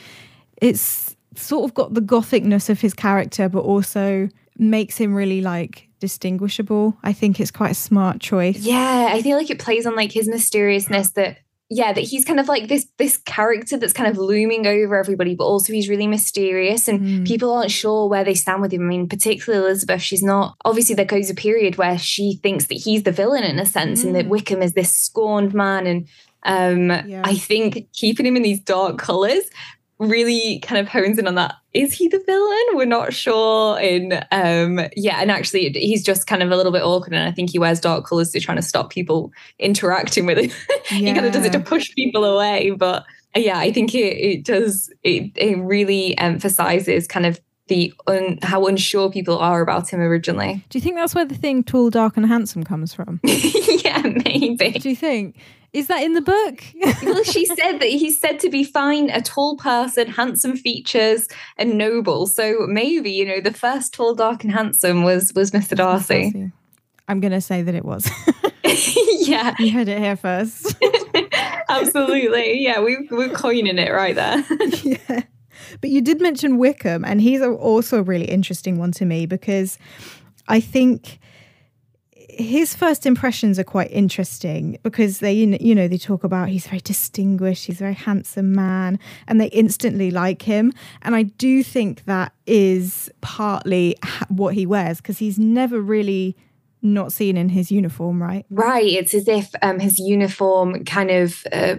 it's 0.63 1.17
sort 1.35 1.69
of 1.69 1.75
got 1.75 1.95
the 1.95 2.01
gothicness 2.01 2.69
of 2.69 2.81
his 2.81 2.95
character, 2.95 3.49
but 3.49 3.61
also 3.61 4.29
makes 4.59 4.97
him 4.97 5.15
really 5.15 5.41
like 5.41 5.89
distinguishable. 6.01 6.97
I 7.03 7.13
think 7.13 7.41
it's 7.41 7.51
quite 7.51 7.73
a 7.73 7.75
smart 7.75 8.21
choice. 8.21 8.59
Yeah, 8.59 9.11
I 9.13 9.23
feel 9.23 9.37
like 9.37 9.51
it 9.51 9.59
plays 9.59 9.87
on 9.87 9.97
like 9.97 10.13
his 10.13 10.29
mysteriousness 10.29 11.11
that 11.13 11.39
yeah, 11.71 11.93
that 11.93 12.01
he's 12.01 12.25
kind 12.25 12.41
of 12.41 12.49
like 12.49 12.69
this 12.69 12.87
this 12.97 13.19
character 13.19 13.77
that's 13.77 13.93
kind 13.93 14.11
of 14.11 14.17
looming 14.17 14.67
over 14.67 14.97
everybody, 14.99 15.35
but 15.35 15.45
also 15.45 15.73
he's 15.73 15.89
really 15.89 16.07
mysterious 16.07 16.89
and 16.89 17.01
mm. 17.01 17.27
people 17.27 17.53
aren't 17.53 17.71
sure 17.71 18.09
where 18.09 18.25
they 18.25 18.35
stand 18.35 18.63
with 18.63 18.73
him. 18.73 18.83
I 18.83 18.89
mean, 18.89 19.09
particularly 19.09 19.67
Elizabeth, 19.67 20.01
she's 20.01 20.23
not 20.23 20.57
obviously 20.65 20.95
there 20.95 21.05
goes 21.05 21.29
a 21.29 21.35
period 21.35 21.77
where 21.77 21.99
she 21.99 22.41
thinks 22.43 22.67
that 22.67 22.77
he's 22.77 23.03
the 23.03 23.13
villain 23.13 23.45
in 23.45 23.59
a 23.59 23.67
sense, 23.67 24.03
mm. 24.03 24.07
and 24.07 24.17
that 24.17 24.27
mm. 24.27 24.31
Wickham 24.31 24.63
is 24.63 24.73
this 24.73 24.95
scorned 24.95 25.53
man. 25.53 25.87
And 25.87 26.09
um 26.45 27.07
yeah. 27.07 27.23
I 27.25 27.35
think 27.35 27.93
keeping 27.93 28.25
him 28.25 28.37
in 28.37 28.43
these 28.43 28.61
dark 28.61 28.97
colours 28.97 29.45
really 29.99 30.61
kind 30.61 30.81
of 30.81 30.89
hones 30.89 31.19
in 31.19 31.27
on 31.27 31.35
that. 31.35 31.55
Is 31.75 31.93
he 31.93 32.09
the 32.09 32.23
villain? 32.25 32.65
We're 32.77 32.87
not 32.87 33.13
sure. 33.13 33.79
And 33.79 34.27
um, 34.31 34.87
yeah, 34.97 35.21
and 35.21 35.31
actually, 35.31 35.71
he's 35.71 36.05
just 36.05 36.27
kind 36.27 36.43
of 36.43 36.51
a 36.51 36.57
little 36.57 36.73
bit 36.73 36.83
awkward, 36.83 37.13
and 37.13 37.29
I 37.29 37.33
think 37.33 37.51
he 37.51 37.59
wears 37.59 37.81
dark 37.81 38.07
colors 38.07 38.31
to 38.31 38.41
try 38.41 38.55
to 38.55 38.63
stop 38.63 38.91
people 38.91 39.33
interacting 39.59 40.27
with 40.27 40.39
him. 40.39 40.51
Yeah. 40.91 40.97
he 40.99 41.13
kind 41.13 41.27
of 41.27 41.33
does 41.33 41.45
it 41.45 41.53
to 41.53 41.61
push 41.61 41.95
people 41.95 42.25
away, 42.25 42.71
but 42.71 43.05
yeah, 43.37 43.59
I 43.59 43.73
think 43.73 43.95
it 43.95 44.17
it 44.17 44.45
does 44.45 44.93
it 45.03 45.31
it 45.37 45.59
really 45.59 46.17
emphasizes 46.19 47.07
kind 47.07 47.27
of 47.27 47.41
the 47.69 47.93
un, 48.07 48.39
how 48.43 48.67
unsure 48.67 49.11
people 49.11 49.39
are 49.39 49.61
about 49.61 49.91
him 49.91 50.01
originally. 50.01 50.65
Do 50.71 50.79
you 50.79 50.83
think 50.83 50.97
that's 50.97 51.15
where 51.15 51.25
the 51.25 51.35
thing 51.35 51.63
tall, 51.63 51.91
dark, 51.91 52.17
and 52.17 52.27
handsome 52.27 52.65
comes 52.65 52.95
from? 52.95 53.21
yeah, 53.25 54.03
maybe. 54.25 54.71
Do 54.73 54.89
you 54.89 54.97
think? 54.97 55.37
Is 55.73 55.89
that 55.89 56.03
in 56.03 56.15
the 56.15 56.23
book? 56.23 56.65
well, 57.03 57.23
she 57.25 57.45
said 57.45 57.79
that 57.79 57.89
he's 57.89 58.19
said 58.19 58.41
to 58.41 58.51
be 58.51 58.65
fine, 58.65 59.11
a 59.11 59.21
tall 59.21 59.57
person, 59.57 60.09
handsome 60.09 60.57
features, 60.57 61.29
and 61.59 61.77
noble. 61.77 62.27
So 62.27 62.67
maybe 62.67 63.11
you 63.11 63.27
know 63.27 63.41
the 63.41 63.53
first 63.53 63.93
tall, 63.93 64.15
dark, 64.15 64.45
and 64.45 64.53
handsome 64.53 65.03
was 65.03 65.33
was 65.35 65.51
Mr. 65.51 65.77
Darcy. 65.77 66.31
Darcy. 66.31 66.53
I'm 67.07 67.21
going 67.21 67.33
to 67.33 67.41
say 67.41 67.63
that 67.63 67.75
it 67.75 67.85
was. 67.85 68.11
yeah, 69.21 69.55
you 69.59 69.73
heard 69.73 69.89
it 69.89 69.99
here 69.99 70.17
first. 70.17 70.77
Absolutely, 71.69 72.63
yeah, 72.63 72.81
we 72.81 73.09
we're 73.11 73.31
coining 73.31 73.79
it 73.79 73.93
right 73.93 74.15
there. 74.15 74.45
yeah. 74.83 75.23
But 75.81 75.91
you 75.91 76.01
did 76.01 76.21
mention 76.21 76.59
Wickham, 76.59 77.05
and 77.05 77.21
he's 77.21 77.43
also 77.43 77.99
a 77.99 78.03
really 78.03 78.25
interesting 78.27 78.79
one 78.79 78.93
to 78.93 79.05
me 79.05 79.27
because 79.27 79.79
I 80.49 80.61
think 80.61 81.19
his 82.39 82.75
first 82.75 83.05
impressions 83.05 83.59
are 83.59 83.65
quite 83.65 83.91
interesting 83.91 84.79
because 84.83 85.19
they 85.19 85.33
you 85.33 85.75
know 85.75 85.89
they 85.89 85.99
talk 85.99 86.25
about 86.25 86.49
he's 86.49 86.67
very 86.67 86.81
distinguished 86.81 87.67
he's 87.67 87.77
a 87.77 87.85
very 87.85 87.95
handsome 87.95 88.53
man 88.53 88.99
and 89.27 89.41
they 89.41 89.49
instantly 89.49 90.11
like 90.11 90.43
him 90.43 90.73
and 91.03 91.17
i 91.17 91.23
do 91.25 91.63
think 91.63 92.05
that 92.05 92.33
is 92.47 93.11
partly 93.21 93.97
what 94.29 94.55
he 94.55 94.65
wears 94.65 94.99
because 94.99 95.19
he's 95.19 95.39
never 95.39 95.81
really 95.81 96.37
not 96.83 97.13
seen 97.13 97.37
in 97.37 97.49
his 97.49 97.71
uniform, 97.71 98.23
right? 98.23 98.47
Right. 98.51 98.87
It's 98.87 99.15
as 99.15 99.29
if 99.29 99.51
um, 99.63 99.81
his 99.81 99.99
uniform 99.99 100.85
kind 100.85 101.11
of 101.11 101.45
uh, 101.53 101.77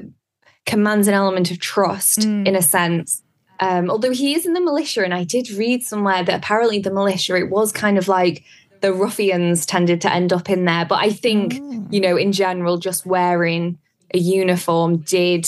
commands 0.66 1.08
an 1.08 1.14
element 1.14 1.52
of 1.52 1.60
trust 1.60 2.20
mm. 2.20 2.46
in 2.46 2.56
a 2.56 2.62
sense. 2.62 3.24
Um, 3.62 3.90
although 3.90 4.12
he 4.12 4.36
is 4.36 4.46
in 4.46 4.54
the 4.54 4.62
militia, 4.62 5.04
and 5.04 5.14
I 5.14 5.26
did 5.26 5.52
read 5.52 5.84
somewhere 5.84 6.24
that 6.24 6.36
apparently 6.36 6.80
the 6.80 6.94
militia, 6.94 7.36
it 7.36 7.50
was 7.50 7.72
kind 7.72 7.98
of 7.98 8.08
like 8.08 8.44
the 8.82 8.94
ruffians 8.94 9.66
tended 9.66 10.02
to 10.02 10.12
end 10.12 10.34
up 10.34 10.50
in 10.50 10.66
there. 10.66 10.86
But 10.86 11.04
I 11.04 11.10
think, 11.10 11.60
oh. 11.62 11.88
you 11.90 12.00
know, 12.00 12.18
in 12.18 12.32
general, 12.32 12.78
just 12.78 13.06
wearing 13.06 13.78
a 14.14 14.18
uniform 14.18 14.98
did 14.98 15.48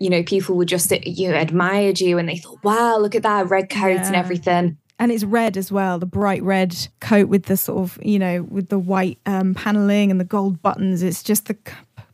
you 0.00 0.10
know, 0.10 0.22
people 0.22 0.56
would 0.56 0.68
just 0.68 0.90
you 1.06 1.30
know, 1.30 1.36
admired 1.36 2.00
you 2.00 2.18
and 2.18 2.28
they 2.28 2.36
thought, 2.36 2.62
wow, 2.62 2.98
look 2.98 3.14
at 3.14 3.22
that 3.22 3.48
red 3.48 3.68
coat 3.68 3.94
yeah. 3.94 4.06
and 4.06 4.16
everything. 4.16 4.78
And 4.98 5.12
it's 5.12 5.24
red 5.24 5.56
as 5.56 5.70
well, 5.70 5.98
the 5.98 6.06
bright 6.06 6.42
red 6.42 6.76
coat 7.00 7.28
with 7.28 7.44
the 7.44 7.56
sort 7.56 7.78
of, 7.78 7.98
you 8.02 8.18
know, 8.18 8.42
with 8.42 8.68
the 8.68 8.78
white 8.78 9.18
um, 9.26 9.54
paneling 9.54 10.10
and 10.10 10.18
the 10.18 10.24
gold 10.24 10.60
buttons. 10.60 11.02
It's 11.02 11.22
just 11.22 11.46
the 11.46 11.56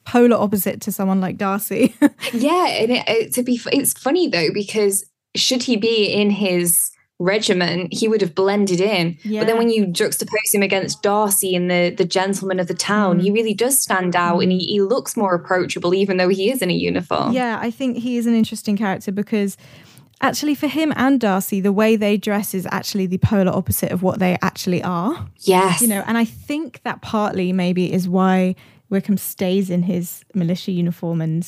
polar 0.05 0.37
opposite 0.37 0.83
to 0.83 0.93
someone 0.93 1.21
like 1.21 1.39
Darcy. 1.39 1.95
yeah, 2.33 2.67
and 2.67 2.93
it, 2.93 3.09
it, 3.09 3.35
to 3.35 3.43
be, 3.43 3.61
it's 3.73 3.95
funny 3.95 4.29
though 4.29 4.49
because 4.53 5.05
should 5.35 5.63
he 5.63 5.77
be 5.77 6.13
in 6.13 6.31
his 6.31 6.91
regiment, 7.19 7.93
he 7.93 8.09
would 8.09 8.21
have 8.21 8.35
blended 8.35 8.81
in. 8.81 9.17
Yeah. 9.23 9.41
But 9.41 9.47
then 9.47 9.59
when 9.59 9.71
you 9.71 9.87
juxtapose 9.87 10.55
him 10.55 10.63
against 10.63 11.03
Darcy 11.03 11.55
and 11.55 11.71
the 11.71 11.95
the 11.97 12.05
gentleman 12.05 12.61
of 12.61 12.69
the 12.69 12.75
town, 12.75 13.19
mm. 13.19 13.23
he 13.23 13.31
really 13.31 13.55
does 13.55 13.79
stand 13.79 14.17
out 14.17 14.41
and 14.41 14.53
he, 14.53 14.59
he 14.59 14.81
looks 14.81 15.17
more 15.17 15.35
approachable, 15.35 15.95
even 15.95 16.17
though 16.17 16.29
he 16.29 16.51
is 16.51 16.63
in 16.63 16.71
a 16.71 16.75
uniform. 16.75 17.33
Yeah, 17.33 17.59
I 17.61 17.71
think 17.71 17.99
he 17.99 18.17
is 18.17 18.27
an 18.27 18.35
interesting 18.35 18.77
character 18.77 19.13
because 19.13 19.57
actually 20.21 20.55
for 20.55 20.67
him 20.67 20.93
and 20.97 21.21
Darcy, 21.21 21.61
the 21.61 21.73
way 21.73 21.97
they 21.97 22.17
dress 22.17 22.55
is 22.55 22.67
actually 22.71 23.07
the 23.07 23.19
polar 23.19 23.53
opposite 23.53 23.93
of 23.93 24.03
what 24.03 24.19
they 24.19 24.37
actually 24.43 24.83
are. 24.83 25.29
Yes. 25.41 25.83
You 25.83 25.89
know, 25.89 26.03
and 26.07 26.19
I 26.19 26.25
think 26.25 26.83
that 26.83 27.03
partly 27.03 27.53
maybe 27.53 27.93
is 27.93 28.09
why 28.09 28.57
Wickham 28.91 29.17
stays 29.17 29.71
in 29.71 29.83
his 29.83 30.25
militia 30.35 30.73
uniform 30.73 31.21
and 31.21 31.47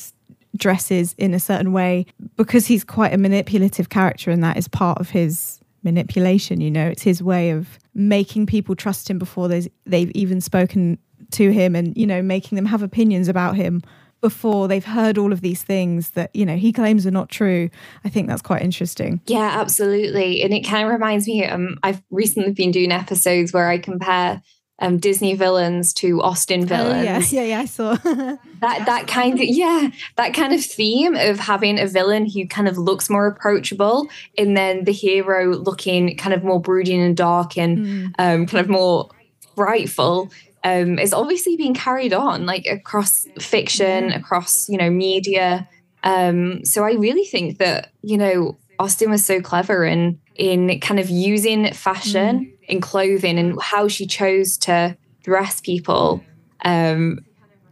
dresses 0.57 1.15
in 1.17 1.33
a 1.33 1.39
certain 1.39 1.71
way 1.71 2.05
because 2.35 2.67
he's 2.67 2.83
quite 2.83 3.13
a 3.13 3.17
manipulative 3.17 3.89
character 3.89 4.31
and 4.31 4.43
that 4.43 4.57
is 4.57 4.67
part 4.67 4.99
of 4.99 5.09
his 5.09 5.59
manipulation 5.83 6.61
you 6.61 6.71
know? 6.71 6.87
It's 6.87 7.03
his 7.03 7.23
way 7.23 7.51
of 7.51 7.79
making 7.93 8.45
people 8.45 8.75
trust 8.75 9.09
him 9.09 9.17
before 9.17 9.47
they've 9.47 10.11
even 10.11 10.41
spoken 10.41 10.97
to 11.31 11.51
him 11.51 11.75
and 11.75 11.97
you 11.97 12.07
know 12.07 12.21
making 12.21 12.55
them 12.55 12.65
have 12.65 12.81
opinions 12.81 13.27
about 13.27 13.55
him 13.55 13.81
before 14.21 14.67
they've 14.67 14.85
heard 14.85 15.17
all 15.17 15.31
of 15.31 15.41
these 15.41 15.61
things 15.61 16.11
that 16.11 16.35
you 16.35 16.45
know 16.45 16.55
he 16.55 16.71
claims 16.71 17.05
are 17.05 17.11
not 17.11 17.29
true. 17.29 17.69
I 18.03 18.09
think 18.09 18.27
that's 18.27 18.41
quite 18.41 18.61
interesting. 18.61 19.21
Yeah 19.25 19.57
absolutely. 19.59 20.41
And 20.41 20.53
it 20.53 20.61
kind 20.61 20.85
of 20.85 20.91
reminds 20.91 21.27
me 21.27 21.45
um, 21.45 21.77
i've 21.83 22.01
recently 22.11 22.53
been 22.53 22.71
doing 22.71 22.91
episodes 22.91 23.53
where 23.53 23.67
i 23.67 23.77
compare 23.77 24.41
um, 24.79 24.97
Disney 24.97 25.33
villains 25.33 25.93
to 25.93 26.21
Austen 26.21 26.65
villains. 26.65 26.99
Oh, 26.99 27.03
yeah, 27.03 27.21
yeah, 27.29 27.43
yeah, 27.43 27.59
I 27.61 27.65
saw 27.65 27.95
that. 27.95 28.85
That 28.85 29.07
kind 29.07 29.39
of 29.39 29.45
yeah, 29.45 29.89
that 30.15 30.33
kind 30.33 30.53
of 30.53 30.63
theme 30.63 31.15
of 31.15 31.39
having 31.39 31.79
a 31.79 31.87
villain 31.87 32.29
who 32.29 32.47
kind 32.47 32.67
of 32.67 32.77
looks 32.77 33.09
more 33.09 33.27
approachable, 33.27 34.07
and 34.37 34.55
then 34.55 34.83
the 34.83 34.91
hero 34.91 35.55
looking 35.55 36.15
kind 36.17 36.33
of 36.33 36.43
more 36.43 36.61
brooding 36.61 37.01
and 37.01 37.17
dark 37.17 37.57
and 37.57 37.77
mm. 37.77 38.05
um, 38.19 38.45
kind 38.45 38.63
of 38.63 38.69
more 38.69 39.09
frightful. 39.55 40.31
Um, 40.63 40.99
is 40.99 41.13
obviously 41.13 41.55
being 41.55 41.73
carried 41.73 42.13
on 42.13 42.45
like 42.45 42.65
across 42.65 43.25
fiction, 43.39 44.11
across 44.11 44.67
you 44.69 44.77
know 44.77 44.89
media. 44.89 45.67
Um, 46.03 46.63
so 46.65 46.83
I 46.83 46.93
really 46.93 47.25
think 47.25 47.57
that 47.57 47.91
you 48.03 48.17
know 48.17 48.57
Austen 48.77 49.09
was 49.09 49.25
so 49.25 49.41
clever 49.41 49.85
in 49.85 50.19
in 50.35 50.79
kind 50.81 50.99
of 50.99 51.09
using 51.09 51.73
fashion. 51.73 52.45
Mm 52.45 52.56
in 52.67 52.81
clothing 52.81 53.39
and 53.39 53.61
how 53.61 53.87
she 53.87 54.05
chose 54.05 54.57
to 54.57 54.97
dress 55.23 55.61
people 55.61 56.23
um, 56.63 57.19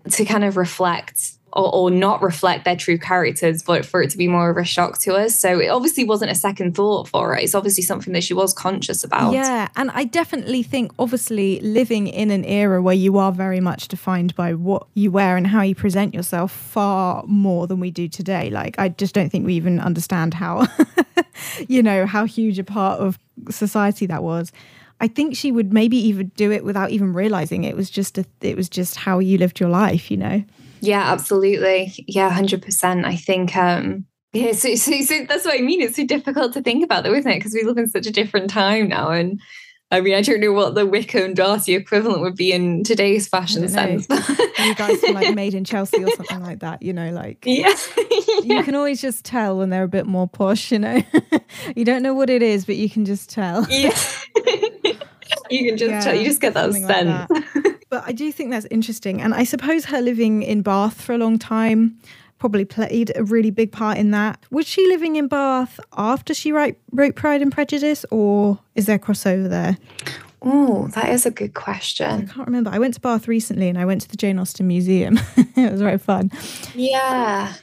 to 0.09 0.25
kind 0.25 0.43
of 0.43 0.57
reflect 0.57 1.33
or, 1.55 1.73
or, 1.73 1.89
not 1.89 2.21
reflect 2.21 2.65
their 2.65 2.75
true 2.75 2.97
characters, 2.97 3.63
but 3.63 3.85
for 3.85 4.01
it 4.01 4.09
to 4.09 4.17
be 4.17 4.27
more 4.27 4.49
of 4.49 4.57
a 4.57 4.65
shock 4.65 4.99
to 4.99 5.15
us. 5.15 5.39
So 5.39 5.57
it 5.57 5.69
obviously 5.69 6.03
wasn't 6.03 6.31
a 6.31 6.35
second 6.35 6.75
thought 6.75 7.07
for 7.07 7.29
her. 7.29 7.35
It's 7.37 7.55
obviously 7.55 7.81
something 7.81 8.11
that 8.11 8.25
she 8.25 8.33
was 8.33 8.53
conscious 8.53 9.05
about. 9.05 9.31
Yeah. 9.31 9.69
And 9.77 9.89
I 9.91 10.03
definitely 10.03 10.63
think, 10.63 10.91
obviously, 10.99 11.61
living 11.61 12.07
in 12.07 12.29
an 12.29 12.43
era 12.43 12.81
where 12.81 12.93
you 12.93 13.17
are 13.17 13.31
very 13.31 13.61
much 13.61 13.87
defined 13.87 14.35
by 14.35 14.53
what 14.53 14.85
you 14.95 15.11
wear 15.11 15.37
and 15.37 15.47
how 15.47 15.61
you 15.61 15.75
present 15.75 16.13
yourself 16.13 16.51
far 16.51 17.23
more 17.25 17.67
than 17.67 17.79
we 17.79 17.89
do 17.89 18.09
today. 18.09 18.49
Like, 18.49 18.77
I 18.77 18.89
just 18.89 19.15
don't 19.15 19.29
think 19.29 19.45
we 19.45 19.53
even 19.53 19.79
understand 19.79 20.33
how, 20.33 20.67
you 21.69 21.81
know, 21.81 22.05
how 22.05 22.25
huge 22.25 22.59
a 22.59 22.65
part 22.65 22.99
of 22.99 23.17
society 23.49 24.05
that 24.07 24.23
was. 24.23 24.51
I 25.01 25.07
think 25.07 25.35
she 25.35 25.51
would 25.51 25.73
maybe 25.73 25.97
even 25.97 26.29
do 26.35 26.51
it 26.51 26.63
without 26.63 26.91
even 26.91 27.13
realizing 27.13 27.63
it 27.63 27.75
was 27.75 27.89
just 27.89 28.17
a, 28.17 28.25
it 28.41 28.55
was 28.55 28.69
just 28.69 28.95
how 28.95 29.19
you 29.19 29.37
lived 29.37 29.59
your 29.59 29.69
life, 29.69 30.09
you 30.09 30.17
know. 30.17 30.43
Yeah, 30.81 31.11
absolutely. 31.11 31.93
Yeah, 32.07 32.29
hundred 32.29 32.61
percent. 32.61 33.05
I 33.05 33.15
think. 33.15 33.55
um 33.55 34.05
yeah, 34.33 34.51
so, 34.51 34.75
so, 34.75 34.91
so 35.01 35.25
that's 35.29 35.45
what 35.45 35.57
I 35.57 35.61
mean. 35.61 35.81
It's 35.81 35.95
so 35.95 36.05
difficult 36.05 36.51
to 36.53 36.61
think 36.61 36.83
about, 36.83 37.05
though, 37.05 37.13
isn't 37.13 37.31
it? 37.31 37.37
Because 37.37 37.53
we 37.53 37.63
live 37.63 37.77
in 37.77 37.87
such 37.87 38.05
a 38.05 38.11
different 38.11 38.49
time 38.49 38.89
now, 38.89 39.09
and 39.11 39.39
I 39.91 40.01
mean, 40.01 40.15
I 40.15 40.21
don't 40.21 40.41
know 40.41 40.51
what 40.51 40.73
the 40.73 40.85
Wickham 40.85 41.35
Darcy 41.35 41.75
equivalent 41.75 42.21
would 42.21 42.35
be 42.35 42.51
in 42.51 42.83
today's 42.83 43.27
fashion 43.27 43.67
sense. 43.69 44.07
you 44.09 44.75
guys 44.75 45.01
are 45.03 45.13
like 45.13 45.35
made 45.35 45.53
in 45.53 45.63
Chelsea 45.63 46.03
or 46.03 46.09
something 46.15 46.41
like 46.41 46.59
that, 46.59 46.81
you 46.81 46.91
know, 46.91 47.11
like 47.11 47.41
yeah. 47.45 47.73
you 48.43 48.63
can 48.63 48.75
always 48.75 48.99
just 48.99 49.23
tell 49.23 49.57
when 49.57 49.69
they're 49.69 49.83
a 49.83 49.87
bit 49.87 50.07
more 50.07 50.27
posh, 50.27 50.71
you 50.71 50.79
know. 50.79 51.01
you 51.75 51.85
don't 51.85 52.01
know 52.01 52.13
what 52.13 52.29
it 52.29 52.41
is, 52.41 52.65
but 52.65 52.75
you 52.75 52.89
can 52.89 53.05
just 53.05 53.29
tell. 53.29 53.65
Yeah. 53.69 53.97
You 55.49 55.65
can 55.65 55.77
just 55.77 55.91
yeah, 55.91 56.01
tell, 56.01 56.15
you 56.15 56.25
just 56.25 56.41
get 56.41 56.53
that 56.53 56.71
sense. 56.73 56.85
Like 56.85 57.27
that. 57.27 57.79
but 57.89 58.03
I 58.05 58.11
do 58.11 58.31
think 58.31 58.51
that's 58.51 58.67
interesting. 58.71 59.21
And 59.21 59.33
I 59.33 59.43
suppose 59.43 59.85
her 59.85 60.01
living 60.01 60.43
in 60.43 60.61
Bath 60.61 61.01
for 61.01 61.13
a 61.13 61.17
long 61.17 61.39
time 61.39 61.97
probably 62.37 62.65
played 62.65 63.11
a 63.15 63.23
really 63.23 63.51
big 63.51 63.71
part 63.71 63.97
in 63.97 64.11
that. 64.11 64.43
Was 64.51 64.67
she 64.67 64.85
living 64.87 65.15
in 65.15 65.27
Bath 65.27 65.79
after 65.97 66.33
she 66.33 66.51
write, 66.51 66.77
wrote 66.91 67.15
Pride 67.15 67.41
and 67.41 67.51
Prejudice, 67.51 68.05
or 68.11 68.59
is 68.75 68.85
there 68.85 68.97
a 68.97 68.99
crossover 68.99 69.49
there? 69.49 69.77
Oh, 70.41 70.87
that 70.89 71.09
is 71.09 71.25
a 71.25 71.31
good 71.31 71.55
question. 71.55 72.05
I 72.05 72.31
can't 72.31 72.45
remember. 72.45 72.69
I 72.69 72.77
went 72.77 72.93
to 72.95 73.01
Bath 73.01 73.27
recently 73.27 73.67
and 73.67 73.79
I 73.79 73.85
went 73.85 74.01
to 74.01 74.09
the 74.09 74.17
Jane 74.17 74.37
Austen 74.37 74.67
Museum. 74.67 75.19
it 75.37 75.71
was 75.71 75.81
very 75.81 75.97
fun. 75.97 76.31
Yeah. 76.75 77.53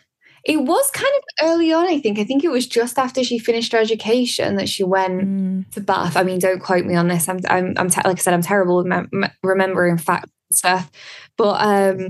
It 0.45 0.63
was 0.63 0.91
kind 0.91 1.13
of 1.17 1.47
early 1.47 1.73
on, 1.73 1.87
I 1.87 2.01
think. 2.01 2.19
I 2.19 2.25
think 2.25 2.43
it 2.43 2.51
was 2.51 2.67
just 2.67 2.99
after 2.99 3.23
she 3.23 3.39
finished 3.39 3.73
her 3.73 3.79
education 3.79 4.57
that 4.57 4.69
she 4.69 4.83
went 4.83 5.23
mm. 5.23 5.71
to 5.73 5.81
Bath. 5.81 6.17
I 6.17 6.25
mean, 6.25 6.41
don't 6.41 6.63
quote 6.63 6.85
me 6.85 6.97
on 6.97 7.09
this. 7.09 7.29
I'm, 7.29 7.39
I'm, 7.49 7.75
I'm 7.77 7.89
te- 7.89 8.01
like 8.05 8.19
I 8.19 8.21
said, 8.21 8.35
I'm 8.35 8.43
terrible 8.43 8.79
with 8.79 8.87
mem- 8.87 9.11
remembering 9.43 9.99
facts 9.99 10.31
and 10.51 10.57
stuff. 10.57 10.91
But 11.37 11.65
um, 11.65 12.09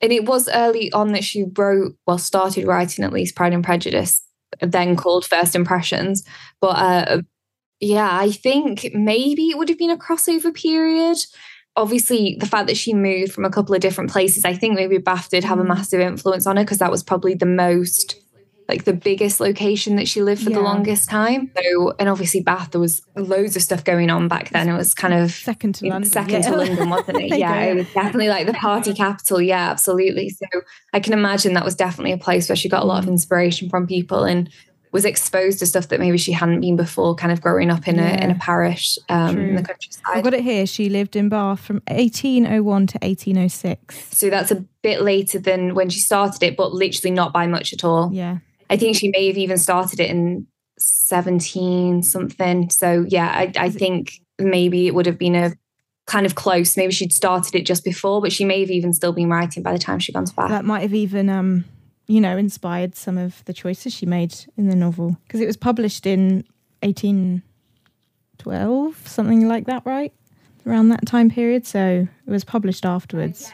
and 0.00 0.12
it 0.12 0.24
was 0.24 0.48
early 0.48 0.92
on 0.92 1.12
that 1.12 1.24
she 1.24 1.46
wrote, 1.56 1.94
well, 2.06 2.18
started 2.18 2.66
writing 2.66 3.04
at 3.04 3.12
least 3.12 3.34
Pride 3.34 3.52
and 3.52 3.64
Prejudice, 3.64 4.22
then 4.60 4.96
called 4.96 5.24
First 5.24 5.56
Impressions. 5.56 6.24
But 6.60 6.76
uh, 6.76 7.22
yeah, 7.80 8.08
I 8.12 8.30
think 8.30 8.90
maybe 8.94 9.50
it 9.50 9.58
would 9.58 9.68
have 9.68 9.78
been 9.78 9.90
a 9.90 9.96
crossover 9.96 10.54
period. 10.54 11.18
Obviously, 11.78 12.36
the 12.40 12.46
fact 12.46 12.66
that 12.66 12.76
she 12.76 12.92
moved 12.92 13.32
from 13.32 13.44
a 13.44 13.50
couple 13.50 13.72
of 13.74 13.80
different 13.80 14.10
places, 14.10 14.44
I 14.44 14.54
think 14.54 14.74
maybe 14.74 14.98
Bath 14.98 15.30
did 15.30 15.44
have 15.44 15.60
a 15.60 15.62
mm. 15.62 15.68
massive 15.68 16.00
influence 16.00 16.44
on 16.44 16.56
her 16.56 16.64
because 16.64 16.78
that 16.78 16.90
was 16.90 17.04
probably 17.04 17.34
the 17.34 17.46
most 17.46 18.16
like 18.68 18.84
the 18.84 18.92
biggest 18.92 19.40
location 19.40 19.96
that 19.96 20.06
she 20.06 20.20
lived 20.20 20.42
for 20.42 20.50
yeah. 20.50 20.56
the 20.56 20.62
longest 20.62 21.08
time. 21.08 21.50
So, 21.56 21.94
and 21.98 22.08
obviously 22.08 22.42
Bath, 22.42 22.72
there 22.72 22.80
was 22.80 23.00
loads 23.16 23.56
of 23.56 23.62
stuff 23.62 23.82
going 23.82 24.10
on 24.10 24.28
back 24.28 24.50
then. 24.50 24.68
It 24.68 24.76
was 24.76 24.92
kind 24.92 25.14
of 25.14 25.30
second 25.30 25.76
to 25.76 25.86
London, 25.86 26.10
second 26.10 26.42
yeah. 26.42 26.50
to 26.50 26.56
London, 26.56 26.90
wasn't 26.90 27.18
it? 27.22 27.38
yeah, 27.38 27.62
it 27.62 27.76
was 27.76 27.86
definitely 27.94 28.28
like 28.28 28.46
the 28.46 28.52
party 28.52 28.92
capital. 28.92 29.40
Yeah, 29.40 29.70
absolutely. 29.70 30.28
So 30.28 30.46
I 30.92 31.00
can 31.00 31.14
imagine 31.14 31.54
that 31.54 31.64
was 31.64 31.76
definitely 31.76 32.12
a 32.12 32.18
place 32.18 32.48
where 32.50 32.56
she 32.56 32.68
got 32.68 32.82
a 32.82 32.86
lot 32.86 32.98
of 32.98 33.06
mm. 33.06 33.12
inspiration 33.12 33.70
from 33.70 33.86
people 33.86 34.24
and 34.24 34.50
was 34.92 35.04
exposed 35.04 35.58
to 35.58 35.66
stuff 35.66 35.88
that 35.88 36.00
maybe 36.00 36.18
she 36.18 36.32
hadn't 36.32 36.60
been 36.60 36.76
before, 36.76 37.14
kind 37.14 37.32
of 37.32 37.40
growing 37.40 37.70
up 37.70 37.86
in 37.86 37.96
yeah. 37.96 38.20
a 38.20 38.24
in 38.24 38.30
a 38.30 38.34
parish 38.36 38.98
um, 39.08 39.38
in 39.38 39.56
the 39.56 39.62
countryside. 39.62 40.02
I've 40.06 40.24
got 40.24 40.34
it 40.34 40.42
here. 40.42 40.66
She 40.66 40.88
lived 40.88 41.16
in 41.16 41.28
Bath 41.28 41.60
from 41.60 41.82
1801 41.88 42.86
to 42.88 42.98
1806. 43.02 44.16
So 44.16 44.30
that's 44.30 44.50
a 44.50 44.64
bit 44.82 45.02
later 45.02 45.38
than 45.38 45.74
when 45.74 45.90
she 45.90 46.00
started 46.00 46.42
it, 46.42 46.56
but 46.56 46.72
literally 46.72 47.14
not 47.14 47.32
by 47.32 47.46
much 47.46 47.72
at 47.72 47.84
all. 47.84 48.10
Yeah. 48.12 48.38
I 48.70 48.76
think 48.76 48.96
she 48.96 49.10
may 49.10 49.26
have 49.28 49.38
even 49.38 49.58
started 49.58 50.00
it 50.00 50.10
in 50.10 50.46
17 50.78 52.02
something. 52.02 52.70
So 52.70 53.04
yeah, 53.08 53.28
I, 53.28 53.52
I 53.56 53.70
think 53.70 54.12
maybe 54.38 54.86
it 54.86 54.94
would 54.94 55.06
have 55.06 55.18
been 55.18 55.34
a 55.34 55.52
kind 56.06 56.26
of 56.26 56.34
close. 56.34 56.76
Maybe 56.76 56.92
she'd 56.92 57.12
started 57.12 57.54
it 57.54 57.66
just 57.66 57.84
before, 57.84 58.20
but 58.20 58.32
she 58.32 58.44
may 58.44 58.60
have 58.60 58.70
even 58.70 58.92
still 58.92 59.12
been 59.12 59.28
writing 59.28 59.62
by 59.62 59.72
the 59.72 59.78
time 59.78 59.98
she 59.98 60.12
gone 60.12 60.24
to 60.24 60.34
Bath. 60.34 60.48
That 60.50 60.64
might 60.64 60.80
have 60.80 60.94
even, 60.94 61.28
um, 61.28 61.64
you 62.08 62.20
know, 62.20 62.36
inspired 62.36 62.96
some 62.96 63.16
of 63.18 63.44
the 63.44 63.52
choices 63.52 63.94
she 63.94 64.06
made 64.06 64.34
in 64.56 64.68
the 64.68 64.74
novel 64.74 65.16
because 65.24 65.40
it 65.40 65.46
was 65.46 65.56
published 65.56 66.06
in 66.06 66.44
1812, 66.82 69.06
something 69.06 69.46
like 69.46 69.66
that, 69.66 69.82
right? 69.84 70.12
Around 70.66 70.88
that 70.88 71.06
time 71.06 71.30
period. 71.30 71.64
So 71.66 72.08
it 72.26 72.30
was 72.30 72.42
published 72.44 72.84
afterwards. 72.84 73.52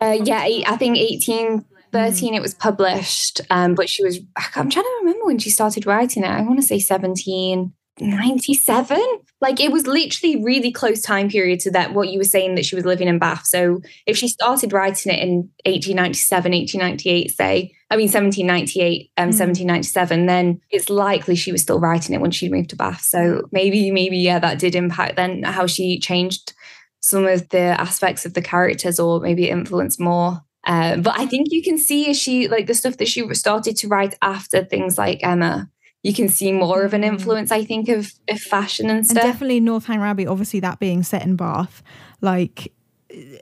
Uh, 0.00 0.18
yeah, 0.22 0.40
I 0.40 0.76
think 0.76 0.98
18- 0.98 1.64
13 1.92 2.34
it 2.34 2.42
was 2.42 2.52
published 2.52 3.40
um, 3.48 3.74
but 3.74 3.88
she 3.88 4.04
was 4.04 4.18
i'm 4.56 4.68
trying 4.68 4.84
to 4.84 4.96
remember 5.00 5.24
when 5.24 5.38
she 5.38 5.48
started 5.48 5.86
writing 5.86 6.24
it 6.24 6.28
i 6.28 6.42
want 6.42 6.58
to 6.58 6.66
say 6.66 6.78
17 6.78 7.72
97 7.98 9.00
like 9.40 9.60
it 9.60 9.72
was 9.72 9.86
literally 9.86 10.42
really 10.42 10.70
close 10.70 11.00
time 11.00 11.28
period 11.28 11.60
to 11.60 11.70
that 11.70 11.94
what 11.94 12.08
you 12.08 12.18
were 12.18 12.24
saying 12.24 12.54
that 12.54 12.64
she 12.64 12.74
was 12.74 12.84
living 12.84 13.08
in 13.08 13.18
bath. 13.18 13.46
So 13.46 13.80
if 14.06 14.16
she 14.16 14.28
started 14.28 14.72
writing 14.72 15.12
it 15.12 15.20
in 15.20 15.50
1897 15.64 16.52
1898 16.52 17.30
say 17.30 17.72
i 17.90 17.96
mean 17.96 18.08
1798 18.08 19.10
um, 19.16 19.24
mm. 19.24 19.38
1797 19.38 20.26
then 20.26 20.60
it's 20.70 20.90
likely 20.90 21.36
she 21.36 21.52
was 21.52 21.62
still 21.62 21.80
writing 21.80 22.14
it 22.14 22.20
when 22.20 22.30
she 22.30 22.48
moved 22.48 22.70
to 22.70 22.76
bath. 22.76 23.02
So 23.02 23.48
maybe 23.52 23.90
maybe 23.90 24.18
yeah 24.18 24.38
that 24.38 24.58
did 24.58 24.74
impact 24.74 25.16
then 25.16 25.42
how 25.42 25.66
she 25.66 25.98
changed 25.98 26.52
some 27.00 27.26
of 27.26 27.48
the 27.50 27.80
aspects 27.80 28.26
of 28.26 28.34
the 28.34 28.42
characters 28.42 28.98
or 28.98 29.20
maybe 29.20 29.48
influenced 29.48 30.00
more. 30.00 30.42
Uh, 30.66 30.96
but 30.96 31.16
I 31.16 31.26
think 31.26 31.46
you 31.50 31.62
can 31.62 31.78
see 31.78 32.10
as 32.10 32.18
she 32.18 32.48
like 32.48 32.66
the 32.66 32.74
stuff 32.74 32.96
that 32.96 33.06
she 33.06 33.32
started 33.34 33.76
to 33.76 33.88
write 33.88 34.16
after 34.20 34.64
things 34.64 34.98
like 34.98 35.20
Emma 35.22 35.70
you 36.06 36.14
can 36.14 36.28
see 36.28 36.52
more 36.52 36.82
of 36.84 36.94
an 36.94 37.02
mm. 37.02 37.06
influence, 37.06 37.50
I 37.50 37.64
think, 37.64 37.88
of, 37.88 38.12
of 38.28 38.40
fashion 38.40 38.88
and 38.88 39.04
stuff. 39.04 39.24
And 39.24 39.32
definitely 39.32 39.60
Northanger 39.60 40.04
Abbey, 40.04 40.26
obviously 40.26 40.60
that 40.60 40.78
being 40.78 41.02
set 41.02 41.22
in 41.22 41.36
Bath, 41.36 41.82
like 42.20 42.72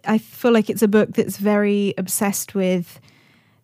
I 0.06 0.18
feel 0.18 0.52
like 0.52 0.70
it's 0.70 0.82
a 0.82 0.88
book 0.88 1.12
that's 1.12 1.36
very 1.36 1.94
obsessed 1.98 2.54
with 2.54 3.00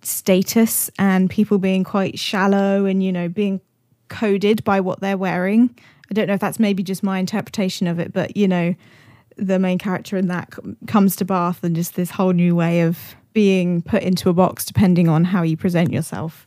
status 0.03 0.90
and 0.98 1.30
people 1.30 1.59
being 1.59 1.84
quite 1.84 2.18
shallow 2.18 2.84
and, 2.84 3.03
you 3.03 3.12
know, 3.12 3.28
being 3.28 3.61
coded 4.09 4.64
by 4.64 4.80
what 4.80 5.01
they're 5.01 5.18
wearing. 5.18 5.74
I 6.11 6.14
don't 6.14 6.26
know 6.26 6.34
if 6.34 6.40
that's 6.40 6.59
maybe 6.59 6.82
just 6.82 7.03
my 7.03 7.18
interpretation 7.18 7.86
of 7.86 7.98
it, 7.98 8.12
but, 8.12 8.36
you 8.36 8.48
know, 8.48 8.74
the 9.36 9.59
main 9.59 9.78
character 9.78 10.16
in 10.16 10.26
that 10.26 10.53
comes 10.86 11.16
to 11.16 11.24
Bath 11.24 11.64
and 11.64 11.74
just 11.74 11.94
this 11.94 12.11
whole 12.11 12.32
new 12.32 12.55
way 12.55 12.82
of 12.82 13.14
being 13.32 13.80
put 13.80 14.03
into 14.03 14.28
a 14.28 14.34
box 14.34 14.64
depending 14.64 15.09
on 15.09 15.24
how 15.24 15.42
you 15.42 15.57
present 15.57 15.92
yourself. 15.92 16.46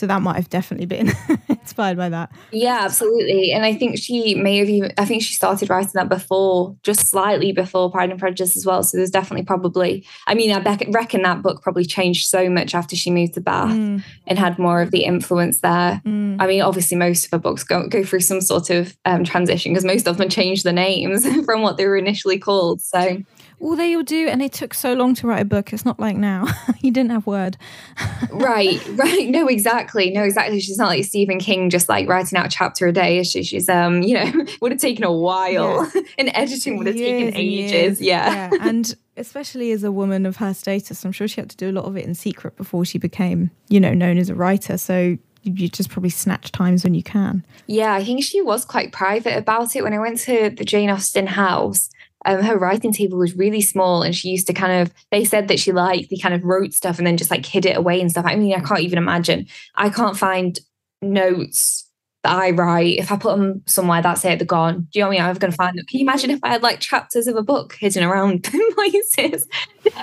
So 0.00 0.06
that 0.06 0.22
might 0.22 0.36
have 0.36 0.48
definitely 0.48 0.86
been 0.86 1.12
inspired 1.50 1.98
by 1.98 2.08
that. 2.08 2.32
Yeah, 2.52 2.78
absolutely. 2.80 3.52
And 3.52 3.66
I 3.66 3.74
think 3.74 3.98
she 3.98 4.34
may 4.34 4.56
have 4.56 4.68
even, 4.70 4.92
I 4.96 5.04
think 5.04 5.22
she 5.22 5.34
started 5.34 5.68
writing 5.68 5.90
that 5.92 6.08
before, 6.08 6.74
just 6.82 7.06
slightly 7.06 7.52
before 7.52 7.90
Pride 7.90 8.08
and 8.08 8.18
Prejudice 8.18 8.56
as 8.56 8.64
well. 8.64 8.82
So 8.82 8.96
there's 8.96 9.10
definitely 9.10 9.44
probably, 9.44 10.06
I 10.26 10.32
mean, 10.32 10.52
I 10.52 10.78
reckon 10.88 11.20
that 11.20 11.42
book 11.42 11.60
probably 11.60 11.84
changed 11.84 12.28
so 12.28 12.48
much 12.48 12.74
after 12.74 12.96
she 12.96 13.10
moved 13.10 13.34
to 13.34 13.42
Bath 13.42 13.76
mm. 13.76 14.02
and 14.26 14.38
had 14.38 14.58
more 14.58 14.80
of 14.80 14.90
the 14.90 15.04
influence 15.04 15.60
there. 15.60 16.00
Mm. 16.06 16.36
I 16.40 16.46
mean, 16.46 16.62
obviously, 16.62 16.96
most 16.96 17.26
of 17.26 17.32
her 17.32 17.38
books 17.38 17.62
go, 17.62 17.86
go 17.86 18.02
through 18.02 18.20
some 18.20 18.40
sort 18.40 18.70
of 18.70 18.96
um, 19.04 19.22
transition 19.22 19.72
because 19.72 19.84
most 19.84 20.08
of 20.08 20.16
them 20.16 20.30
change 20.30 20.62
the 20.62 20.72
names 20.72 21.26
from 21.44 21.60
what 21.60 21.76
they 21.76 21.84
were 21.84 21.98
initially 21.98 22.38
called. 22.38 22.80
So 22.80 23.18
well, 23.60 23.76
they 23.76 23.94
all 23.94 24.02
do, 24.02 24.26
and 24.26 24.40
it 24.40 24.54
took 24.54 24.72
so 24.72 24.94
long 24.94 25.14
to 25.16 25.26
write 25.26 25.42
a 25.42 25.44
book. 25.44 25.74
It's 25.74 25.84
not 25.84 26.00
like 26.00 26.16
now. 26.16 26.46
you 26.80 26.90
didn't 26.90 27.10
have 27.10 27.26
Word. 27.26 27.58
right, 28.30 28.80
right. 28.94 29.28
No, 29.28 29.46
exactly. 29.48 30.10
No, 30.10 30.22
exactly. 30.22 30.60
She's 30.60 30.78
not 30.78 30.88
like 30.88 31.04
Stephen 31.04 31.38
King, 31.38 31.68
just 31.68 31.86
like 31.86 32.08
writing 32.08 32.38
out 32.38 32.46
a 32.46 32.48
chapter 32.48 32.86
a 32.86 32.92
day. 32.92 33.22
She? 33.22 33.42
She's, 33.42 33.68
um, 33.68 34.02
you 34.02 34.14
know, 34.14 34.46
would 34.62 34.72
have 34.72 34.80
taken 34.80 35.04
a 35.04 35.12
while, 35.12 35.90
yeah. 35.94 36.02
and 36.18 36.30
editing 36.34 36.78
would 36.78 36.86
have 36.86 36.96
years 36.96 37.34
taken 37.34 37.40
ages. 37.40 38.00
Yeah. 38.00 38.50
yeah, 38.50 38.58
and 38.66 38.96
especially 39.18 39.72
as 39.72 39.84
a 39.84 39.92
woman 39.92 40.24
of 40.24 40.38
her 40.38 40.54
status, 40.54 41.04
I'm 41.04 41.12
sure 41.12 41.28
she 41.28 41.42
had 41.42 41.50
to 41.50 41.56
do 41.56 41.68
a 41.68 41.72
lot 41.72 41.84
of 41.84 41.98
it 41.98 42.06
in 42.06 42.14
secret 42.14 42.56
before 42.56 42.86
she 42.86 42.96
became, 42.96 43.50
you 43.68 43.78
know, 43.78 43.92
known 43.92 44.16
as 44.16 44.30
a 44.30 44.34
writer. 44.34 44.78
So 44.78 45.18
you 45.42 45.68
just 45.68 45.90
probably 45.90 46.10
snatch 46.10 46.52
times 46.52 46.84
when 46.84 46.94
you 46.94 47.02
can. 47.02 47.44
Yeah, 47.66 47.94
I 47.94 48.04
think 48.04 48.24
she 48.24 48.40
was 48.40 48.64
quite 48.64 48.92
private 48.92 49.36
about 49.36 49.76
it. 49.76 49.82
When 49.82 49.92
I 49.92 49.98
went 49.98 50.18
to 50.20 50.50
the 50.50 50.64
Jane 50.64 50.90
Austen 50.90 51.26
house, 51.26 51.90
um, 52.26 52.42
her 52.42 52.58
writing 52.58 52.92
table 52.92 53.18
was 53.18 53.34
really 53.36 53.60
small 53.60 54.02
and 54.02 54.14
she 54.14 54.28
used 54.28 54.46
to 54.46 54.52
kind 54.52 54.82
of 54.82 54.92
they 55.10 55.24
said 55.24 55.48
that 55.48 55.58
she 55.58 55.72
liked 55.72 56.10
the 56.10 56.18
kind 56.18 56.34
of 56.34 56.44
wrote 56.44 56.72
stuff 56.72 56.98
and 56.98 57.06
then 57.06 57.16
just 57.16 57.30
like 57.30 57.46
hid 57.46 57.66
it 57.66 57.76
away 57.76 58.00
and 58.00 58.10
stuff. 58.10 58.26
I 58.26 58.36
mean 58.36 58.54
i 58.54 58.60
can't 58.60 58.80
even 58.80 58.98
imagine. 58.98 59.46
I 59.74 59.90
can't 59.90 60.16
find 60.16 60.58
notes 61.02 61.86
that 62.22 62.36
i 62.36 62.50
write. 62.50 62.98
If 62.98 63.10
i 63.10 63.16
put 63.16 63.36
them 63.38 63.62
somewhere 63.66 64.02
that's 64.02 64.24
it 64.24 64.38
they're 64.38 64.46
gone. 64.46 64.88
Do 64.92 64.98
you 64.98 65.00
know 65.02 65.08
what 65.08 65.14
i 65.16 65.20
mean? 65.20 65.28
I'm 65.30 65.36
going 65.36 65.50
to 65.50 65.56
find 65.56 65.78
them. 65.78 65.86
Can 65.86 66.00
you 66.00 66.04
imagine 66.04 66.30
if 66.30 66.40
i 66.42 66.48
had 66.48 66.62
like 66.62 66.80
chapters 66.80 67.26
of 67.26 67.36
a 67.36 67.42
book 67.42 67.74
hidden 67.80 68.04
around 68.04 68.42
places? 68.74 69.48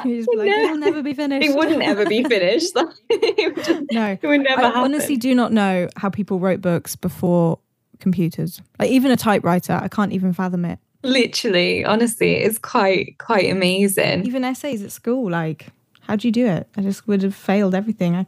You 0.03 0.17
just 0.17 0.29
like, 0.35 0.47
no. 0.47 0.53
it'll 0.63 0.77
never 0.77 1.03
be 1.03 1.13
finished. 1.13 1.47
it 1.47 1.55
wouldn't 1.55 1.83
ever 1.83 2.05
be 2.05 2.23
finished. 2.23 2.73
Just, 3.57 3.81
no. 3.91 4.17
it 4.21 4.27
would 4.27 4.41
never 4.41 4.61
i 4.61 4.65
happen. 4.65 4.81
honestly 4.81 5.17
do 5.17 5.35
not 5.35 5.53
know 5.53 5.87
how 5.95 6.09
people 6.09 6.39
wrote 6.39 6.61
books 6.61 6.95
before 6.95 7.59
computers. 7.99 8.61
Like 8.79 8.89
even 8.89 9.11
a 9.11 9.17
typewriter 9.17 9.79
i 9.81 9.87
can't 9.87 10.13
even 10.13 10.33
fathom 10.33 10.65
it 10.65 10.79
Literally, 11.03 11.85
honestly, 11.85 12.35
it's 12.35 12.57
quite 12.57 13.17
quite 13.19 13.49
amazing. 13.49 14.25
Even 14.25 14.43
essays 14.43 14.81
at 14.83 14.91
school, 14.91 15.29
like, 15.29 15.67
how 16.01 16.15
do 16.15 16.27
you 16.27 16.31
do 16.31 16.47
it? 16.47 16.67
I 16.75 16.81
just 16.81 17.07
would 17.07 17.21
have 17.23 17.35
failed 17.35 17.75
everything. 17.75 18.15
I, 18.15 18.25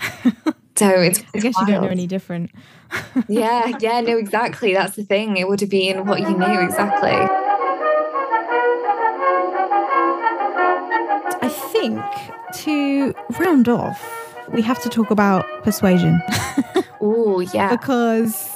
so 0.76 0.88
it's, 0.88 1.20
it's 1.20 1.28
I 1.34 1.38
guess 1.38 1.54
wild. 1.56 1.68
you 1.68 1.74
don't 1.74 1.84
know 1.84 1.90
any 1.90 2.06
different. 2.06 2.50
yeah, 3.28 3.76
yeah, 3.80 4.00
no, 4.00 4.18
exactly. 4.18 4.74
That's 4.74 4.96
the 4.96 5.04
thing. 5.04 5.36
It 5.36 5.48
would 5.48 5.60
have 5.60 5.70
been 5.70 6.04
what 6.06 6.20
you 6.20 6.36
knew 6.36 6.60
exactly. 6.60 7.16
I 11.40 11.48
think 11.48 12.00
to 12.62 13.14
round 13.38 13.68
off, 13.68 14.00
we 14.52 14.62
have 14.62 14.82
to 14.82 14.88
talk 14.88 15.10
about 15.10 15.46
persuasion. 15.62 16.20
oh, 17.00 17.40
yeah. 17.40 17.74
because 17.74 18.51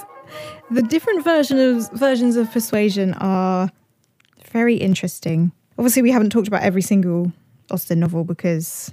the 0.70 0.82
different 0.82 1.24
versions 1.24 1.88
versions 1.90 2.36
of 2.36 2.50
persuasion 2.50 3.14
are 3.14 3.70
very 4.50 4.76
interesting. 4.76 5.52
Obviously, 5.78 6.02
we 6.02 6.10
haven't 6.10 6.30
talked 6.30 6.48
about 6.48 6.62
every 6.62 6.82
single 6.82 7.32
Austen 7.70 8.00
novel 8.00 8.24
because, 8.24 8.92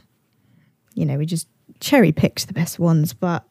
you 0.95 1.05
know, 1.05 1.17
we 1.17 1.25
just 1.25 1.47
cherry 1.79 2.11
picked 2.11 2.47
the 2.47 2.53
best 2.53 2.79
ones. 2.79 3.13
But 3.13 3.45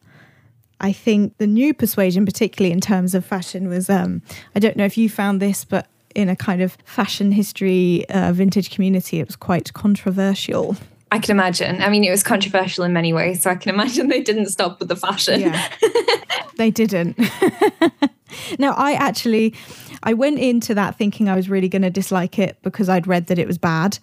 I 0.79 0.91
think 0.91 1.37
the 1.37 1.47
new 1.47 1.73
persuasion, 1.73 2.25
particularly 2.25 2.71
in 2.71 2.81
terms 2.81 3.15
of 3.15 3.25
fashion, 3.25 3.67
was 3.67 3.89
um, 3.89 4.21
I 4.55 4.59
don't 4.59 4.77
know 4.77 4.85
if 4.85 4.97
you 4.97 5.09
found 5.09 5.41
this, 5.41 5.65
but 5.65 5.87
in 6.15 6.29
a 6.29 6.35
kind 6.35 6.61
of 6.61 6.77
fashion 6.85 7.31
history 7.31 8.07
uh, 8.09 8.33
vintage 8.33 8.69
community, 8.69 9.19
it 9.19 9.27
was 9.27 9.35
quite 9.35 9.73
controversial. 9.73 10.75
I 11.11 11.19
can 11.19 11.31
imagine. 11.31 11.81
I 11.81 11.89
mean, 11.89 12.03
it 12.03 12.09
was 12.09 12.23
controversial 12.23 12.83
in 12.83 12.91
many 12.93 13.13
ways, 13.13 13.43
so 13.43 13.51
I 13.51 13.55
can 13.55 13.73
imagine 13.73 14.07
they 14.07 14.21
didn't 14.21 14.47
stop 14.47 14.79
with 14.79 14.89
the 14.89 14.95
fashion. 14.95 15.41
Yeah, 15.41 15.69
they 16.57 16.71
didn't. 16.71 17.17
now, 18.59 18.73
I 18.73 18.93
actually, 18.93 19.53
I 20.03 20.13
went 20.13 20.39
into 20.39 20.73
that 20.75 20.97
thinking 20.97 21.29
I 21.29 21.35
was 21.35 21.49
really 21.49 21.69
going 21.69 21.81
to 21.81 21.89
dislike 21.89 22.39
it 22.39 22.57
because 22.61 22.89
I'd 22.89 23.07
read 23.07 23.27
that 23.27 23.39
it 23.39 23.47
was 23.47 23.57
bad, 23.57 23.99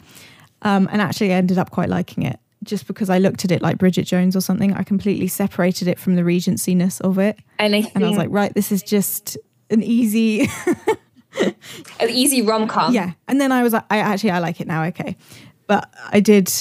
um, 0.62 0.88
and 0.92 1.00
actually 1.00 1.32
I 1.32 1.36
ended 1.36 1.58
up 1.58 1.70
quite 1.70 1.88
liking 1.88 2.24
it 2.24 2.38
just 2.62 2.86
because 2.86 3.08
I 3.08 3.18
looked 3.18 3.44
at 3.44 3.50
it 3.50 3.62
like 3.62 3.78
Bridget 3.78 4.04
Jones 4.04 4.36
or 4.36 4.40
something. 4.40 4.74
I 4.74 4.82
completely 4.82 5.28
separated 5.28 5.88
it 5.88 5.98
from 5.98 6.16
the 6.16 6.24
Regency-ness 6.24 7.00
of 7.00 7.18
it, 7.18 7.38
and 7.58 7.74
I, 7.74 7.90
and 7.94 8.04
I 8.04 8.08
was 8.08 8.18
like, 8.18 8.30
right, 8.30 8.52
this 8.54 8.72
is 8.72 8.82
just 8.82 9.38
an 9.70 9.82
easy. 9.82 10.48
an 11.40 12.10
easy 12.10 12.42
rom 12.42 12.68
com. 12.68 12.92
Yeah, 12.92 13.12
and 13.28 13.40
then 13.40 13.52
I 13.52 13.62
was 13.62 13.72
like, 13.72 13.84
I 13.90 13.98
actually 13.98 14.32
I 14.32 14.38
like 14.38 14.60
it 14.60 14.66
now. 14.66 14.84
Okay, 14.84 15.16
but 15.66 15.92
I 16.10 16.20
did 16.20 16.52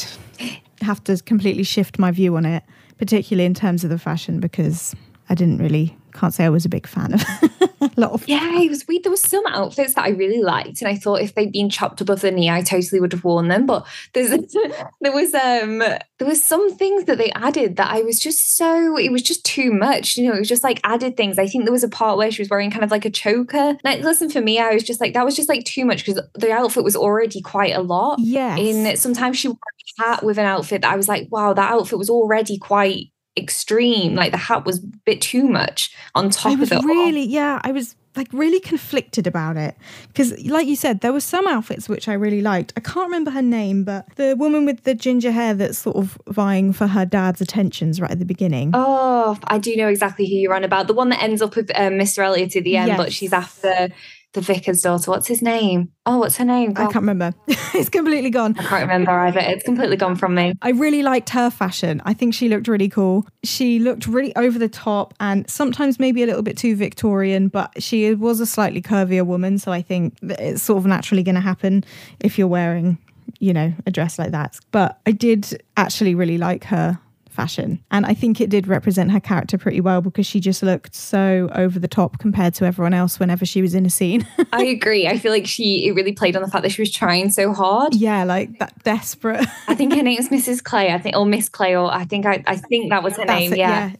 have 0.82 1.04
to 1.06 1.18
completely 1.24 1.64
shift 1.64 2.00
my 2.00 2.12
view 2.12 2.36
on 2.38 2.46
it, 2.46 2.64
particularly 2.98 3.46
in 3.46 3.54
terms 3.54 3.84
of 3.84 3.90
the 3.90 4.00
fashion, 4.00 4.40
because 4.40 4.96
I 5.30 5.36
didn't 5.36 5.58
really 5.58 5.98
can't 6.14 6.34
say 6.34 6.46
I 6.46 6.50
was 6.50 6.66
a 6.66 6.70
big 6.70 6.88
fan 6.88 7.14
of 7.14 7.22
a 7.82 7.92
lot 7.98 8.12
of. 8.12 8.28
Yeah, 8.28 8.60
it 8.60 8.70
was 8.70 8.88
weird. 8.88 9.04
There 9.04 9.12
were 9.12 9.18
some 9.18 9.46
outfits 9.48 9.94
that 9.94 10.06
I 10.06 10.10
really 10.10 10.42
liked, 10.42 10.82
and 10.82 10.88
I 10.88 10.96
thought 10.96 11.22
if 11.22 11.36
they'd 11.36 11.52
been 11.52 11.70
chopped 11.70 12.02
above 12.02 12.22
the 12.22 12.32
knee, 12.32 12.50
I 12.50 12.62
totally 12.62 13.00
would 13.00 13.12
have 13.12 13.24
worn 13.24 13.48
them. 13.48 13.66
But 13.66 13.86
there's 14.14 14.30
there 15.02 15.12
was 15.12 15.34
um 15.34 15.80
there 15.80 16.28
was 16.28 16.44
some 16.44 16.76
things 16.76 17.06
that 17.06 17.18
they 17.18 17.32
added 17.32 17.78
that 17.78 17.92
I 17.92 18.02
was 18.02 18.20
just 18.20 18.58
so 18.58 18.98
it 18.98 19.12
was 19.12 19.22
just 19.22 19.46
too 19.46 19.72
much. 19.72 20.18
You 20.18 20.28
know, 20.28 20.36
it 20.36 20.40
was 20.40 20.50
just 20.50 20.64
like 20.64 20.80
added 20.84 21.18
things. 21.18 21.40
I 21.40 21.48
think 21.48 21.66
there 21.66 21.74
was 21.74 21.84
a 21.84 21.90
part 21.90 22.18
where 22.18 22.32
she 22.32 22.42
was 22.42 22.50
wearing 22.50 22.72
kind 22.72 22.84
of 22.84 22.92
like 22.92 23.06
a 23.06 23.10
choker. 23.10 23.78
Like, 23.84 24.02
listen, 24.02 24.30
for 24.30 24.42
me, 24.42 24.60
I 24.60 24.74
was 24.74 24.84
just 24.84 25.02
like 25.02 25.14
that 25.14 25.26
was 25.26 25.36
just 25.36 25.50
like 25.50 25.64
too 25.66 25.86
much 25.86 26.06
because 26.06 26.22
the 26.36 26.52
outfit 26.52 26.84
was 26.84 26.96
already 26.96 27.42
quite 27.42 27.76
a 27.76 27.82
lot. 27.82 28.20
Yeah. 28.20 28.56
In 28.58 28.96
sometimes 28.98 29.38
she 29.38 29.48
wore 29.48 29.58
a 29.58 30.04
hat 30.04 30.24
with 30.24 30.38
an 30.38 30.46
outfit 30.46 30.82
that 30.82 30.92
I 30.92 30.96
was 30.96 31.08
like, 31.08 31.28
wow, 31.32 31.54
that 31.54 31.72
outfit 31.72 31.98
was 31.98 32.10
already 32.10 32.58
quite 32.58 33.12
extreme. 33.38 34.16
Like 34.16 34.32
the 34.32 34.38
hat 34.38 34.66
was 34.66 34.80
a 34.80 34.88
bit 35.06 35.22
too 35.22 35.48
much 35.48 35.96
on 36.16 36.30
top 36.30 36.54
I 36.54 36.56
was 36.56 36.72
of 36.72 36.80
it. 36.80 36.86
Really, 36.86 37.22
all. 37.22 37.28
yeah, 37.28 37.60
I 37.64 37.72
was 37.72 37.96
like 38.16 38.28
really 38.34 38.60
conflicted 38.60 39.28
about 39.28 39.56
it 39.56 39.76
because, 40.08 40.46
like 40.46 40.68
you 40.68 40.76
said, 40.76 41.02
there 41.02 41.14
were 41.14 41.22
some 41.22 41.48
outfits 41.48 41.88
which 41.88 42.08
I 42.08 42.14
really 42.14 42.42
liked. 42.42 42.74
I 42.76 42.82
can't 42.82 43.06
remember 43.06 43.32
her 43.32 43.42
name, 43.42 43.84
but 43.84 44.06
the 44.16 44.36
woman 44.36 44.66
with 44.66 44.84
the 44.84 44.96
ginger 44.96 45.32
hair 45.32 45.54
that's 45.54 45.78
sort 45.80 45.96
of 45.96 46.18
vying 46.28 46.74
for 46.74 46.88
her 46.88 47.06
dad's 47.06 47.40
attentions 47.40 48.02
right 48.02 48.12
at 48.12 48.20
the 48.20 48.26
beginning. 48.26 48.72
Oh, 48.74 49.38
I 49.46 49.58
do 49.58 49.76
know 49.76 49.88
exactly 49.88 50.28
who 50.28 50.36
you're 50.36 50.54
on 50.54 50.64
about. 50.64 50.88
The 50.88 50.94
one 50.94 51.10
that 51.10 51.22
ends 51.22 51.42
up 51.42 51.56
with 51.56 51.72
um, 51.76 51.94
Mr. 51.94 52.20
Elliot 52.20 52.56
at 52.56 52.64
the 52.64 52.78
end, 52.78 52.90
yes. 52.90 52.98
but 52.98 53.14
she's 53.14 53.34
after 53.34 53.90
the 54.34 54.42
vicar's 54.42 54.82
daughter. 54.82 55.10
What's 55.10 55.28
his 55.28 55.42
name? 55.42 55.92
Oh, 56.06 56.18
what's 56.20 56.38
her 56.38 56.46
name? 56.46 56.74
God. 56.74 56.84
I 56.84 56.86
can't 56.92 57.04
remember. 57.04 57.34
it's 57.48 57.90
completely 57.90 58.30
gone. 58.30 58.56
I 58.60 58.64
can't 58.64 58.82
remember 58.84 59.12
either. 59.12 59.40
It's 59.40 59.64
completely 59.64 59.98
gone 59.98 60.16
from 60.16 60.36
me. 60.36 60.54
I 60.62 60.70
really 60.70 61.02
liked 61.02 61.30
her 61.32 61.50
fashion. 61.50 62.02
I 62.06 62.14
think 62.14 62.34
she 62.34 62.48
looked 62.48 62.68
really 62.68 62.90
cool. 62.90 63.26
She 63.44 63.80
looked 63.80 64.08
really 64.08 64.36
over 64.36 64.60
the 64.60 64.70
top 64.70 65.14
and 65.20 65.50
sometimes 65.50 66.00
maybe 66.00 66.22
a 66.24 66.28
little 66.28 66.44
bit 66.44 66.58
too 66.58 66.76
Victorian, 66.76 67.48
but 67.48 67.82
she 67.82 68.14
was 68.14 68.40
a 68.40 68.46
slightly 68.46 68.82
curvier 68.82 69.26
woman. 69.26 69.58
So 69.58 69.72
I 69.72 69.82
think 69.82 70.16
it's 70.22 70.62
sort 70.62 70.78
of 70.78 70.86
naturally 70.86 71.24
going 71.24 71.36
to 71.36 71.42
happen 71.42 71.84
if 72.20 72.38
you're 72.38 72.48
wearing, 72.48 72.98
you 73.40 73.54
know, 73.54 73.74
a 73.88 73.92
dress 73.92 74.20
like 74.20 74.32
that. 74.32 74.60
But 74.72 75.00
I 75.06 75.12
did 75.12 75.64
actually 75.76 76.14
really 76.14 76.38
like 76.38 76.66
her 76.66 77.00
fashion. 77.30 77.84
And 77.92 78.06
I 78.06 78.14
think 78.14 78.42
it 78.42 78.50
did 78.50 78.68
represent 78.68 79.12
her 79.12 79.20
character 79.20 79.58
pretty 79.58 79.82
well 79.82 80.02
because 80.02 80.26
she 80.26 80.40
just 80.40 80.64
looked 80.64 80.96
so 80.96 81.50
over 81.54 81.80
the 81.80 81.88
top 81.88 82.20
compared 82.20 82.54
to 82.56 82.66
everyone 82.66 82.94
else 82.94 83.20
whenever 83.20 83.46
she 83.46 83.62
was 83.62 83.74
in 83.74 83.86
a 83.86 83.90
scene. 83.90 84.26
I 84.54 84.66
agree. 84.66 85.08
I 85.08 85.18
feel 85.18 85.32
like 85.32 85.48
she 85.48 85.88
it 85.88 85.94
really 85.94 86.14
played 86.14 86.36
on 86.36 86.42
the 86.42 86.50
fact 86.50 86.64
that 86.64 86.72
she 86.72 86.82
was 86.82 86.92
trying 86.92 87.30
so 87.30 87.54
hard. 87.54 87.96
Yeah, 87.96 88.24
like 88.24 88.60
that 88.60 88.84
desperate. 88.84 89.46
I 89.68 89.76
think 89.76 89.94
her 89.96 90.04
name 90.04 90.18
was 90.18 90.30
Mrs. 90.30 90.64
Clay. 90.64 90.92
I 90.92 90.98
think 91.00 91.16
or 91.16 91.26
Miss 91.26 91.50
Clay 91.50 91.76
or 91.76 91.94
I 91.94 92.06
think 92.06 92.26
I 92.26 92.44
I 92.48 92.56
think 92.58 92.90
that 92.90 93.04
was 93.04 93.16
her 93.18 93.26
That's 93.26 93.40
name. 93.40 93.54
it, 93.54 93.60
yeah. 93.60 93.92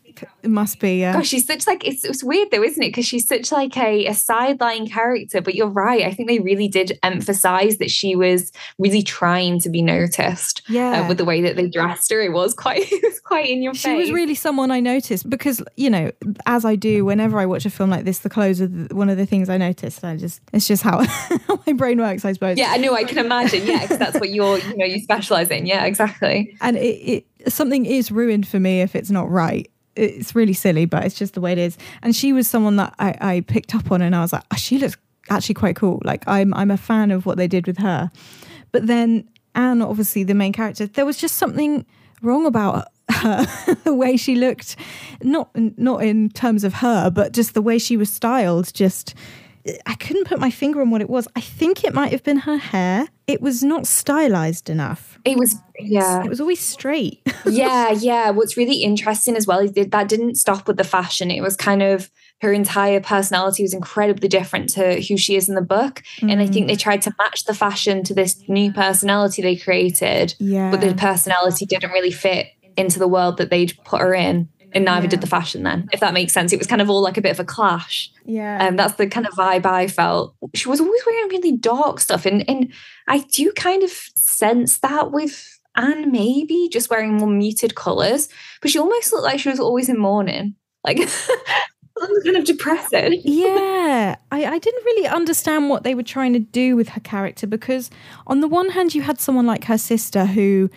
It 0.44 0.50
must 0.50 0.80
be. 0.80 1.00
Yeah. 1.00 1.14
Gosh, 1.14 1.28
she's 1.28 1.46
such 1.46 1.68
like 1.68 1.86
it's, 1.86 2.04
it's 2.04 2.24
weird 2.24 2.50
though, 2.52 2.64
isn't 2.64 2.82
it? 2.82 2.90
Because 2.90 3.06
she's 3.06 3.28
such 3.28 3.52
like 3.52 3.76
a, 3.78 4.06
a 4.08 4.14
sideline 4.14 4.88
character. 4.88 5.42
But 5.42 5.56
you're 5.56 5.68
right. 5.68 6.04
I 6.04 6.14
think 6.14 6.30
they 6.30 6.40
really 6.40 6.68
did 6.68 6.98
emphasize 7.04 7.78
that 7.78 7.92
she 7.92 8.16
was 8.16 8.52
really 8.78 9.02
trying 9.02 9.60
to 9.62 9.70
be 9.70 9.82
noticed. 9.82 10.62
Yeah. 10.68 11.02
Uh, 11.02 11.08
with 11.08 11.18
the 11.18 11.26
way 11.26 11.42
that 11.42 11.56
they 11.56 11.68
dressed 11.68 12.12
her, 12.12 12.22
it 12.22 12.32
was 12.32 12.54
quite 12.54 12.82
it 12.92 13.04
was 13.04 13.20
quite 13.20 13.50
in 13.50 13.62
your 13.62 13.74
she 13.74 13.88
face. 13.88 13.92
She 13.92 13.98
was 13.98 14.12
really 14.12 14.36
someone 14.36 14.72
I 14.72 14.80
noticed 14.80 15.30
because 15.30 15.62
you 15.76 15.90
know, 15.90 16.12
as 16.46 16.66
I 16.66 16.76
do 16.76 17.06
whenever 17.06 17.40
I 17.40 17.46
watch 17.46 17.66
a 17.66 17.70
film 17.70 17.90
like 17.90 18.06
this, 18.06 18.20
the 18.20 18.30
clothes 18.30 18.62
are 18.62 18.68
the, 18.68 18.94
one 18.96 19.10
of 19.10 19.18
the 19.18 19.26
things 19.26 19.50
I 19.50 19.58
notice. 19.58 20.04
I 20.04 20.16
just 20.16 20.42
it's 20.54 20.68
just 20.68 20.84
how, 20.84 21.04
how 21.48 21.60
my 21.66 21.74
brain 21.74 22.00
works, 22.00 22.26
I 22.26 22.34
suppose. 22.34 22.58
yeah, 22.58 22.72
I 22.72 22.78
know. 22.78 22.96
I 22.96 23.04
can 23.04 23.18
imagine. 23.18 23.66
Yeah, 23.66 23.82
because 23.82 23.98
that's 23.98 24.20
what 24.20 24.30
you're 24.30 24.60
you 24.60 24.78
know 24.78 24.86
you 24.86 25.00
specialize 25.00 25.50
in. 25.50 25.66
Yeah, 25.66 25.86
exactly. 25.86 26.58
and 26.62 26.78
it, 26.78 26.80
it 26.80 27.26
something 27.48 27.86
is 27.86 28.12
ruined 28.12 28.48
for 28.48 28.60
me 28.60 28.82
if 28.82 28.96
it's 28.96 29.10
not 29.10 29.30
right. 29.30 29.70
It's 30.00 30.36
really 30.36 30.54
silly, 30.54 30.86
but 30.86 31.04
it's 31.06 31.16
just 31.16 31.34
the 31.34 31.42
way 31.42 31.52
it 31.52 31.58
is. 31.58 31.78
And 32.02 32.16
she 32.16 32.34
was 32.34 32.48
someone 32.48 32.78
that 32.78 32.94
I, 33.00 33.16
I 33.20 33.42
picked 33.42 33.76
up 33.76 33.92
on, 33.92 34.02
and 34.02 34.16
I 34.16 34.22
was 34.22 34.34
like, 34.34 34.44
oh, 34.52 34.56
she 34.56 34.78
looks 34.78 34.98
actually 35.30 35.56
quite 35.56 35.76
cool. 35.76 36.02
Like 36.04 36.24
I'm 36.28 36.54
I'm 36.54 36.72
a 36.72 36.78
fan 36.78 37.12
of 37.12 37.26
what 37.26 37.38
they 37.38 37.48
did 37.48 37.68
with 37.68 37.78
her. 37.78 38.12
But 38.72 38.88
then 38.88 39.28
Anne, 39.56 39.82
obviously 39.82 40.24
the 40.24 40.34
main 40.34 40.54
character, 40.54 40.88
there 40.88 41.06
was 41.06 41.18
just 41.18 41.38
something 41.38 41.86
wrong 42.22 42.46
about 42.46 42.88
her, 43.10 43.46
the 43.84 43.94
way 43.94 44.18
she 44.18 44.36
looked, 44.36 44.76
not 45.24 45.50
not 45.56 46.04
in 46.04 46.30
terms 46.30 46.64
of 46.64 46.76
her, 46.76 47.10
but 47.10 47.34
just 47.34 47.54
the 47.54 47.62
way 47.62 47.78
she 47.78 47.98
was 47.98 48.12
styled. 48.12 48.74
Just 48.74 49.16
I 49.86 49.96
couldn't 49.96 50.26
put 50.26 50.40
my 50.40 50.50
finger 50.50 50.82
on 50.82 50.90
what 50.90 51.02
it 51.02 51.10
was. 51.10 51.28
I 51.36 51.42
think 51.42 51.84
it 51.84 51.94
might 51.94 52.12
have 52.12 52.24
been 52.24 52.38
her 52.38 52.58
hair. 52.58 53.08
It 53.28 53.42
was 53.42 53.64
not 53.64 53.86
stylized 53.86 54.70
enough. 54.70 55.20
It 55.26 55.38
was 55.38 55.56
yeah. 55.80 56.24
It 56.24 56.30
was 56.30 56.40
always 56.40 56.60
straight. 56.60 57.22
yeah, 57.46 57.92
yeah. 57.92 58.30
What's 58.32 58.58
really 58.58 58.84
interesting 58.84 59.36
as 59.36 59.46
well 59.46 59.60
is 59.60 59.74
that 59.74 59.92
that 59.92 60.08
didn't 60.08 60.36
stop 60.36 60.68
with 60.68 60.78
the 60.78 60.84
fashion. 60.84 61.30
It 61.30 61.42
was 61.42 61.56
kind 61.56 61.84
of 61.84 62.10
her 62.42 62.54
entire 62.54 63.02
personality 63.02 63.64
was 63.64 63.74
incredibly 63.74 64.30
different 64.30 64.70
to 64.70 65.02
who 65.02 65.18
she 65.18 65.36
is 65.36 65.50
in 65.50 65.56
the 65.56 65.62
book. 65.62 66.04
Mm. 66.22 66.32
And 66.32 66.42
I 66.42 66.48
think 66.48 66.68
they 66.68 66.76
tried 66.76 67.02
to 67.04 67.14
match 67.18 67.44
the 67.44 67.54
fashion 67.54 68.04
to 68.06 68.14
this 68.14 68.42
new 68.48 68.72
personality 68.72 69.42
they 69.42 69.58
created. 69.58 70.36
Yeah. 70.40 70.72
But 70.72 70.82
the 70.82 70.94
personality 70.94 71.66
didn't 71.66 71.92
really 71.92 72.12
fit 72.12 72.48
into 72.78 72.98
the 72.98 73.08
world 73.08 73.38
that 73.38 73.50
they'd 73.50 73.78
put 73.84 74.00
her 74.00 74.14
in. 74.14 74.48
And 74.74 74.86
neither 74.86 75.06
Yeah. 75.06 75.10
did 75.12 75.22
the 75.22 75.28
fashion 75.28 75.64
then, 75.64 75.88
if 75.92 76.00
that 76.00 76.14
makes 76.14 76.34
sense. 76.34 76.54
It 76.54 76.58
was 76.60 76.68
kind 76.68 76.82
of 76.82 76.90
all 76.90 77.02
like 77.02 77.18
a 77.18 77.22
bit 77.22 77.32
of 77.32 77.40
a 77.40 77.46
clash. 77.46 78.12
Yeah. 78.26 78.68
Um, 78.68 78.76
that's 78.76 78.96
the 78.96 79.08
kind 79.08 79.26
of 79.28 79.34
vibe 79.34 79.66
I 79.66 79.88
felt. 79.88 80.36
She 80.54 80.70
was 80.70 80.80
always 80.80 81.02
wearing 81.06 81.30
really 81.30 81.58
dark 81.58 82.00
stuff, 82.00 82.26
and 82.26 82.48
and 82.50 82.72
I 83.08 83.20
do 83.20 83.52
kind 83.54 83.84
of 83.84 83.92
sense 84.16 84.78
that 84.80 85.12
with 85.12 85.60
Anne, 85.76 86.12
maybe 86.12 86.70
just 86.72 86.90
wearing 86.90 87.14
more 87.18 87.30
muted 87.30 87.76
colours. 87.76 88.30
But 88.62 88.72
she 88.72 88.80
almost 88.80 89.12
looked 89.12 89.24
like 89.26 89.40
she 89.40 89.50
was 89.50 89.60
always 89.60 89.90
in 89.90 89.98
mourning, 90.00 90.56
like 90.84 90.98
kind 92.24 92.38
of 92.38 92.46
depressing. 92.46 93.22
yeah, 93.24 94.16
I, 94.32 94.46
I 94.46 94.58
didn't 94.60 94.86
really 94.86 95.08
understand 95.08 95.70
what 95.70 95.84
they 95.84 95.96
were 95.96 96.04
trying 96.04 96.34
to 96.34 96.40
do 96.40 96.76
with 96.76 96.90
her 96.90 97.02
character 97.02 97.48
because, 97.48 97.90
on 98.28 98.42
the 98.42 98.48
one 98.48 98.70
hand, 98.70 98.96
you 98.96 99.02
had 99.02 99.20
someone 99.20 99.46
like 99.46 99.66
her 99.66 99.78
sister 99.78 100.26
who, 100.26 100.70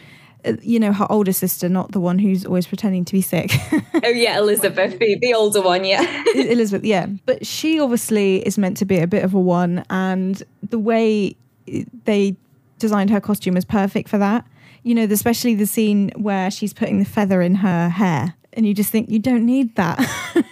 Uh, 0.44 0.54
you 0.60 0.80
know, 0.80 0.92
her 0.92 1.06
older 1.10 1.32
sister, 1.32 1.68
not 1.68 1.92
the 1.92 2.00
one 2.00 2.18
who's 2.18 2.44
always 2.44 2.66
pretending 2.66 3.04
to 3.04 3.12
be 3.12 3.22
sick. 3.22 3.52
Oh 4.04 4.08
yeah, 4.08 4.36
Elizabeth, 4.38 4.98
the, 4.98 5.16
the 5.20 5.32
older 5.32 5.62
one, 5.62 5.84
yeah. 5.84 6.24
Elizabeth, 6.34 6.84
yeah. 6.84 7.06
But 7.24 7.46
she 7.46 7.78
obviously 7.78 8.44
is 8.44 8.58
meant 8.58 8.76
to 8.78 8.84
be 8.84 8.98
a 8.98 9.06
bit 9.06 9.22
of 9.22 9.32
a 9.32 9.38
one, 9.38 9.84
and 9.90 10.42
the 10.68 10.78
way 10.78 11.36
eh, 11.68 11.84
they 12.04 12.34
designed 12.80 13.10
her 13.10 13.20
costume 13.20 13.54
was 13.54 13.64
perfect 13.64 14.08
for 14.08 14.18
that. 14.18 14.44
You 14.82 14.96
know, 14.96 15.04
especially 15.04 15.54
the 15.54 15.66
scene 15.66 16.10
where 16.16 16.50
she's 16.50 16.72
putting 16.72 16.98
the 16.98 17.04
feather 17.04 17.40
in 17.42 17.54
her 17.54 17.88
hair, 17.90 18.34
and 18.54 18.66
you 18.66 18.74
just 18.74 18.90
think 18.90 19.08
you 19.08 19.20
don't 19.20 19.46
need 19.46 19.76
that. 19.76 20.00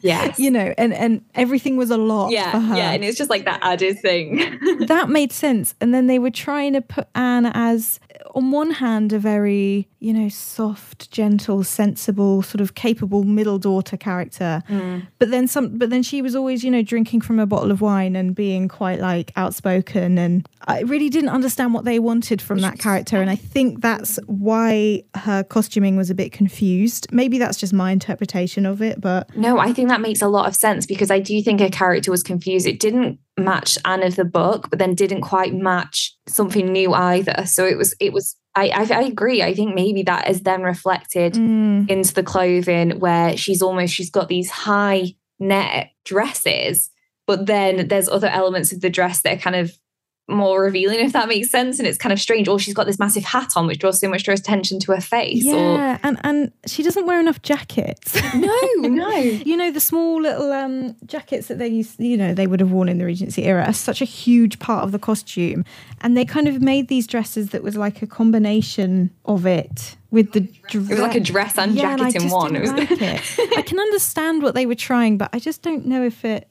Yes. 0.00 0.38
you 0.38 0.50
know, 0.50 0.72
and 0.78 0.94
and 0.94 1.22
everything 1.34 1.76
was 1.76 1.90
a 1.90 1.96
lot 1.96 2.30
yeah, 2.30 2.52
for 2.52 2.60
her. 2.60 2.76
yeah, 2.76 2.92
and 2.92 3.04
it's 3.04 3.18
just 3.18 3.28
like 3.28 3.44
that 3.44 3.58
added 3.62 3.98
thing. 3.98 4.36
that 4.86 5.08
made 5.10 5.32
sense. 5.32 5.74
And 5.80 5.92
then 5.92 6.06
they 6.06 6.18
were 6.18 6.30
trying 6.30 6.72
to 6.74 6.80
put 6.80 7.08
Anne 7.14 7.46
as, 7.46 7.98
on 8.36 8.50
one 8.50 8.70
hand, 8.72 9.12
a 9.14 9.18
very, 9.18 9.88
you 10.06 10.12
know, 10.12 10.28
soft, 10.28 11.10
gentle, 11.10 11.64
sensible, 11.64 12.40
sort 12.40 12.60
of 12.60 12.76
capable 12.76 13.24
middle 13.24 13.58
daughter 13.58 13.96
character. 13.96 14.62
Mm. 14.68 15.08
But 15.18 15.32
then 15.32 15.48
some, 15.48 15.78
but 15.78 15.90
then 15.90 16.04
she 16.04 16.22
was 16.22 16.36
always, 16.36 16.62
you 16.62 16.70
know, 16.70 16.80
drinking 16.80 17.22
from 17.22 17.40
a 17.40 17.46
bottle 17.46 17.72
of 17.72 17.80
wine 17.80 18.14
and 18.14 18.32
being 18.32 18.68
quite 18.68 19.00
like 19.00 19.32
outspoken. 19.34 20.16
And 20.16 20.48
I 20.68 20.82
really 20.82 21.08
didn't 21.08 21.30
understand 21.30 21.74
what 21.74 21.84
they 21.84 21.98
wanted 21.98 22.40
from 22.40 22.60
that 22.60 22.78
character. 22.78 23.20
And 23.20 23.28
I 23.28 23.34
think 23.34 23.80
that's 23.80 24.20
why 24.26 25.02
her 25.16 25.42
costuming 25.42 25.96
was 25.96 26.08
a 26.08 26.14
bit 26.14 26.30
confused. 26.30 27.08
Maybe 27.10 27.36
that's 27.38 27.58
just 27.58 27.72
my 27.72 27.90
interpretation 27.90 28.64
of 28.64 28.80
it, 28.80 29.00
but 29.00 29.36
No, 29.36 29.58
I 29.58 29.72
think 29.72 29.88
that 29.88 30.00
makes 30.00 30.22
a 30.22 30.28
lot 30.28 30.46
of 30.46 30.54
sense 30.54 30.86
because 30.86 31.10
I 31.10 31.18
do 31.18 31.42
think 31.42 31.58
her 31.58 31.68
character 31.68 32.12
was 32.12 32.22
confused. 32.22 32.64
It 32.64 32.78
didn't 32.78 33.18
match 33.36 33.76
Anne 33.84 34.04
of 34.04 34.14
the 34.14 34.24
book, 34.24 34.70
but 34.70 34.78
then 34.78 34.94
didn't 34.94 35.22
quite 35.22 35.52
match 35.52 36.16
something 36.28 36.72
new 36.72 36.94
either. 36.94 37.44
So 37.44 37.66
it 37.66 37.76
was, 37.76 37.92
it 37.98 38.12
was. 38.12 38.36
I, 38.56 38.68
I, 38.68 38.86
I 38.90 39.02
agree. 39.02 39.42
I 39.42 39.54
think 39.54 39.74
maybe 39.74 40.02
that 40.04 40.28
is 40.30 40.40
then 40.40 40.62
reflected 40.62 41.34
mm, 41.34 41.88
into 41.90 42.14
the 42.14 42.22
clothing 42.22 42.98
where 42.98 43.36
she's 43.36 43.60
almost 43.60 43.92
she's 43.92 44.10
got 44.10 44.28
these 44.28 44.50
high 44.50 45.14
net 45.38 45.90
dresses, 46.04 46.90
but 47.26 47.46
then 47.46 47.88
there's 47.88 48.08
other 48.08 48.28
elements 48.28 48.72
of 48.72 48.80
the 48.80 48.88
dress 48.88 49.20
that 49.22 49.36
are 49.36 49.40
kind 49.40 49.56
of 49.56 49.76
more 50.28 50.62
revealing, 50.62 50.98
if 51.00 51.12
that 51.12 51.28
makes 51.28 51.50
sense. 51.50 51.78
And 51.78 51.86
it's 51.86 51.98
kind 51.98 52.12
of 52.12 52.20
strange. 52.20 52.48
Or 52.48 52.58
she's 52.58 52.74
got 52.74 52.86
this 52.86 52.98
massive 52.98 53.24
hat 53.24 53.52
on, 53.56 53.66
which 53.66 53.78
draws 53.78 54.00
so 54.00 54.08
much 54.08 54.24
draws 54.24 54.40
attention 54.40 54.80
to 54.80 54.92
her 54.92 55.00
face. 55.00 55.44
yeah. 55.44 55.98
And, 56.02 56.18
and 56.24 56.52
she 56.66 56.82
doesn't 56.82 57.06
wear 57.06 57.20
enough 57.20 57.42
jackets. 57.42 58.20
No, 58.36 58.60
no. 58.82 59.16
you 59.16 59.56
know 59.56 59.70
the 59.70 59.80
small 59.80 60.20
little 60.20 60.52
um, 60.52 60.94
jackets 61.06 61.48
that 61.48 61.58
they 61.58 61.68
used 61.68 61.98
you 61.98 62.16
know 62.16 62.34
they 62.34 62.46
would 62.46 62.60
have 62.60 62.70
worn 62.70 62.88
in 62.88 62.98
the 62.98 63.04
regency 63.04 63.44
era 63.44 63.64
are 63.64 63.72
such 63.72 64.02
a 64.02 64.04
huge 64.04 64.58
part 64.58 64.84
of 64.84 64.92
the 64.92 64.98
costume 64.98 65.64
and 66.02 66.16
they 66.16 66.24
kind 66.24 66.48
of 66.48 66.60
made 66.60 66.88
these 66.88 67.06
dresses 67.06 67.50
that 67.50 67.62
was 67.62 67.76
like 67.76 68.02
a 68.02 68.06
combination 68.06 69.10
of 69.24 69.46
it 69.46 69.96
with 70.10 70.32
the 70.32 70.40
dress. 70.40 70.74
It 70.74 70.90
was 70.90 70.98
like 71.00 71.14
a 71.14 71.20
dress 71.20 71.56
and 71.58 71.74
yeah, 71.74 71.92
and 71.92 72.02
I 72.02 72.10
jacket 72.10 72.16
in 72.16 72.22
just 72.22 72.34
one. 72.34 72.52
didn't 72.52 72.56
It 72.56 72.60
was 72.60 72.90
like 72.90 72.90
it. 73.38 73.58
I 73.58 73.62
can 73.62 73.78
understand 73.78 74.42
what 74.42 74.54
they 74.54 74.66
were 74.66 74.74
trying, 74.74 75.16
but 75.18 75.30
I 75.32 75.38
just 75.38 75.62
don't 75.62 75.86
know 75.86 76.02
if 76.04 76.24
it. 76.24 76.48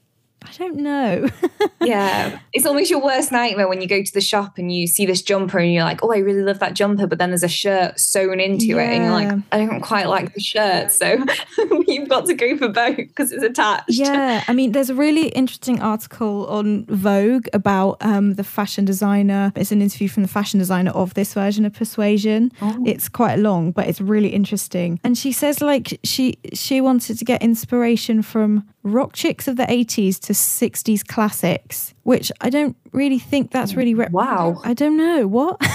I 0.48 0.52
don't 0.58 0.76
know. 0.76 1.28
yeah. 1.82 2.40
It's 2.52 2.66
almost 2.66 2.90
your 2.90 3.02
worst 3.02 3.32
nightmare 3.32 3.68
when 3.68 3.80
you 3.80 3.88
go 3.88 4.02
to 4.02 4.12
the 4.12 4.20
shop 4.20 4.58
and 4.58 4.72
you 4.72 4.86
see 4.86 5.06
this 5.06 5.22
jumper 5.22 5.58
and 5.58 5.72
you're 5.72 5.84
like, 5.84 6.02
oh, 6.02 6.12
I 6.12 6.18
really 6.18 6.42
love 6.42 6.58
that 6.60 6.74
jumper. 6.74 7.06
But 7.06 7.18
then 7.18 7.30
there's 7.30 7.42
a 7.42 7.48
shirt 7.48 7.98
sewn 7.98 8.40
into 8.40 8.78
it. 8.78 8.84
And 8.84 9.04
you're 9.04 9.12
like, 9.12 9.44
I 9.52 9.58
don't 9.58 9.80
quite 9.80 10.06
like 10.08 10.34
the 10.34 10.40
shirt. 10.40 10.92
So 10.92 11.18
you've 11.86 12.08
got 12.08 12.26
to 12.26 12.34
go 12.34 12.56
for 12.56 12.68
both 12.68 12.96
because 12.96 13.32
it's 13.32 13.44
attached. 13.44 13.90
Yeah, 13.90 14.44
I 14.46 14.52
mean, 14.52 14.72
there's 14.72 14.90
a 14.90 14.94
really 14.94 15.28
interesting 15.28 15.80
article 15.80 16.46
on 16.46 16.86
Vogue 16.86 17.48
about 17.52 17.98
um, 18.00 18.34
the 18.34 18.44
fashion 18.44 18.84
designer. 18.84 19.52
It's 19.56 19.72
an 19.72 19.82
interview 19.82 20.08
from 20.08 20.22
the 20.22 20.28
fashion 20.28 20.58
designer 20.58 20.92
of 20.92 21.14
this 21.14 21.34
version 21.34 21.64
of 21.64 21.72
Persuasion. 21.72 22.52
Oh. 22.62 22.82
It's 22.86 23.08
quite 23.08 23.38
long, 23.38 23.72
but 23.72 23.86
it's 23.86 24.00
really 24.00 24.30
interesting. 24.30 25.00
And 25.04 25.16
she 25.16 25.32
says 25.32 25.60
like 25.60 25.98
she 26.04 26.38
she 26.52 26.80
wanted 26.80 27.18
to 27.18 27.24
get 27.24 27.42
inspiration 27.42 28.22
from 28.22 28.64
rock 28.86 29.12
chicks 29.12 29.48
of 29.48 29.56
the 29.56 29.64
80s 29.64 30.18
to 30.20 30.32
60s 30.32 31.06
classics, 31.06 31.94
which 32.04 32.30
I 32.40 32.50
don't 32.50 32.76
really 32.92 33.18
think 33.18 33.50
that's 33.50 33.74
really. 33.74 33.94
Rep- 33.94 34.12
Wow. 34.12 34.60
I 34.64 34.74
don't 34.74 34.96
know 34.96 35.26
what. 35.26 35.60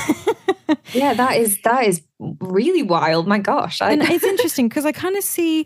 Yeah, 0.93 1.13
that 1.13 1.37
is 1.37 1.59
that 1.63 1.85
is 1.85 2.01
really 2.39 2.83
wild. 2.83 3.27
My 3.27 3.39
gosh. 3.39 3.81
I, 3.81 3.91
and 3.91 4.01
it's 4.09 4.23
interesting 4.23 4.69
because 4.69 4.85
I 4.85 4.91
kind 4.91 5.17
of 5.17 5.23
see 5.23 5.65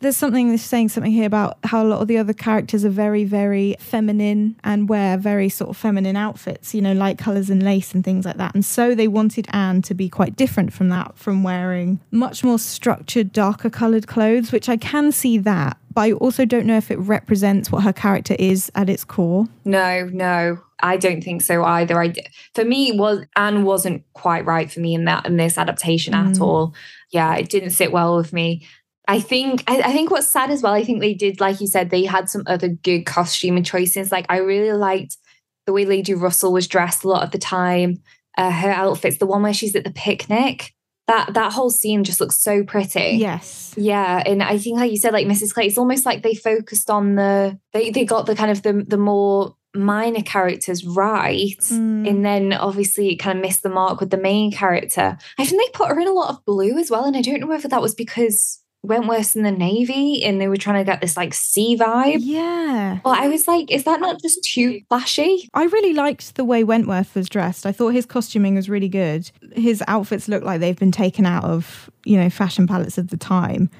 there's 0.00 0.16
something 0.16 0.56
saying 0.58 0.90
something 0.90 1.12
here 1.12 1.26
about 1.26 1.58
how 1.64 1.82
a 1.82 1.86
lot 1.88 2.02
of 2.02 2.08
the 2.08 2.18
other 2.18 2.34
characters 2.34 2.84
are 2.84 2.90
very, 2.90 3.24
very 3.24 3.76
feminine 3.78 4.56
and 4.62 4.88
wear 4.88 5.16
very 5.16 5.48
sort 5.48 5.70
of 5.70 5.76
feminine 5.76 6.16
outfits, 6.16 6.74
you 6.74 6.82
know, 6.82 6.92
light 6.92 7.16
colours 7.18 7.48
and 7.48 7.62
lace 7.62 7.94
and 7.94 8.04
things 8.04 8.24
like 8.26 8.36
that. 8.36 8.54
And 8.54 8.64
so 8.64 8.94
they 8.94 9.08
wanted 9.08 9.46
Anne 9.52 9.82
to 9.82 9.94
be 9.94 10.08
quite 10.08 10.36
different 10.36 10.72
from 10.72 10.90
that, 10.90 11.16
from 11.16 11.42
wearing 11.42 12.00
much 12.10 12.44
more 12.44 12.58
structured, 12.58 13.32
darker 13.32 13.70
coloured 13.70 14.06
clothes, 14.06 14.52
which 14.52 14.68
I 14.68 14.76
can 14.76 15.12
see 15.12 15.38
that. 15.38 15.78
But 15.96 16.02
I 16.02 16.12
also 16.12 16.44
don't 16.44 16.66
know 16.66 16.76
if 16.76 16.90
it 16.90 16.98
represents 16.98 17.72
what 17.72 17.82
her 17.82 17.92
character 17.92 18.36
is 18.38 18.70
at 18.76 18.88
its 18.88 19.02
core. 19.02 19.46
no, 19.64 20.08
no. 20.12 20.58
I 20.78 20.98
don't 20.98 21.24
think 21.24 21.40
so 21.40 21.64
either. 21.64 21.98
I 21.98 22.12
for 22.54 22.62
me 22.62 22.92
was 22.92 23.24
Anne 23.34 23.64
wasn't 23.64 24.04
quite 24.12 24.44
right 24.44 24.70
for 24.70 24.80
me 24.80 24.94
in 24.94 25.06
that 25.06 25.24
in 25.24 25.38
this 25.38 25.56
adaptation 25.56 26.12
at 26.12 26.34
Mm. 26.34 26.40
all. 26.42 26.74
Yeah, 27.10 27.34
it 27.36 27.48
didn't 27.48 27.70
sit 27.70 27.92
well 27.92 28.14
with 28.18 28.34
me. 28.34 28.66
I 29.08 29.20
think 29.20 29.64
I, 29.66 29.80
I 29.80 29.92
think 29.92 30.10
what's 30.10 30.28
sad 30.28 30.50
as 30.50 30.62
well. 30.62 30.74
I 30.74 30.84
think 30.84 31.00
they 31.00 31.14
did, 31.14 31.40
like 31.40 31.62
you 31.62 31.66
said, 31.66 31.88
they 31.88 32.04
had 32.04 32.28
some 32.28 32.42
other 32.46 32.68
good 32.68 33.06
costume 33.06 33.62
choices. 33.62 34.12
Like 34.12 34.26
I 34.28 34.36
really 34.36 34.72
liked 34.76 35.16
the 35.64 35.72
way 35.72 35.86
Lady 35.86 36.12
Russell 36.12 36.52
was 36.52 36.68
dressed 36.68 37.04
a 37.04 37.08
lot 37.08 37.24
of 37.24 37.30
the 37.30 37.38
time. 37.38 38.02
Uh, 38.36 38.50
her 38.50 38.70
outfits, 38.70 39.16
the 39.16 39.24
one 39.24 39.42
where 39.42 39.54
she's 39.54 39.74
at 39.74 39.84
the 39.84 39.90
picnic 39.90 40.74
that 41.06 41.34
that 41.34 41.52
whole 41.52 41.70
scene 41.70 42.04
just 42.04 42.20
looks 42.20 42.38
so 42.38 42.64
pretty. 42.64 43.16
Yes. 43.18 43.74
Yeah, 43.76 44.22
and 44.26 44.42
I 44.42 44.58
think 44.58 44.78
like 44.78 44.90
you 44.90 44.96
said, 44.98 45.12
like 45.12 45.26
Mrs. 45.26 45.52
Clay, 45.54 45.66
it's 45.66 45.78
almost 45.78 46.04
like 46.06 46.22
they 46.22 46.34
focused 46.34 46.90
on 46.90 47.14
the 47.14 47.58
they 47.72 47.90
they 47.90 48.04
got 48.04 48.26
the 48.26 48.34
kind 48.34 48.50
of 48.50 48.62
the 48.62 48.84
the 48.86 48.96
more 48.98 49.54
minor 49.74 50.22
characters 50.22 50.84
right, 50.86 51.58
Mm. 51.60 52.08
and 52.08 52.24
then 52.24 52.52
obviously 52.54 53.10
it 53.12 53.16
kind 53.16 53.38
of 53.38 53.42
missed 53.42 53.62
the 53.62 53.68
mark 53.68 54.00
with 54.00 54.10
the 54.10 54.16
main 54.16 54.50
character. 54.50 55.18
I 55.38 55.44
think 55.44 55.60
they 55.62 55.70
put 55.78 55.88
her 55.88 56.00
in 56.00 56.08
a 56.08 56.12
lot 56.12 56.30
of 56.30 56.44
blue 56.46 56.78
as 56.78 56.90
well, 56.90 57.04
and 57.04 57.16
I 57.16 57.20
don't 57.20 57.40
know 57.40 57.46
whether 57.46 57.68
that 57.68 57.82
was 57.82 57.94
because 57.94 58.60
Wentworth's 58.86 59.36
in 59.36 59.42
the 59.42 59.50
navy 59.50 60.22
and 60.24 60.40
they 60.40 60.48
were 60.48 60.56
trying 60.56 60.78
to 60.78 60.84
get 60.84 61.00
this 61.00 61.16
like 61.16 61.34
sea 61.34 61.76
vibe. 61.76 62.18
Yeah. 62.20 63.00
But 63.02 63.18
I 63.18 63.28
was 63.28 63.46
like, 63.46 63.70
is 63.70 63.84
that 63.84 64.00
not 64.00 64.20
just 64.20 64.42
too 64.42 64.80
flashy? 64.88 65.48
I 65.54 65.64
really 65.64 65.92
liked 65.92 66.34
the 66.36 66.44
way 66.44 66.64
Wentworth 66.64 67.14
was 67.14 67.28
dressed. 67.28 67.66
I 67.66 67.72
thought 67.72 67.90
his 67.90 68.06
costuming 68.06 68.54
was 68.54 68.68
really 68.68 68.88
good. 68.88 69.30
His 69.54 69.82
outfits 69.88 70.28
look 70.28 70.42
like 70.42 70.60
they've 70.60 70.78
been 70.78 70.92
taken 70.92 71.26
out 71.26 71.44
of, 71.44 71.90
you 72.04 72.16
know, 72.16 72.30
fashion 72.30 72.66
palettes 72.66 72.98
of 72.98 73.08
the 73.08 73.16
time. 73.16 73.70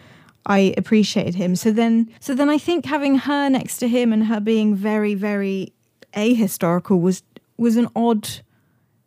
I 0.46 0.74
appreciated 0.76 1.34
him. 1.34 1.56
So 1.56 1.72
then 1.72 2.12
so 2.20 2.34
then 2.34 2.48
I 2.48 2.58
think 2.58 2.86
having 2.86 3.18
her 3.18 3.48
next 3.48 3.78
to 3.78 3.88
him 3.88 4.12
and 4.12 4.26
her 4.26 4.40
being 4.40 4.74
very 4.74 5.14
very 5.14 5.72
ahistorical 6.14 7.00
was 7.00 7.22
was 7.56 7.76
an 7.76 7.88
odd 7.96 8.28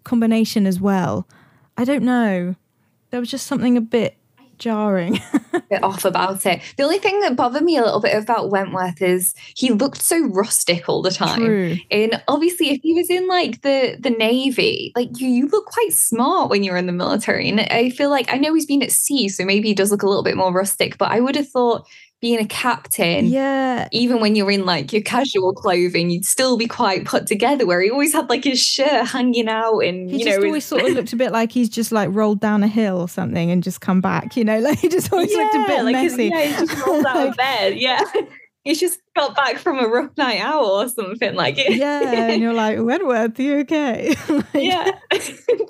combination 0.03 0.65
as 0.65 0.81
well. 0.81 1.27
I 1.77 1.85
don't 1.85 2.03
know. 2.03 2.55
There 3.11 3.19
was 3.19 3.31
just 3.31 3.47
something 3.47 3.77
a 3.77 3.81
bit 3.81 4.17
jarring. 4.59 5.19
bit 5.69 5.83
off 5.83 6.05
about 6.05 6.45
it. 6.45 6.61
The 6.77 6.83
only 6.83 6.97
thing 6.97 7.19
that 7.21 7.35
bothered 7.35 7.63
me 7.63 7.77
a 7.77 7.83
little 7.83 8.01
bit 8.01 8.15
about 8.15 8.49
Wentworth 8.49 9.01
is 9.01 9.33
he 9.55 9.71
looked 9.71 10.01
so 10.01 10.19
rustic 10.27 10.89
all 10.89 11.01
the 11.01 11.11
time. 11.11 11.39
True. 11.39 11.77
And 11.91 12.21
obviously, 12.27 12.69
if 12.71 12.81
he 12.81 12.93
was 12.93 13.09
in 13.09 13.27
like 13.27 13.61
the 13.61 13.97
the 13.99 14.09
navy, 14.09 14.91
like 14.95 15.19
you, 15.19 15.27
you 15.27 15.47
look 15.47 15.65
quite 15.65 15.93
smart 15.93 16.49
when 16.49 16.63
you're 16.63 16.77
in 16.77 16.87
the 16.87 16.91
military. 16.91 17.49
And 17.49 17.61
I 17.61 17.89
feel 17.91 18.09
like 18.09 18.31
I 18.33 18.37
know 18.37 18.53
he's 18.53 18.65
been 18.65 18.83
at 18.83 18.91
sea, 18.91 19.29
so 19.29 19.45
maybe 19.45 19.69
he 19.69 19.73
does 19.73 19.91
look 19.91 20.03
a 20.03 20.07
little 20.07 20.23
bit 20.23 20.37
more 20.37 20.51
rustic. 20.51 20.97
But 20.97 21.11
I 21.11 21.19
would 21.19 21.35
have 21.35 21.49
thought 21.49 21.87
being 22.21 22.39
a 22.39 22.45
captain, 22.45 23.25
Yeah. 23.27 23.87
even 23.93 24.19
when 24.19 24.35
you're 24.35 24.51
in 24.51 24.65
like 24.65 24.91
your 24.91 25.01
casual 25.01 25.53
clothing, 25.53 26.09
you'd 26.09 26.25
still 26.25 26.57
be 26.57 26.67
quite 26.67 27.05
put 27.05 27.27
together. 27.27 27.65
Where 27.65 27.79
he 27.81 27.89
always 27.89 28.11
had 28.13 28.29
like 28.29 28.43
his 28.43 28.59
shirt 28.61 29.07
hanging 29.07 29.47
out, 29.47 29.79
and 29.79 30.09
He 30.09 30.17
you 30.19 30.25
just 30.25 30.39
know, 30.39 30.45
always 30.47 30.65
sort 30.65 30.83
of 30.83 30.91
looked 30.91 31.13
a 31.13 31.15
bit 31.15 31.31
like 31.31 31.51
he's 31.51 31.69
just 31.69 31.91
like 31.93 32.09
rolled 32.11 32.41
down 32.41 32.61
a 32.63 32.67
hill 32.67 32.99
or 32.99 33.07
something 33.07 33.49
and 33.51 33.63
just 33.63 33.79
come 33.81 34.01
back, 34.01 34.35
you 34.35 34.43
know, 34.43 34.59
like 34.67 34.79
he 34.79 34.89
just 34.89 35.11
always 35.13 35.33
looked 35.33 35.55
a 35.55 35.63
bit 35.67 35.85
like 35.85 35.95
his- 35.95 36.13
messy. 36.13 36.25
yeah, 36.27 36.41
he 36.59 36.65
just 36.65 36.85
rolled 36.85 37.05
out 37.05 37.27
of 37.29 37.37
bed. 37.37 37.77
Yeah. 37.77 38.01
He's 38.65 38.79
just 38.81 38.99
got 39.15 39.37
back 39.37 39.57
from 39.57 39.79
a 39.79 39.87
rough 39.87 40.11
night 40.17 40.41
out 40.41 40.65
or 40.65 40.89
something 40.89 41.33
like 41.33 41.57
it. 41.57 41.75
yeah, 41.77 42.13
and 42.29 42.41
you're 42.41 42.53
like, 42.53 42.77
Wentworth, 42.77 43.39
are 43.39 43.41
you 43.41 43.59
okay? 43.59 44.13
Like, 44.27 44.45
yeah. 44.53 44.91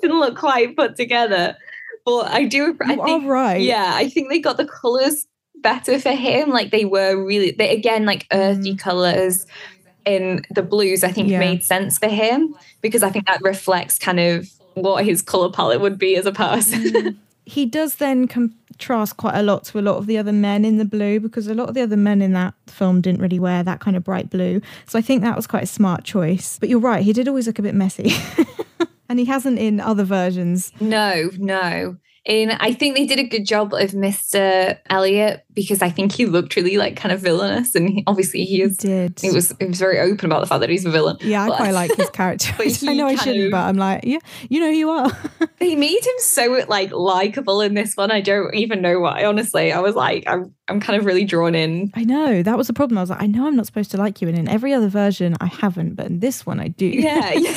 Didn't 0.02 0.18
look 0.18 0.36
quite 0.36 0.76
put 0.76 0.96
together. 0.96 1.56
But 2.04 2.26
I 2.32 2.46
do 2.46 2.76
I 2.82 2.94
You 2.94 3.04
think 3.04 3.28
right. 3.28 3.60
yeah, 3.62 3.92
I 3.94 4.08
think 4.08 4.28
they 4.28 4.40
got 4.40 4.56
the 4.56 4.66
colours 4.66 5.24
better 5.62 5.98
for 5.98 6.12
him. 6.12 6.50
Like 6.50 6.70
they 6.70 6.84
were 6.84 7.22
really 7.24 7.50
they 7.52 7.74
again 7.76 8.04
like 8.06 8.26
earthy 8.32 8.74
colours 8.76 9.46
in 10.04 10.42
the 10.50 10.62
blues, 10.62 11.04
I 11.04 11.12
think 11.12 11.28
Mm. 11.28 11.32
Yeah. 11.32 11.38
made 11.40 11.64
sense 11.64 11.98
for 11.98 12.08
him 12.08 12.54
because 12.80 13.02
I 13.02 13.10
think 13.10 13.26
that 13.26 13.42
reflects 13.42 13.98
kind 13.98 14.18
of 14.18 14.48
what 14.74 15.04
his 15.04 15.20
colour 15.22 15.50
palette 15.50 15.80
would 15.80 15.98
be 15.98 16.16
as 16.16 16.26
a 16.26 16.32
person. 16.32 16.82
Mm. 16.82 17.16
He 17.46 17.66
does 17.66 17.96
then 17.96 18.28
contrast 18.28 19.16
quite 19.16 19.34
a 19.34 19.42
lot 19.42 19.64
to 19.64 19.78
a 19.78 19.82
lot 19.82 19.96
of 19.96 20.06
the 20.06 20.16
other 20.18 20.32
men 20.32 20.64
in 20.64 20.78
the 20.78 20.84
blue 20.84 21.18
because 21.18 21.48
a 21.48 21.54
lot 21.54 21.68
of 21.68 21.74
the 21.74 21.82
other 21.82 21.96
men 21.96 22.22
in 22.22 22.32
that 22.34 22.54
film 22.68 23.00
didn't 23.00 23.20
really 23.20 23.40
wear 23.40 23.62
that 23.64 23.80
kind 23.80 23.96
of 23.96 24.04
bright 24.04 24.30
blue. 24.30 24.60
So 24.86 24.98
I 24.98 25.02
think 25.02 25.22
that 25.22 25.34
was 25.34 25.48
quite 25.48 25.64
a 25.64 25.66
smart 25.66 26.04
choice. 26.04 26.58
But 26.60 26.68
you're 26.68 26.78
right, 26.78 27.02
he 27.02 27.12
did 27.12 27.26
always 27.26 27.46
look 27.48 27.58
a 27.58 27.62
bit 27.62 27.74
messy. 27.74 28.12
and 29.08 29.18
he 29.18 29.24
hasn't 29.24 29.58
in 29.58 29.80
other 29.80 30.04
versions. 30.04 30.70
No, 30.80 31.30
no. 31.38 31.96
And 32.26 32.52
I 32.60 32.74
think 32.74 32.96
they 32.96 33.06
did 33.06 33.18
a 33.18 33.24
good 33.24 33.46
job 33.46 33.72
of 33.72 33.92
Mr. 33.92 34.78
Elliot 34.90 35.42
because 35.54 35.80
I 35.80 35.88
think 35.88 36.12
he 36.12 36.26
looked 36.26 36.54
really 36.54 36.76
like 36.76 36.94
kind 36.96 37.12
of 37.12 37.20
villainous, 37.20 37.74
and 37.74 37.88
he, 37.88 38.04
obviously 38.06 38.44
he 38.44 38.56
He 38.56 38.62
is. 38.62 38.76
did. 38.76 39.18
He 39.20 39.30
was 39.30 39.54
he 39.58 39.64
was 39.66 39.78
very 39.78 39.98
open 39.98 40.26
about 40.26 40.40
the 40.40 40.46
fact 40.46 40.60
that 40.60 40.68
he's 40.70 40.84
a 40.84 40.90
villain. 40.90 41.16
yeah, 41.22 41.44
I 41.44 41.48
But- 41.48 41.56
quite 41.56 41.72
like 41.72 41.94
his 41.96 42.10
character. 42.20 42.52
I 42.88 42.94
know 42.94 43.06
I 43.06 43.14
shouldn't, 43.14 43.46
of- 43.46 43.50
but 43.52 43.60
I'm 43.66 43.76
like, 43.78 44.04
yeah, 44.04 44.18
you 44.50 44.60
know 44.60 44.70
who 44.70 44.76
you 44.76 44.90
are. 44.90 45.10
They 45.60 45.76
made 45.76 46.02
him 46.02 46.14
so 46.20 46.64
like 46.68 46.90
likable 46.90 47.60
in 47.60 47.74
this 47.74 47.94
one. 47.94 48.10
I 48.10 48.22
don't 48.22 48.54
even 48.54 48.80
know 48.80 48.98
why. 49.00 49.26
Honestly, 49.26 49.72
I 49.72 49.80
was 49.80 49.94
like, 49.94 50.24
I'm 50.26 50.54
I'm 50.68 50.80
kind 50.80 50.98
of 50.98 51.04
really 51.04 51.24
drawn 51.24 51.54
in. 51.54 51.90
I 51.94 52.04
know 52.04 52.42
that 52.42 52.56
was 52.56 52.66
the 52.66 52.72
problem. 52.72 52.96
I 52.96 53.02
was 53.02 53.10
like, 53.10 53.20
I 53.20 53.26
know 53.26 53.46
I'm 53.46 53.56
not 53.56 53.66
supposed 53.66 53.90
to 53.90 53.98
like 53.98 54.22
you, 54.22 54.28
and 54.28 54.38
in 54.38 54.48
every 54.48 54.72
other 54.72 54.88
version, 54.88 55.36
I 55.38 55.46
haven't, 55.46 55.96
but 55.96 56.06
in 56.06 56.20
this 56.20 56.46
one, 56.46 56.60
I 56.60 56.68
do. 56.68 56.86
Yeah, 56.86 57.32
yeah. 57.34 57.54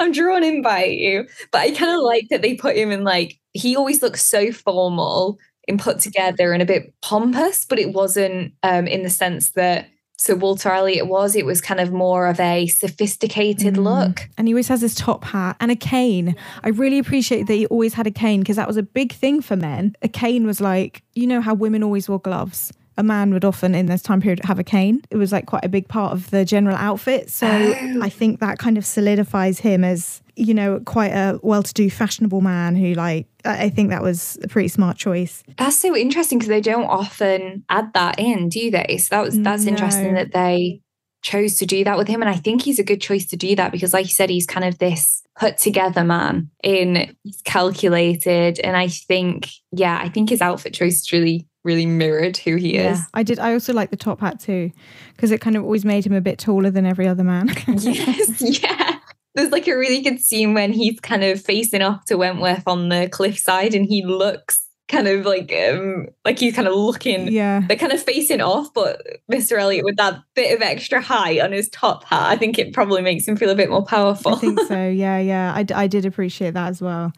I'm 0.00 0.10
drawn 0.12 0.42
in 0.42 0.62
by 0.62 0.84
you. 0.86 1.26
But 1.52 1.58
I 1.60 1.70
kind 1.70 1.92
of 1.92 2.00
like 2.02 2.26
that 2.30 2.42
they 2.42 2.54
put 2.54 2.76
him 2.76 2.90
in 2.90 3.04
like 3.04 3.38
he 3.52 3.76
always 3.76 4.02
looks 4.02 4.24
so 4.24 4.50
formal 4.50 5.38
and 5.68 5.78
put 5.78 6.00
together 6.00 6.52
and 6.52 6.62
a 6.62 6.66
bit 6.66 6.92
pompous, 7.02 7.64
but 7.64 7.78
it 7.78 7.92
wasn't 7.92 8.54
um 8.64 8.88
in 8.88 9.02
the 9.04 9.10
sense 9.10 9.50
that 9.52 9.88
so 10.16 10.34
Walter 10.34 10.68
Elliot 10.68 11.06
was. 11.06 11.34
It 11.34 11.46
was 11.46 11.62
kind 11.62 11.80
of 11.80 11.92
more 11.92 12.26
of 12.26 12.38
a 12.40 12.66
sophisticated 12.66 13.74
Mm. 13.74 13.84
look. 13.84 14.28
And 14.36 14.46
he 14.48 14.52
always 14.54 14.68
has 14.68 14.82
his 14.82 14.94
top 14.94 15.24
hat 15.24 15.56
and 15.60 15.70
a 15.70 15.76
cane. 15.76 16.36
I 16.62 16.68
really 16.68 16.98
appreciate 16.98 17.46
that 17.46 17.54
he 17.54 17.66
always 17.66 17.94
had 17.94 18.06
a 18.06 18.10
cane 18.10 18.40
because 18.40 18.56
that 18.56 18.68
was 18.68 18.76
a 18.76 18.82
big 18.82 19.12
thing 19.12 19.40
for 19.40 19.56
men. 19.56 19.94
A 20.02 20.08
cane 20.08 20.46
was 20.46 20.60
like, 20.60 21.02
you 21.14 21.26
know 21.26 21.40
how 21.40 21.54
women 21.54 21.82
always 21.82 22.06
wore 22.08 22.18
gloves. 22.20 22.70
A 23.00 23.02
man 23.02 23.32
would 23.32 23.46
often 23.46 23.74
in 23.74 23.86
this 23.86 24.02
time 24.02 24.20
period 24.20 24.40
have 24.44 24.58
a 24.58 24.64
cane. 24.64 25.00
It 25.10 25.16
was 25.16 25.32
like 25.32 25.46
quite 25.46 25.64
a 25.64 25.70
big 25.70 25.88
part 25.88 26.12
of 26.12 26.28
the 26.30 26.44
general 26.44 26.76
outfit. 26.76 27.30
So 27.30 27.46
Oh. 27.48 27.98
I 28.02 28.10
think 28.10 28.40
that 28.40 28.58
kind 28.58 28.76
of 28.76 28.84
solidifies 28.84 29.58
him 29.60 29.84
as, 29.84 30.20
you 30.36 30.52
know, 30.52 30.80
quite 30.80 31.12
a 31.12 31.40
well 31.42 31.62
to 31.62 31.72
do, 31.72 31.88
fashionable 31.88 32.42
man 32.42 32.76
who, 32.76 32.92
like, 32.92 33.26
I 33.46 33.70
think 33.70 33.88
that 33.88 34.02
was 34.02 34.38
a 34.42 34.48
pretty 34.48 34.68
smart 34.68 34.98
choice. 34.98 35.42
That's 35.56 35.78
so 35.78 35.96
interesting 35.96 36.38
because 36.38 36.50
they 36.50 36.60
don't 36.60 36.84
often 36.84 37.64
add 37.70 37.94
that 37.94 38.18
in, 38.18 38.50
do 38.50 38.70
they? 38.70 38.98
So 38.98 39.16
that 39.16 39.24
was 39.24 39.40
that's 39.40 39.64
interesting 39.64 40.12
that 40.14 40.32
they 40.32 40.82
chose 41.22 41.56
to 41.56 41.66
do 41.66 41.84
that 41.84 41.96
with 41.96 42.08
him. 42.08 42.20
And 42.20 42.30
I 42.30 42.36
think 42.36 42.62
he's 42.62 42.78
a 42.78 42.84
good 42.84 43.00
choice 43.00 43.26
to 43.28 43.36
do 43.36 43.56
that 43.56 43.72
because, 43.72 43.94
like 43.94 44.04
you 44.06 44.12
said, 44.12 44.28
he's 44.28 44.46
kind 44.46 44.66
of 44.66 44.78
this 44.78 45.22
put 45.38 45.56
together 45.56 46.04
man 46.04 46.50
in 46.62 47.16
he's 47.24 47.40
calculated. 47.44 48.58
And 48.60 48.76
I 48.76 48.88
think, 48.88 49.48
yeah, 49.72 49.98
I 50.02 50.10
think 50.10 50.28
his 50.28 50.42
outfit 50.42 50.74
choice 50.74 51.10
really, 51.12 51.46
really 51.64 51.86
mirrored 51.86 52.36
who 52.38 52.56
he 52.56 52.76
is. 52.76 53.00
I 53.14 53.22
did. 53.22 53.38
I 53.38 53.52
also 53.52 53.72
like 53.72 53.90
the 53.90 53.96
top 53.96 54.20
hat 54.20 54.40
too 54.40 54.70
because 55.14 55.30
it 55.30 55.40
kind 55.40 55.56
of 55.56 55.62
always 55.62 55.84
made 55.84 56.06
him 56.06 56.12
a 56.12 56.20
bit 56.20 56.38
taller 56.38 56.70
than 56.70 56.86
every 56.86 57.06
other 57.06 57.24
man. 57.24 57.48
yes, 57.66 58.62
yeah. 58.62 58.98
There's 59.34 59.52
like 59.52 59.68
a 59.68 59.76
really 59.76 60.02
good 60.02 60.20
scene 60.20 60.54
when 60.54 60.72
he's 60.72 60.98
kind 61.00 61.22
of 61.22 61.40
facing 61.40 61.82
off 61.82 62.04
to 62.06 62.16
Wentworth 62.16 62.64
on 62.66 62.88
the 62.88 63.08
cliffside 63.10 63.74
and 63.74 63.86
he 63.86 64.04
looks 64.04 64.66
kind 64.90 65.06
of 65.06 65.24
like 65.24 65.52
um 65.52 66.08
like 66.24 66.40
he's 66.40 66.54
kind 66.54 66.66
of 66.66 66.74
looking 66.74 67.30
yeah. 67.30 67.62
they're 67.68 67.76
kind 67.76 67.92
of 67.92 68.02
facing 68.02 68.40
off, 68.40 68.74
but 68.74 69.00
Mr. 69.30 69.58
Elliot 69.58 69.84
with 69.84 69.96
that 69.96 70.20
bit 70.34 70.54
of 70.54 70.62
extra 70.62 71.00
height 71.00 71.40
on 71.40 71.52
his 71.52 71.68
top 71.68 72.04
hat, 72.04 72.28
I 72.28 72.36
think 72.36 72.58
it 72.58 72.72
probably 72.72 73.00
makes 73.00 73.26
him 73.26 73.36
feel 73.36 73.50
a 73.50 73.54
bit 73.54 73.70
more 73.70 73.84
powerful. 73.84 74.34
I 74.34 74.38
think 74.38 74.60
so. 74.62 74.88
Yeah, 74.90 75.18
yeah. 75.18 75.52
I, 75.54 75.62
d- 75.62 75.74
I 75.74 75.86
did 75.86 76.04
appreciate 76.04 76.54
that 76.54 76.68
as 76.68 76.82
well. 76.82 77.12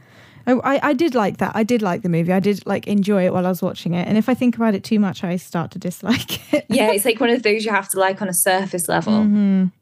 I, 0.46 0.52
I, 0.52 0.88
I 0.88 0.92
did 0.92 1.14
like 1.14 1.38
that. 1.38 1.52
I 1.54 1.62
did 1.62 1.82
like 1.82 2.02
the 2.02 2.08
movie. 2.08 2.32
I 2.32 2.40
did 2.40 2.64
like 2.66 2.86
enjoy 2.86 3.24
it 3.26 3.32
while 3.32 3.46
I 3.46 3.48
was 3.48 3.62
watching 3.62 3.94
it. 3.94 4.06
And 4.08 4.16
if 4.18 4.28
I 4.28 4.34
think 4.34 4.56
about 4.56 4.74
it 4.74 4.84
too 4.84 4.98
much, 4.98 5.22
I 5.24 5.36
start 5.36 5.70
to 5.72 5.78
dislike 5.78 6.52
it. 6.52 6.66
yeah, 6.68 6.90
it's 6.92 7.04
like 7.04 7.20
one 7.20 7.30
of 7.30 7.42
those 7.42 7.64
you 7.64 7.70
have 7.70 7.88
to 7.90 7.98
like 8.00 8.20
on 8.22 8.28
a 8.28 8.34
surface 8.34 8.88
level. 8.88 9.12
Mhm. 9.12 9.72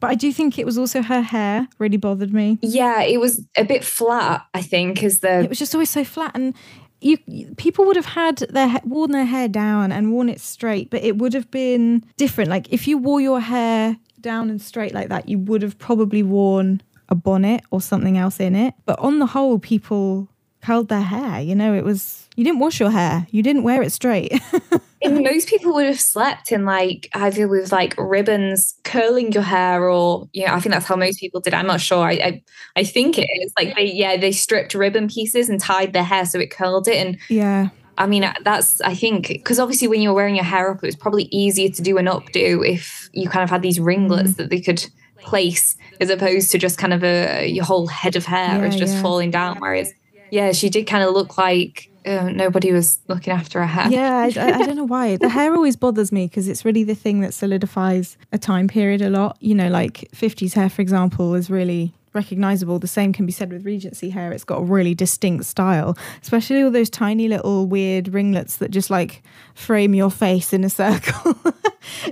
But 0.00 0.10
I 0.10 0.14
do 0.14 0.32
think 0.32 0.58
it 0.58 0.66
was 0.66 0.78
also 0.78 1.02
her 1.02 1.22
hair 1.22 1.66
really 1.78 1.96
bothered 1.96 2.32
me. 2.32 2.58
Yeah, 2.62 3.02
it 3.02 3.18
was 3.20 3.44
a 3.56 3.64
bit 3.64 3.84
flat, 3.84 4.46
I 4.54 4.62
think, 4.62 5.02
as 5.02 5.18
the 5.20 5.40
It 5.40 5.48
was 5.48 5.58
just 5.58 5.74
always 5.74 5.90
so 5.90 6.04
flat, 6.04 6.32
and 6.34 6.54
you 7.00 7.18
people 7.56 7.84
would 7.84 7.96
have 7.96 8.06
had 8.06 8.38
their 8.50 8.80
worn 8.84 9.10
their 9.12 9.24
hair 9.24 9.48
down 9.48 9.90
and 9.92 10.12
worn 10.12 10.28
it 10.28 10.40
straight, 10.40 10.90
but 10.90 11.02
it 11.02 11.16
would 11.18 11.34
have 11.34 11.50
been 11.50 12.04
different. 12.16 12.48
Like 12.50 12.72
if 12.72 12.86
you 12.86 12.96
wore 12.98 13.20
your 13.20 13.40
hair 13.40 13.96
down 14.20 14.50
and 14.50 14.60
straight 14.60 14.94
like 14.94 15.08
that, 15.08 15.28
you 15.28 15.38
would 15.38 15.62
have 15.62 15.78
probably 15.78 16.22
worn 16.22 16.80
a 17.08 17.14
bonnet 17.14 17.62
or 17.70 17.80
something 17.80 18.18
else 18.18 18.40
in 18.40 18.54
it. 18.54 18.74
But 18.86 18.98
on 18.98 19.18
the 19.18 19.26
whole, 19.26 19.58
people 19.58 20.28
curled 20.62 20.88
their 20.88 21.02
hair. 21.02 21.40
You 21.40 21.54
know, 21.54 21.74
it 21.74 21.84
was 21.84 22.28
you 22.36 22.44
didn't 22.44 22.60
wash 22.60 22.80
your 22.80 22.90
hair, 22.90 23.26
you 23.30 23.42
didn't 23.42 23.62
wear 23.62 23.82
it 23.82 23.90
straight. 23.92 24.32
and 25.02 25.22
most 25.22 25.48
people 25.48 25.74
would 25.74 25.86
have 25.86 26.00
slept 26.00 26.52
in 26.52 26.64
like 26.64 27.08
either 27.14 27.48
with 27.48 27.72
like 27.72 27.94
ribbons 27.98 28.74
curling 28.84 29.32
your 29.32 29.42
hair 29.42 29.88
or 29.88 30.28
you 30.32 30.46
know, 30.46 30.54
I 30.54 30.60
think 30.60 30.72
that's 30.72 30.86
how 30.86 30.96
most 30.96 31.20
people 31.20 31.40
did. 31.40 31.54
I'm 31.54 31.66
not 31.66 31.80
sure. 31.80 32.06
I 32.06 32.12
I, 32.12 32.42
I 32.76 32.84
think 32.84 33.18
it 33.18 33.28
is 33.42 33.52
like 33.58 33.74
they 33.76 33.86
yeah, 33.92 34.16
they 34.16 34.32
stripped 34.32 34.74
ribbon 34.74 35.08
pieces 35.08 35.48
and 35.48 35.60
tied 35.60 35.92
their 35.92 36.04
hair 36.04 36.24
so 36.26 36.38
it 36.38 36.50
curled 36.50 36.88
it 36.88 36.96
and 36.96 37.18
yeah, 37.28 37.70
I 37.98 38.06
mean, 38.06 38.24
that's, 38.44 38.80
I 38.82 38.94
think, 38.94 39.26
because 39.26 39.58
obviously 39.58 39.88
when 39.88 40.00
you're 40.00 40.14
wearing 40.14 40.36
your 40.36 40.44
hair 40.44 40.70
up, 40.70 40.84
it 40.84 40.86
was 40.86 40.94
probably 40.94 41.24
easier 41.32 41.68
to 41.68 41.82
do 41.82 41.98
an 41.98 42.06
updo 42.06 42.64
if 42.64 43.10
you 43.12 43.28
kind 43.28 43.42
of 43.42 43.50
had 43.50 43.60
these 43.60 43.80
ringlets 43.80 44.30
mm-hmm. 44.30 44.42
that 44.42 44.50
they 44.50 44.60
could 44.60 44.86
place 45.22 45.76
as 46.00 46.10
opposed 46.10 46.50
to 46.52 46.58
just 46.58 46.78
kind 46.78 46.92
of 46.92 47.02
a, 47.04 47.46
your 47.46 47.64
whole 47.64 47.86
head 47.86 48.16
of 48.16 48.24
hair 48.24 48.64
is 48.64 48.76
just 48.76 48.94
yeah. 48.94 49.02
falling 49.02 49.30
down. 49.30 49.58
Whereas, 49.58 49.92
yeah, 50.30 50.52
she 50.52 50.68
did 50.68 50.86
kind 50.86 51.04
of 51.04 51.14
look 51.14 51.38
like 51.38 51.90
uh, 52.06 52.30
nobody 52.30 52.72
was 52.72 52.98
looking 53.08 53.32
after 53.32 53.60
her 53.60 53.66
hair. 53.66 53.90
yeah. 53.90 54.16
I, 54.16 54.32
I, 54.40 54.52
I 54.60 54.66
don't 54.66 54.76
know 54.76 54.84
why 54.84 55.16
the 55.20 55.28
hair 55.28 55.54
always 55.54 55.76
bothers 55.76 56.10
me 56.12 56.26
because 56.26 56.48
it's 56.48 56.64
really 56.64 56.84
the 56.84 56.94
thing 56.94 57.20
that 57.20 57.34
solidifies 57.34 58.16
a 58.32 58.38
time 58.38 58.68
period 58.68 59.02
a 59.02 59.10
lot. 59.10 59.36
You 59.40 59.54
know, 59.54 59.68
like 59.68 60.08
50s 60.14 60.54
hair, 60.54 60.70
for 60.70 60.82
example, 60.82 61.34
is 61.34 61.50
really 61.50 61.92
recognizable. 62.14 62.78
The 62.78 62.88
same 62.88 63.12
can 63.12 63.26
be 63.26 63.32
said 63.32 63.52
with 63.52 63.64
Regency 63.64 64.10
hair. 64.10 64.32
It's 64.32 64.44
got 64.44 64.60
a 64.60 64.64
really 64.64 64.94
distinct 64.94 65.44
style, 65.44 65.96
especially 66.22 66.62
all 66.62 66.70
those 66.70 66.90
tiny 66.90 67.28
little 67.28 67.66
weird 67.66 68.08
ringlets 68.08 68.56
that 68.56 68.70
just 68.70 68.90
like 68.90 69.22
frame 69.54 69.94
your 69.94 70.10
face 70.10 70.52
in 70.52 70.64
a 70.64 70.70
circle. 70.82 71.36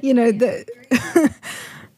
you 0.02 0.14
know, 0.14 0.30
that 0.32 0.66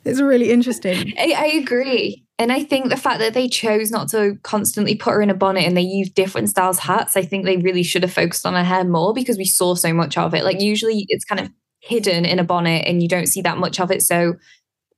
it's 0.04 0.20
really 0.20 0.50
interesting. 0.50 1.12
I, 1.18 1.34
I 1.36 1.46
agree. 1.46 2.24
And 2.38 2.52
I 2.52 2.62
think 2.62 2.88
the 2.88 2.96
fact 2.96 3.18
that 3.18 3.34
they 3.34 3.48
chose 3.48 3.90
not 3.90 4.08
to 4.10 4.38
constantly 4.42 4.94
put 4.94 5.12
her 5.12 5.22
in 5.22 5.30
a 5.30 5.34
bonnet 5.34 5.64
and 5.64 5.76
they 5.76 5.82
used 5.82 6.14
different 6.14 6.48
styles 6.48 6.78
hats, 6.78 7.16
I 7.16 7.22
think 7.22 7.44
they 7.44 7.56
really 7.56 7.82
should 7.82 8.04
have 8.04 8.12
focused 8.12 8.46
on 8.46 8.54
her 8.54 8.62
hair 8.62 8.84
more 8.84 9.12
because 9.12 9.36
we 9.36 9.44
saw 9.44 9.74
so 9.74 9.92
much 9.92 10.16
of 10.16 10.34
it. 10.34 10.44
Like 10.44 10.60
usually 10.60 11.04
it's 11.08 11.24
kind 11.24 11.40
of 11.40 11.50
hidden 11.80 12.24
in 12.24 12.38
a 12.38 12.44
bonnet 12.44 12.84
and 12.86 13.02
you 13.02 13.08
don't 13.08 13.26
see 13.26 13.42
that 13.42 13.58
much 13.58 13.80
of 13.80 13.90
it. 13.90 14.02
So 14.02 14.36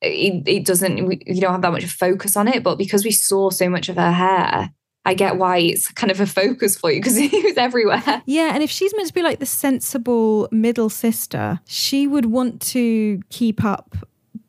it, 0.02 0.46
it 0.46 0.66
doesn't, 0.66 0.98
you 1.26 1.40
don't 1.40 1.52
have 1.52 1.62
that 1.62 1.72
much 1.72 1.86
focus 1.86 2.36
on 2.36 2.46
it. 2.46 2.62
But 2.62 2.76
because 2.76 3.04
we 3.04 3.10
saw 3.10 3.48
so 3.48 3.70
much 3.70 3.88
of 3.88 3.96
her 3.96 4.12
hair, 4.12 4.70
I 5.06 5.14
get 5.14 5.38
why 5.38 5.58
it's 5.58 5.90
kind 5.90 6.10
of 6.10 6.20
a 6.20 6.26
focus 6.26 6.76
for 6.76 6.90
you 6.90 7.00
because 7.00 7.16
it 7.18 7.44
was 7.44 7.56
everywhere. 7.56 8.22
Yeah, 8.26 8.52
and 8.52 8.62
if 8.62 8.70
she's 8.70 8.94
meant 8.94 9.08
to 9.08 9.14
be 9.14 9.22
like 9.22 9.38
the 9.38 9.46
sensible 9.46 10.46
middle 10.52 10.90
sister, 10.90 11.60
she 11.66 12.06
would 12.06 12.26
want 12.26 12.60
to 12.62 13.20
keep 13.30 13.64
up 13.64 13.96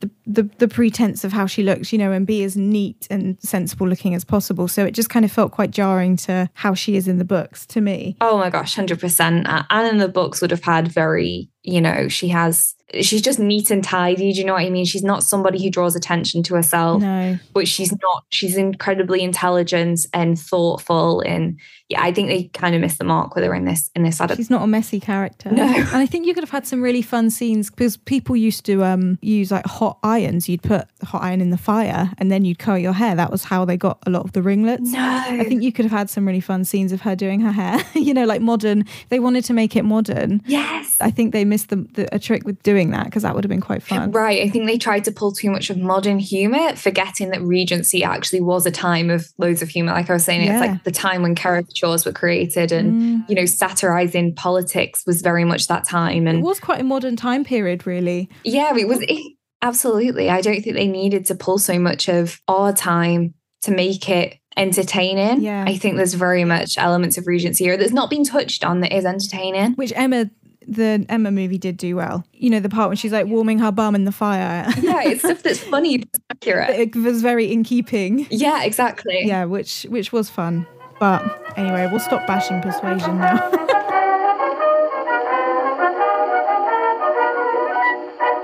the, 0.01 0.09
the 0.25 0.49
the 0.57 0.67
pretense 0.67 1.23
of 1.23 1.31
how 1.31 1.45
she 1.45 1.63
looks, 1.63 1.91
you 1.93 1.97
know, 1.97 2.11
and 2.11 2.27
be 2.27 2.43
as 2.43 2.57
neat 2.57 3.07
and 3.09 3.37
sensible 3.41 3.87
looking 3.87 4.13
as 4.13 4.23
possible. 4.23 4.67
So 4.67 4.85
it 4.85 4.91
just 4.91 5.09
kind 5.09 5.23
of 5.23 5.31
felt 5.31 5.51
quite 5.51 5.71
jarring 5.71 6.17
to 6.17 6.49
how 6.53 6.73
she 6.73 6.95
is 6.95 7.07
in 7.07 7.17
the 7.17 7.25
books 7.25 7.65
to 7.67 7.81
me. 7.81 8.17
Oh 8.21 8.37
my 8.37 8.49
gosh, 8.49 8.75
100%. 8.75 9.47
Uh, 9.47 9.63
Anne 9.69 9.87
in 9.87 9.97
the 9.97 10.07
books 10.09 10.41
would 10.41 10.51
have 10.51 10.63
had 10.63 10.87
very, 10.87 11.49
you 11.63 11.81
know, 11.81 12.07
she 12.07 12.27
has 12.29 12.75
she's 12.99 13.21
just 13.21 13.39
neat 13.39 13.71
and 13.71 13.83
tidy. 13.83 14.33
Do 14.33 14.39
you 14.39 14.45
know 14.45 14.53
what 14.53 14.63
I 14.63 14.69
mean? 14.69 14.85
She's 14.85 15.03
not 15.03 15.23
somebody 15.23 15.63
who 15.63 15.69
draws 15.69 15.95
attention 15.95 16.43
to 16.43 16.55
herself. 16.55 17.01
No. 17.01 17.37
But 17.53 17.67
she's 17.67 17.91
not, 17.91 18.25
she's 18.29 18.57
incredibly 18.57 19.21
intelligent 19.21 20.05
and 20.13 20.37
thoughtful. 20.37 21.21
And 21.21 21.59
yeah, 21.89 22.01
I 22.01 22.13
think 22.13 22.29
they 22.29 22.43
kind 22.53 22.73
of 22.73 22.81
missed 22.81 22.99
the 22.99 23.03
mark 23.03 23.35
with 23.35 23.43
her 23.43 23.53
in 23.53 23.65
this 23.65 23.91
in 23.95 24.03
this 24.03 24.19
adaptation. 24.19 24.43
She's 24.43 24.49
not 24.49 24.63
a 24.63 24.67
messy 24.67 24.99
character. 24.99 25.51
No. 25.51 25.63
And 25.63 25.97
I 25.97 26.05
think 26.05 26.25
you 26.25 26.33
could 26.33 26.43
have 26.43 26.49
had 26.49 26.65
some 26.65 26.81
really 26.81 27.01
fun 27.01 27.29
scenes 27.29 27.69
because 27.69 27.97
people 27.97 28.35
used 28.35 28.65
to 28.65 28.83
um 28.83 29.19
use 29.21 29.51
like 29.51 29.65
hot 29.65 29.99
irons. 30.03 30.47
You'd 30.47 30.63
put 30.63 30.87
hot 31.03 31.21
iron 31.21 31.41
in 31.41 31.49
the 31.49 31.57
fire 31.57 32.11
and 32.17 32.31
then 32.31 32.45
you'd 32.45 32.59
curl 32.59 32.77
your 32.77 32.93
hair. 32.93 33.15
That 33.15 33.31
was 33.31 33.43
how 33.43 33.65
they 33.65 33.77
got 33.77 33.99
a 34.05 34.09
lot 34.09 34.23
of 34.23 34.31
the 34.31 34.41
ringlets. 34.41 34.91
No. 34.91 34.99
I 35.01 35.43
think 35.43 35.63
you 35.63 35.71
could 35.71 35.85
have 35.85 35.91
had 35.91 36.09
some 36.09 36.25
really 36.25 36.39
fun 36.39 36.65
scenes 36.65 36.91
of 36.91 37.01
her 37.01 37.15
doing 37.15 37.41
her 37.41 37.51
hair. 37.51 37.83
you 37.93 38.13
know, 38.13 38.25
like 38.25 38.41
modern. 38.41 38.85
They 39.09 39.19
wanted 39.19 39.43
to 39.45 39.53
make 39.53 39.75
it 39.75 39.83
modern. 39.83 40.41
Yes. 40.45 40.97
I 41.01 41.11
think 41.11 41.33
they 41.33 41.45
missed 41.45 41.69
the, 41.69 41.77
the 41.93 42.15
a 42.15 42.19
trick 42.19 42.45
with 42.45 42.61
doing 42.63 42.80
that 42.89 43.05
because 43.05 43.21
that 43.21 43.35
would 43.35 43.43
have 43.43 43.49
been 43.49 43.61
quite 43.61 43.83
fun. 43.83 44.11
Right. 44.11 44.41
I 44.41 44.49
think 44.49 44.65
they 44.65 44.79
tried 44.79 45.03
to 45.03 45.11
pull 45.11 45.31
too 45.31 45.51
much 45.51 45.69
of 45.69 45.77
modern 45.77 46.17
humor, 46.17 46.75
forgetting 46.75 47.29
that 47.29 47.41
Regency 47.43 48.03
actually 48.03 48.41
was 48.41 48.65
a 48.65 48.71
time 48.71 49.11
of 49.11 49.27
loads 49.37 49.61
of 49.61 49.69
humor. 49.69 49.91
Like 49.91 50.09
I 50.09 50.13
was 50.13 50.25
saying, 50.25 50.41
yeah. 50.41 50.59
it's 50.59 50.67
like 50.67 50.83
the 50.83 50.91
time 50.91 51.21
when 51.21 51.35
caricatures 51.35 52.05
were 52.05 52.11
created 52.11 52.71
and, 52.71 53.01
mm. 53.01 53.29
you 53.29 53.35
know, 53.35 53.45
satirizing 53.45 54.33
politics 54.33 55.03
was 55.05 55.21
very 55.21 55.45
much 55.45 55.67
that 55.67 55.87
time. 55.87 56.25
And 56.25 56.39
it 56.39 56.41
was 56.41 56.59
quite 56.59 56.81
a 56.81 56.83
modern 56.83 57.15
time 57.15 57.43
period, 57.43 57.85
really. 57.85 58.29
Yeah, 58.43 58.75
it 58.75 58.87
was. 58.87 58.99
It, 59.01 59.35
absolutely. 59.61 60.29
I 60.29 60.41
don't 60.41 60.61
think 60.61 60.75
they 60.75 60.87
needed 60.87 61.27
to 61.27 61.35
pull 61.35 61.59
so 61.59 61.77
much 61.77 62.09
of 62.09 62.41
our 62.47 62.73
time 62.73 63.35
to 63.61 63.71
make 63.71 64.09
it 64.09 64.37
entertaining. 64.57 65.41
Yeah. 65.41 65.63
I 65.65 65.77
think 65.77 65.95
there's 65.95 66.13
very 66.13 66.43
much 66.43 66.77
elements 66.77 67.17
of 67.17 67.27
Regency 67.27 67.63
here 67.63 67.77
that's 67.77 67.93
not 67.93 68.09
been 68.09 68.23
touched 68.23 68.65
on 68.65 68.81
that 68.81 68.93
is 68.95 69.05
entertaining. 69.05 69.73
Which 69.73 69.93
Emma 69.95 70.29
the 70.67 71.05
Emma 71.09 71.31
movie 71.31 71.57
did 71.57 71.77
do 71.77 71.95
well. 71.95 72.25
You 72.33 72.49
know, 72.49 72.59
the 72.59 72.69
part 72.69 72.89
when 72.89 72.97
she's 72.97 73.11
like 73.11 73.27
warming 73.27 73.59
her 73.59 73.71
bum 73.71 73.95
in 73.95 74.05
the 74.05 74.11
fire. 74.11 74.65
yeah, 74.81 75.01
it's 75.03 75.21
stuff 75.21 75.43
that's 75.43 75.59
funny 75.59 75.99
but 75.99 76.21
accurate. 76.31 76.69
It 76.71 76.95
was 76.95 77.21
very 77.21 77.51
in 77.51 77.63
keeping. 77.63 78.27
Yeah, 78.29 78.63
exactly. 78.63 79.21
Yeah, 79.25 79.45
which 79.45 79.83
which 79.89 80.11
was 80.11 80.29
fun. 80.29 80.67
But 80.99 81.23
anyway, 81.57 81.87
we'll 81.89 81.99
stop 81.99 82.27
bashing 82.27 82.61
persuasion 82.61 83.17
now. 83.17 83.49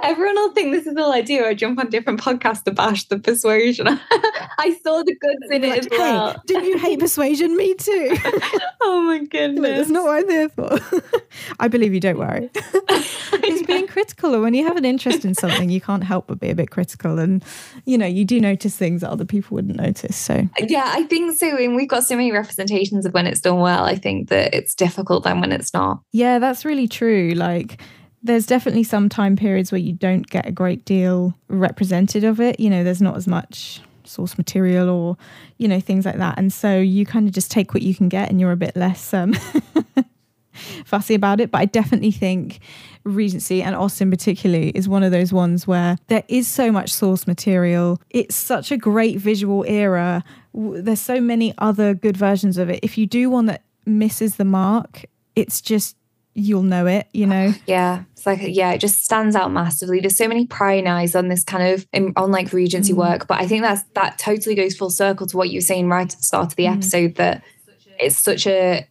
Everyone 0.07 0.35
will 0.35 0.53
think 0.53 0.71
this 0.71 0.87
is 0.87 0.95
all 0.95 1.11
I 1.11 1.19
do. 1.19 1.43
I 1.43 1.53
jump 1.53 1.79
on 1.79 1.89
different 1.89 2.21
podcasts 2.21 2.63
to 2.63 2.71
bash 2.71 3.03
the 3.09 3.19
persuasion. 3.19 3.87
I 4.57 4.77
saw 4.81 5.03
the 5.03 5.13
goods 5.13 5.51
in 5.51 5.65
it 5.65 5.79
as 5.79 5.87
well. 5.91 6.31
Hey, 6.31 6.37
didn't 6.45 6.63
you 6.63 6.77
hate 6.77 6.99
persuasion? 6.99 7.57
Me 7.57 7.73
too. 7.73 8.15
oh 8.81 9.01
my 9.01 9.19
goodness. 9.25 9.77
That's 9.77 9.89
not 9.89 10.05
what 10.05 10.19
I'm 10.19 10.27
there 10.27 10.47
for. 10.47 10.79
I 11.59 11.67
believe 11.67 11.93
you, 11.93 11.99
don't 11.99 12.17
worry. 12.17 12.49
it's 12.53 13.67
being 13.67 13.87
critical. 13.87 14.33
And 14.33 14.43
when 14.43 14.53
you 14.53 14.65
have 14.65 14.77
an 14.77 14.85
interest 14.85 15.25
in 15.25 15.35
something, 15.35 15.69
you 15.69 15.81
can't 15.81 16.05
help 16.05 16.27
but 16.27 16.39
be 16.39 16.49
a 16.49 16.55
bit 16.55 16.71
critical. 16.71 17.19
And, 17.19 17.43
you 17.83 17.97
know, 17.97 18.05
you 18.05 18.23
do 18.23 18.39
notice 18.39 18.77
things 18.77 19.01
that 19.01 19.09
other 19.09 19.25
people 19.25 19.55
wouldn't 19.55 19.75
notice. 19.75 20.15
So, 20.15 20.47
yeah, 20.57 20.85
I 20.85 21.03
think 21.03 21.37
so. 21.37 21.57
And 21.57 21.75
we've 21.75 21.89
got 21.89 22.05
so 22.05 22.15
many 22.15 22.31
representations 22.31 23.05
of 23.05 23.13
when 23.13 23.27
it's 23.27 23.41
done 23.41 23.59
well. 23.59 23.83
I 23.83 23.95
think 23.95 24.29
that 24.29 24.53
it's 24.53 24.73
difficult 24.73 25.25
then 25.25 25.41
when 25.41 25.51
it's 25.51 25.73
not. 25.73 25.99
Yeah, 26.13 26.39
that's 26.39 26.63
really 26.63 26.87
true. 26.87 27.33
Like, 27.35 27.81
there's 28.27 28.45
definitely 28.45 28.83
some 28.83 29.09
time 29.09 29.35
periods 29.35 29.71
where 29.71 29.79
you 29.79 29.93
don't 29.93 30.27
get 30.29 30.45
a 30.45 30.51
great 30.51 30.85
deal 30.85 31.33
represented 31.47 32.23
of 32.23 32.39
it. 32.39 32.59
You 32.59 32.69
know, 32.69 32.83
there's 32.83 33.01
not 33.01 33.15
as 33.15 33.27
much 33.27 33.81
source 34.03 34.37
material 34.37 34.89
or, 34.89 35.17
you 35.57 35.67
know, 35.67 35.79
things 35.79 36.05
like 36.05 36.17
that. 36.17 36.37
And 36.37 36.53
so 36.53 36.77
you 36.77 37.05
kind 37.05 37.27
of 37.27 37.33
just 37.33 37.51
take 37.51 37.73
what 37.73 37.83
you 37.83 37.95
can 37.95 38.09
get 38.09 38.29
and 38.29 38.39
you're 38.39 38.51
a 38.51 38.57
bit 38.57 38.75
less 38.75 39.13
um, 39.13 39.33
fussy 40.85 41.15
about 41.15 41.39
it. 41.39 41.51
But 41.51 41.61
I 41.61 41.65
definitely 41.65 42.11
think 42.11 42.59
Regency 43.03 43.61
and 43.61 43.75
Austen 43.75 44.09
particularly 44.11 44.69
is 44.69 44.87
one 44.87 45.03
of 45.03 45.11
those 45.11 45.33
ones 45.33 45.65
where 45.65 45.97
there 46.07 46.23
is 46.27 46.47
so 46.47 46.71
much 46.71 46.91
source 46.91 47.27
material. 47.27 48.01
It's 48.09 48.35
such 48.35 48.71
a 48.71 48.77
great 48.77 49.17
visual 49.17 49.65
era. 49.67 50.23
There's 50.53 51.01
so 51.01 51.21
many 51.21 51.53
other 51.57 51.93
good 51.93 52.17
versions 52.17 52.57
of 52.57 52.69
it. 52.69 52.79
If 52.83 52.97
you 52.97 53.05
do 53.05 53.29
one 53.29 53.45
that 53.47 53.63
misses 53.85 54.35
the 54.35 54.45
mark, 54.45 55.05
it's 55.35 55.61
just 55.61 55.95
you'll 56.37 56.61
know 56.61 56.85
it, 56.85 57.07
you 57.13 57.25
know? 57.25 57.53
Yeah. 57.65 58.03
It's 58.13 58.25
like, 58.25 58.39
yeah, 58.43 58.71
it 58.71 58.77
just 58.77 59.03
stands 59.03 59.35
out 59.35 59.51
massively. 59.51 59.99
There's 59.99 60.15
so 60.15 60.27
many 60.27 60.45
prying 60.45 60.87
eyes 60.87 61.15
on 61.15 61.27
this 61.27 61.43
kind 61.43 61.73
of, 61.73 61.87
on 62.15 62.31
like 62.31 62.53
Regency 62.53 62.93
mm. 62.93 62.97
work. 62.97 63.27
But 63.27 63.41
I 63.41 63.47
think 63.47 63.63
that's, 63.63 63.83
that 63.95 64.17
totally 64.17 64.55
goes 64.55 64.75
full 64.75 64.89
circle 64.89 65.27
to 65.27 65.37
what 65.37 65.49
you 65.49 65.57
were 65.57 65.61
saying 65.61 65.89
right 65.89 66.11
at 66.11 66.17
the 66.17 66.23
start 66.23 66.47
of 66.47 66.55
the 66.55 66.65
mm. 66.65 66.75
episode 66.75 67.15
that 67.15 67.43
it's 67.99 68.17
such 68.17 68.45
a, 68.47 68.87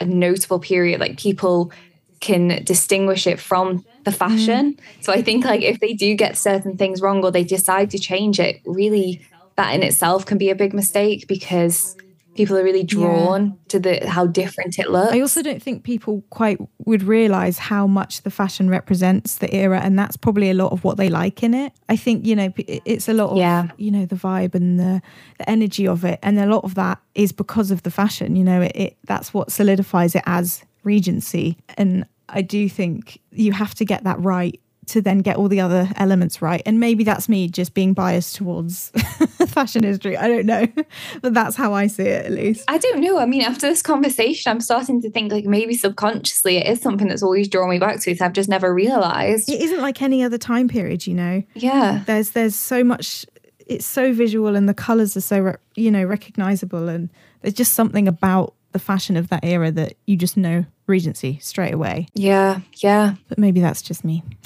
a 0.00 0.04
notable 0.04 0.60
period. 0.60 1.00
Like 1.00 1.18
people 1.18 1.72
can 2.20 2.62
distinguish 2.64 3.26
it 3.26 3.40
from 3.40 3.84
the 4.04 4.12
fashion. 4.12 4.74
Mm. 4.74 5.04
So 5.04 5.12
I 5.12 5.22
think 5.22 5.44
like 5.44 5.62
if 5.62 5.80
they 5.80 5.92
do 5.92 6.14
get 6.14 6.38
certain 6.38 6.76
things 6.76 7.02
wrong 7.02 7.24
or 7.24 7.30
they 7.30 7.44
decide 7.44 7.90
to 7.90 7.98
change 7.98 8.38
it, 8.38 8.62
really 8.64 9.26
that 9.56 9.74
in 9.74 9.82
itself 9.82 10.24
can 10.24 10.38
be 10.38 10.50
a 10.50 10.54
big 10.54 10.72
mistake 10.72 11.26
because 11.26 11.96
people 12.36 12.56
are 12.56 12.62
really 12.62 12.82
drawn 12.82 13.46
yeah. 13.46 13.52
to 13.68 13.78
the 13.80 14.08
how 14.08 14.26
different 14.26 14.78
it 14.78 14.90
looks. 14.90 15.12
I 15.12 15.20
also 15.20 15.42
don't 15.42 15.62
think 15.62 15.84
people 15.84 16.22
quite 16.30 16.58
would 16.84 17.02
realize 17.02 17.58
how 17.58 17.86
much 17.86 18.22
the 18.22 18.30
fashion 18.30 18.68
represents 18.68 19.38
the 19.38 19.54
era 19.54 19.80
and 19.82 19.98
that's 19.98 20.16
probably 20.16 20.50
a 20.50 20.54
lot 20.54 20.72
of 20.72 20.84
what 20.84 20.96
they 20.96 21.08
like 21.08 21.42
in 21.42 21.54
it. 21.54 21.72
I 21.88 21.96
think, 21.96 22.26
you 22.26 22.36
know, 22.36 22.52
it's 22.56 23.08
a 23.08 23.14
lot 23.14 23.30
of 23.30 23.38
yeah. 23.38 23.68
you 23.76 23.90
know, 23.90 24.06
the 24.06 24.16
vibe 24.16 24.54
and 24.54 24.78
the 24.78 25.02
the 25.38 25.48
energy 25.50 25.86
of 25.86 26.04
it 26.04 26.18
and 26.22 26.38
a 26.38 26.46
lot 26.46 26.64
of 26.64 26.74
that 26.74 26.98
is 27.14 27.32
because 27.32 27.70
of 27.70 27.82
the 27.82 27.90
fashion, 27.90 28.36
you 28.36 28.44
know, 28.44 28.62
it, 28.62 28.72
it 28.74 28.96
that's 29.04 29.32
what 29.34 29.50
solidifies 29.50 30.14
it 30.14 30.22
as 30.26 30.62
Regency 30.84 31.58
and 31.76 32.06
I 32.28 32.42
do 32.42 32.68
think 32.68 33.20
you 33.30 33.52
have 33.52 33.74
to 33.76 33.84
get 33.84 34.04
that 34.04 34.20
right 34.20 34.60
to 34.86 35.02
then 35.02 35.18
get 35.18 35.36
all 35.36 35.48
the 35.48 35.60
other 35.60 35.88
elements 35.96 36.40
right. 36.40 36.62
And 36.64 36.78
maybe 36.78 37.04
that's 37.04 37.28
me 37.28 37.48
just 37.48 37.74
being 37.74 37.92
biased 37.92 38.36
towards 38.36 38.90
fashion 39.48 39.82
history. 39.82 40.16
I 40.16 40.28
don't 40.28 40.46
know. 40.46 40.66
but 41.22 41.34
that's 41.34 41.56
how 41.56 41.74
I 41.74 41.88
see 41.88 42.04
it 42.04 42.26
at 42.26 42.32
least. 42.32 42.64
I 42.68 42.78
don't 42.78 43.00
know. 43.00 43.18
I 43.18 43.26
mean, 43.26 43.42
after 43.42 43.66
this 43.66 43.82
conversation, 43.82 44.50
I'm 44.50 44.60
starting 44.60 45.02
to 45.02 45.10
think 45.10 45.32
like 45.32 45.44
maybe 45.44 45.74
subconsciously 45.74 46.58
it 46.58 46.66
is 46.66 46.80
something 46.80 47.08
that's 47.08 47.22
always 47.22 47.48
drawn 47.48 47.70
me 47.70 47.78
back 47.78 48.00
to 48.00 48.10
it. 48.10 48.22
I've 48.22 48.32
just 48.32 48.48
never 48.48 48.72
realized. 48.72 49.48
It 49.48 49.60
isn't 49.60 49.80
like 49.80 50.02
any 50.02 50.22
other 50.22 50.38
time 50.38 50.68
period, 50.68 51.06
you 51.06 51.14
know. 51.14 51.42
Yeah. 51.54 52.02
There's 52.06 52.30
there's 52.30 52.54
so 52.54 52.84
much 52.84 53.26
it's 53.66 53.86
so 53.86 54.12
visual 54.12 54.54
and 54.54 54.68
the 54.68 54.74
colors 54.74 55.16
are 55.16 55.20
so 55.20 55.56
you 55.74 55.90
know 55.90 56.04
recognizable 56.04 56.88
and 56.88 57.10
there's 57.42 57.54
just 57.54 57.74
something 57.74 58.06
about 58.06 58.54
the 58.76 58.84
fashion 58.84 59.16
of 59.16 59.28
that 59.28 59.42
era 59.42 59.70
that 59.70 59.94
you 60.04 60.18
just 60.18 60.36
know 60.36 60.66
Regency 60.86 61.38
straight 61.40 61.72
away. 61.72 62.08
Yeah, 62.12 62.60
yeah. 62.74 63.14
But 63.30 63.38
maybe 63.38 63.58
that's 63.58 63.80
just 63.80 64.04
me. 64.04 64.22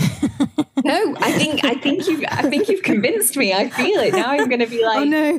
no, 0.85 1.17
I 1.19 1.33
think 1.33 1.65
I 1.65 1.75
think 1.75 2.07
you 2.07 2.25
I 2.31 2.49
think 2.49 2.69
you've 2.69 2.85
convinced 2.85 3.37
me. 3.37 3.53
I 3.53 3.69
feel 3.69 3.99
it 3.99 4.15
now. 4.15 4.31
I'm 4.31 4.49
going 4.49 4.61
to 4.61 4.69
be 4.69 4.83
like, 4.85 5.01
oh 5.01 5.05
no, 5.05 5.39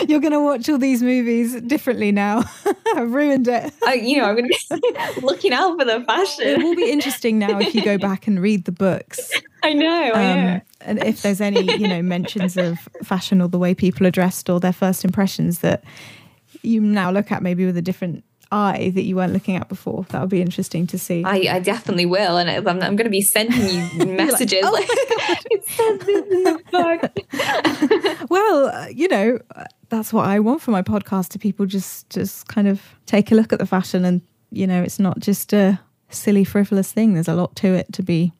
you're 0.08 0.20
going 0.20 0.34
to 0.34 0.40
watch 0.40 0.68
all 0.68 0.76
these 0.76 1.02
movies 1.02 1.58
differently 1.62 2.12
now. 2.12 2.44
I've 2.94 3.12
ruined 3.14 3.48
it. 3.48 3.72
I, 3.84 3.94
you 3.94 4.18
know, 4.18 4.26
I'm 4.26 4.36
going 4.36 4.50
to 4.50 5.14
be 5.14 5.20
looking 5.22 5.54
out 5.54 5.78
for 5.78 5.86
the 5.86 6.04
fashion. 6.04 6.46
It 6.46 6.58
will 6.58 6.76
be 6.76 6.90
interesting 6.90 7.38
now 7.38 7.58
if 7.58 7.74
you 7.74 7.82
go 7.82 7.96
back 7.96 8.26
and 8.26 8.40
read 8.40 8.66
the 8.66 8.72
books. 8.72 9.32
I 9.62 9.72
know. 9.72 10.12
Um, 10.12 10.20
I 10.20 10.34
know. 10.34 10.60
And 10.82 11.02
if 11.02 11.22
there's 11.22 11.40
any, 11.40 11.62
you 11.78 11.88
know, 11.88 12.02
mentions 12.02 12.58
of 12.58 12.78
fashion 13.02 13.40
or 13.40 13.48
the 13.48 13.58
way 13.58 13.74
people 13.74 14.06
are 14.06 14.12
dressed 14.12 14.50
or 14.50 14.60
their 14.60 14.74
first 14.74 15.04
impressions 15.04 15.60
that 15.60 15.82
you 16.66 16.80
now 16.80 17.10
look 17.10 17.32
at 17.32 17.42
maybe 17.42 17.64
with 17.64 17.76
a 17.76 17.82
different 17.82 18.24
eye 18.52 18.92
that 18.94 19.02
you 19.02 19.16
weren't 19.16 19.32
looking 19.32 19.56
at 19.56 19.68
before. 19.68 20.04
That 20.10 20.20
would 20.20 20.30
be 20.30 20.40
interesting 20.40 20.86
to 20.88 20.98
see. 20.98 21.24
I, 21.24 21.56
I 21.56 21.60
definitely 21.60 22.06
will, 22.06 22.36
and 22.36 22.48
I'm, 22.48 22.68
I'm 22.68 22.96
going 22.96 23.04
to 23.04 23.10
be 23.10 23.22
sending 23.22 23.60
you 23.60 24.06
messages. 24.16 24.62
like, 24.62 24.86
oh 24.88 25.34
it 25.50 25.64
says 25.66 26.00
this 26.00 26.32
in 26.32 26.42
the 26.44 28.18
book. 28.20 28.30
well, 28.30 28.66
uh, 28.68 28.86
you 28.88 29.08
know, 29.08 29.38
that's 29.88 30.12
what 30.12 30.26
I 30.26 30.38
want 30.40 30.62
for 30.62 30.70
my 30.70 30.82
podcast. 30.82 31.30
To 31.30 31.38
people 31.38 31.66
just 31.66 32.08
just 32.10 32.48
kind 32.48 32.68
of 32.68 32.82
take 33.06 33.32
a 33.32 33.34
look 33.34 33.52
at 33.52 33.58
the 33.58 33.66
fashion, 33.66 34.04
and 34.04 34.22
you 34.50 34.66
know, 34.66 34.82
it's 34.82 34.98
not 34.98 35.18
just 35.18 35.52
a 35.52 35.80
silly 36.10 36.44
frivolous 36.44 36.92
thing. 36.92 37.14
There's 37.14 37.28
a 37.28 37.34
lot 37.34 37.56
to 37.56 37.74
it 37.74 37.92
to 37.94 38.02
be 38.02 38.32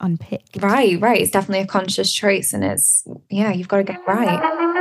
unpicked. 0.00 0.62
Right, 0.62 1.00
right. 1.00 1.20
It's 1.20 1.30
definitely 1.30 1.64
a 1.64 1.66
conscious 1.66 2.12
choice, 2.12 2.52
and 2.52 2.64
it's 2.64 3.06
yeah, 3.28 3.52
you've 3.52 3.68
got 3.68 3.78
to 3.78 3.84
get 3.84 4.06
right. 4.06 4.79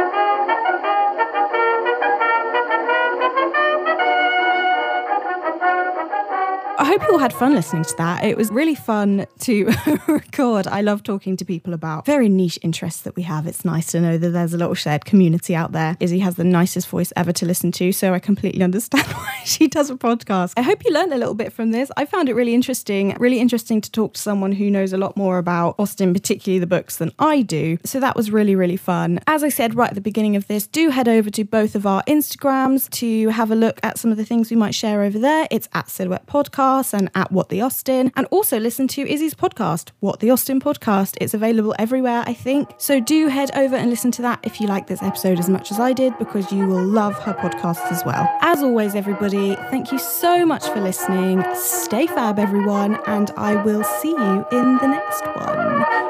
Hope 6.89 7.03
you 7.03 7.11
all 7.11 7.19
had 7.19 7.33
fun 7.33 7.53
listening 7.53 7.83
to 7.83 7.95
that. 7.97 8.23
It 8.23 8.35
was 8.35 8.49
really 8.49 8.73
fun 8.73 9.27
to 9.41 9.71
record. 10.07 10.65
I 10.65 10.81
love 10.81 11.03
talking 11.03 11.37
to 11.37 11.45
people 11.45 11.75
about 11.75 12.03
very 12.03 12.27
niche 12.29 12.57
interests 12.63 13.03
that 13.03 13.15
we 13.15 13.21
have. 13.21 13.45
It's 13.45 13.63
nice 13.63 13.91
to 13.91 14.01
know 14.01 14.17
that 14.17 14.29
there's 14.29 14.55
a 14.55 14.57
little 14.57 14.73
shared 14.73 15.05
community 15.05 15.55
out 15.55 15.71
there. 15.71 15.95
Izzy 15.99 16.17
has 16.17 16.33
the 16.33 16.43
nicest 16.43 16.87
voice 16.87 17.13
ever 17.15 17.31
to 17.31 17.45
listen 17.45 17.71
to, 17.73 17.91
so 17.91 18.15
I 18.15 18.17
completely 18.17 18.63
understand 18.69 19.05
why 19.05 19.39
she 19.45 19.67
does 19.67 19.91
a 19.91 19.95
podcast. 19.97 20.53
I 20.57 20.63
hope 20.63 20.83
you 20.83 20.91
learned 20.91 21.13
a 21.13 21.17
little 21.19 21.35
bit 21.35 21.53
from 21.53 21.69
this. 21.69 21.91
I 21.95 22.05
found 22.05 22.27
it 22.27 22.33
really 22.33 22.55
interesting, 22.55 23.15
really 23.19 23.39
interesting 23.39 23.81
to 23.81 23.91
talk 23.91 24.15
to 24.15 24.19
someone 24.19 24.53
who 24.53 24.71
knows 24.71 24.91
a 24.91 24.97
lot 24.97 25.15
more 25.15 25.37
about 25.37 25.75
Austen, 25.77 26.11
particularly 26.11 26.57
the 26.57 26.65
books, 26.65 26.97
than 26.97 27.11
I 27.19 27.43
do. 27.43 27.77
So 27.85 27.99
that 27.99 28.15
was 28.15 28.31
really, 28.31 28.55
really 28.55 28.77
fun. 28.77 29.19
As 29.27 29.43
I 29.43 29.49
said 29.49 29.75
right 29.75 29.89
at 29.89 29.95
the 29.95 30.01
beginning 30.01 30.35
of 30.35 30.47
this, 30.47 30.65
do 30.65 30.89
head 30.89 31.07
over 31.07 31.29
to 31.29 31.43
both 31.43 31.75
of 31.75 31.85
our 31.85 32.01
Instagrams 32.07 32.89
to 32.93 33.29
have 33.29 33.51
a 33.51 33.55
look 33.55 33.79
at 33.83 33.99
some 33.99 34.09
of 34.09 34.17
the 34.17 34.25
things 34.25 34.49
we 34.49 34.57
might 34.57 34.73
share 34.73 35.03
over 35.03 35.19
there. 35.19 35.47
It's 35.51 35.69
at 35.73 35.87
Silhouette 35.87 36.25
Podcast 36.25 36.78
and 36.93 37.09
at 37.13 37.31
What 37.31 37.49
the 37.49 37.61
Austen, 37.61 38.11
And 38.15 38.25
also 38.31 38.57
listen 38.57 38.87
to 38.89 39.01
Izzy's 39.01 39.33
podcast, 39.33 39.91
What 39.99 40.19
the 40.19 40.31
Austen 40.31 40.59
Podcast. 40.61 41.17
It's 41.19 41.33
available 41.33 41.75
everywhere, 41.77 42.23
I 42.25 42.33
think. 42.33 42.69
So 42.77 42.99
do 42.99 43.27
head 43.27 43.51
over 43.55 43.75
and 43.75 43.89
listen 43.89 44.11
to 44.11 44.21
that 44.21 44.39
if 44.43 44.61
you 44.61 44.67
like 44.67 44.87
this 44.87 45.03
episode 45.03 45.39
as 45.39 45.49
much 45.49 45.71
as 45.71 45.79
I 45.79 45.93
did, 45.93 46.17
because 46.17 46.51
you 46.51 46.65
will 46.67 46.83
love 46.83 47.19
her 47.19 47.33
podcast 47.33 47.91
as 47.91 48.03
well. 48.05 48.27
As 48.41 48.63
always, 48.63 48.95
everybody, 48.95 49.55
thank 49.69 49.91
you 49.91 49.99
so 49.99 50.45
much 50.45 50.65
for 50.69 50.79
listening. 50.79 51.43
Stay 51.53 52.07
fab, 52.07 52.39
everyone, 52.39 52.97
and 53.05 53.31
I 53.37 53.55
will 53.63 53.83
see 53.83 54.11
you 54.11 54.45
in 54.51 54.77
the 54.77 54.87
next 54.87 55.25
one. 55.35 56.08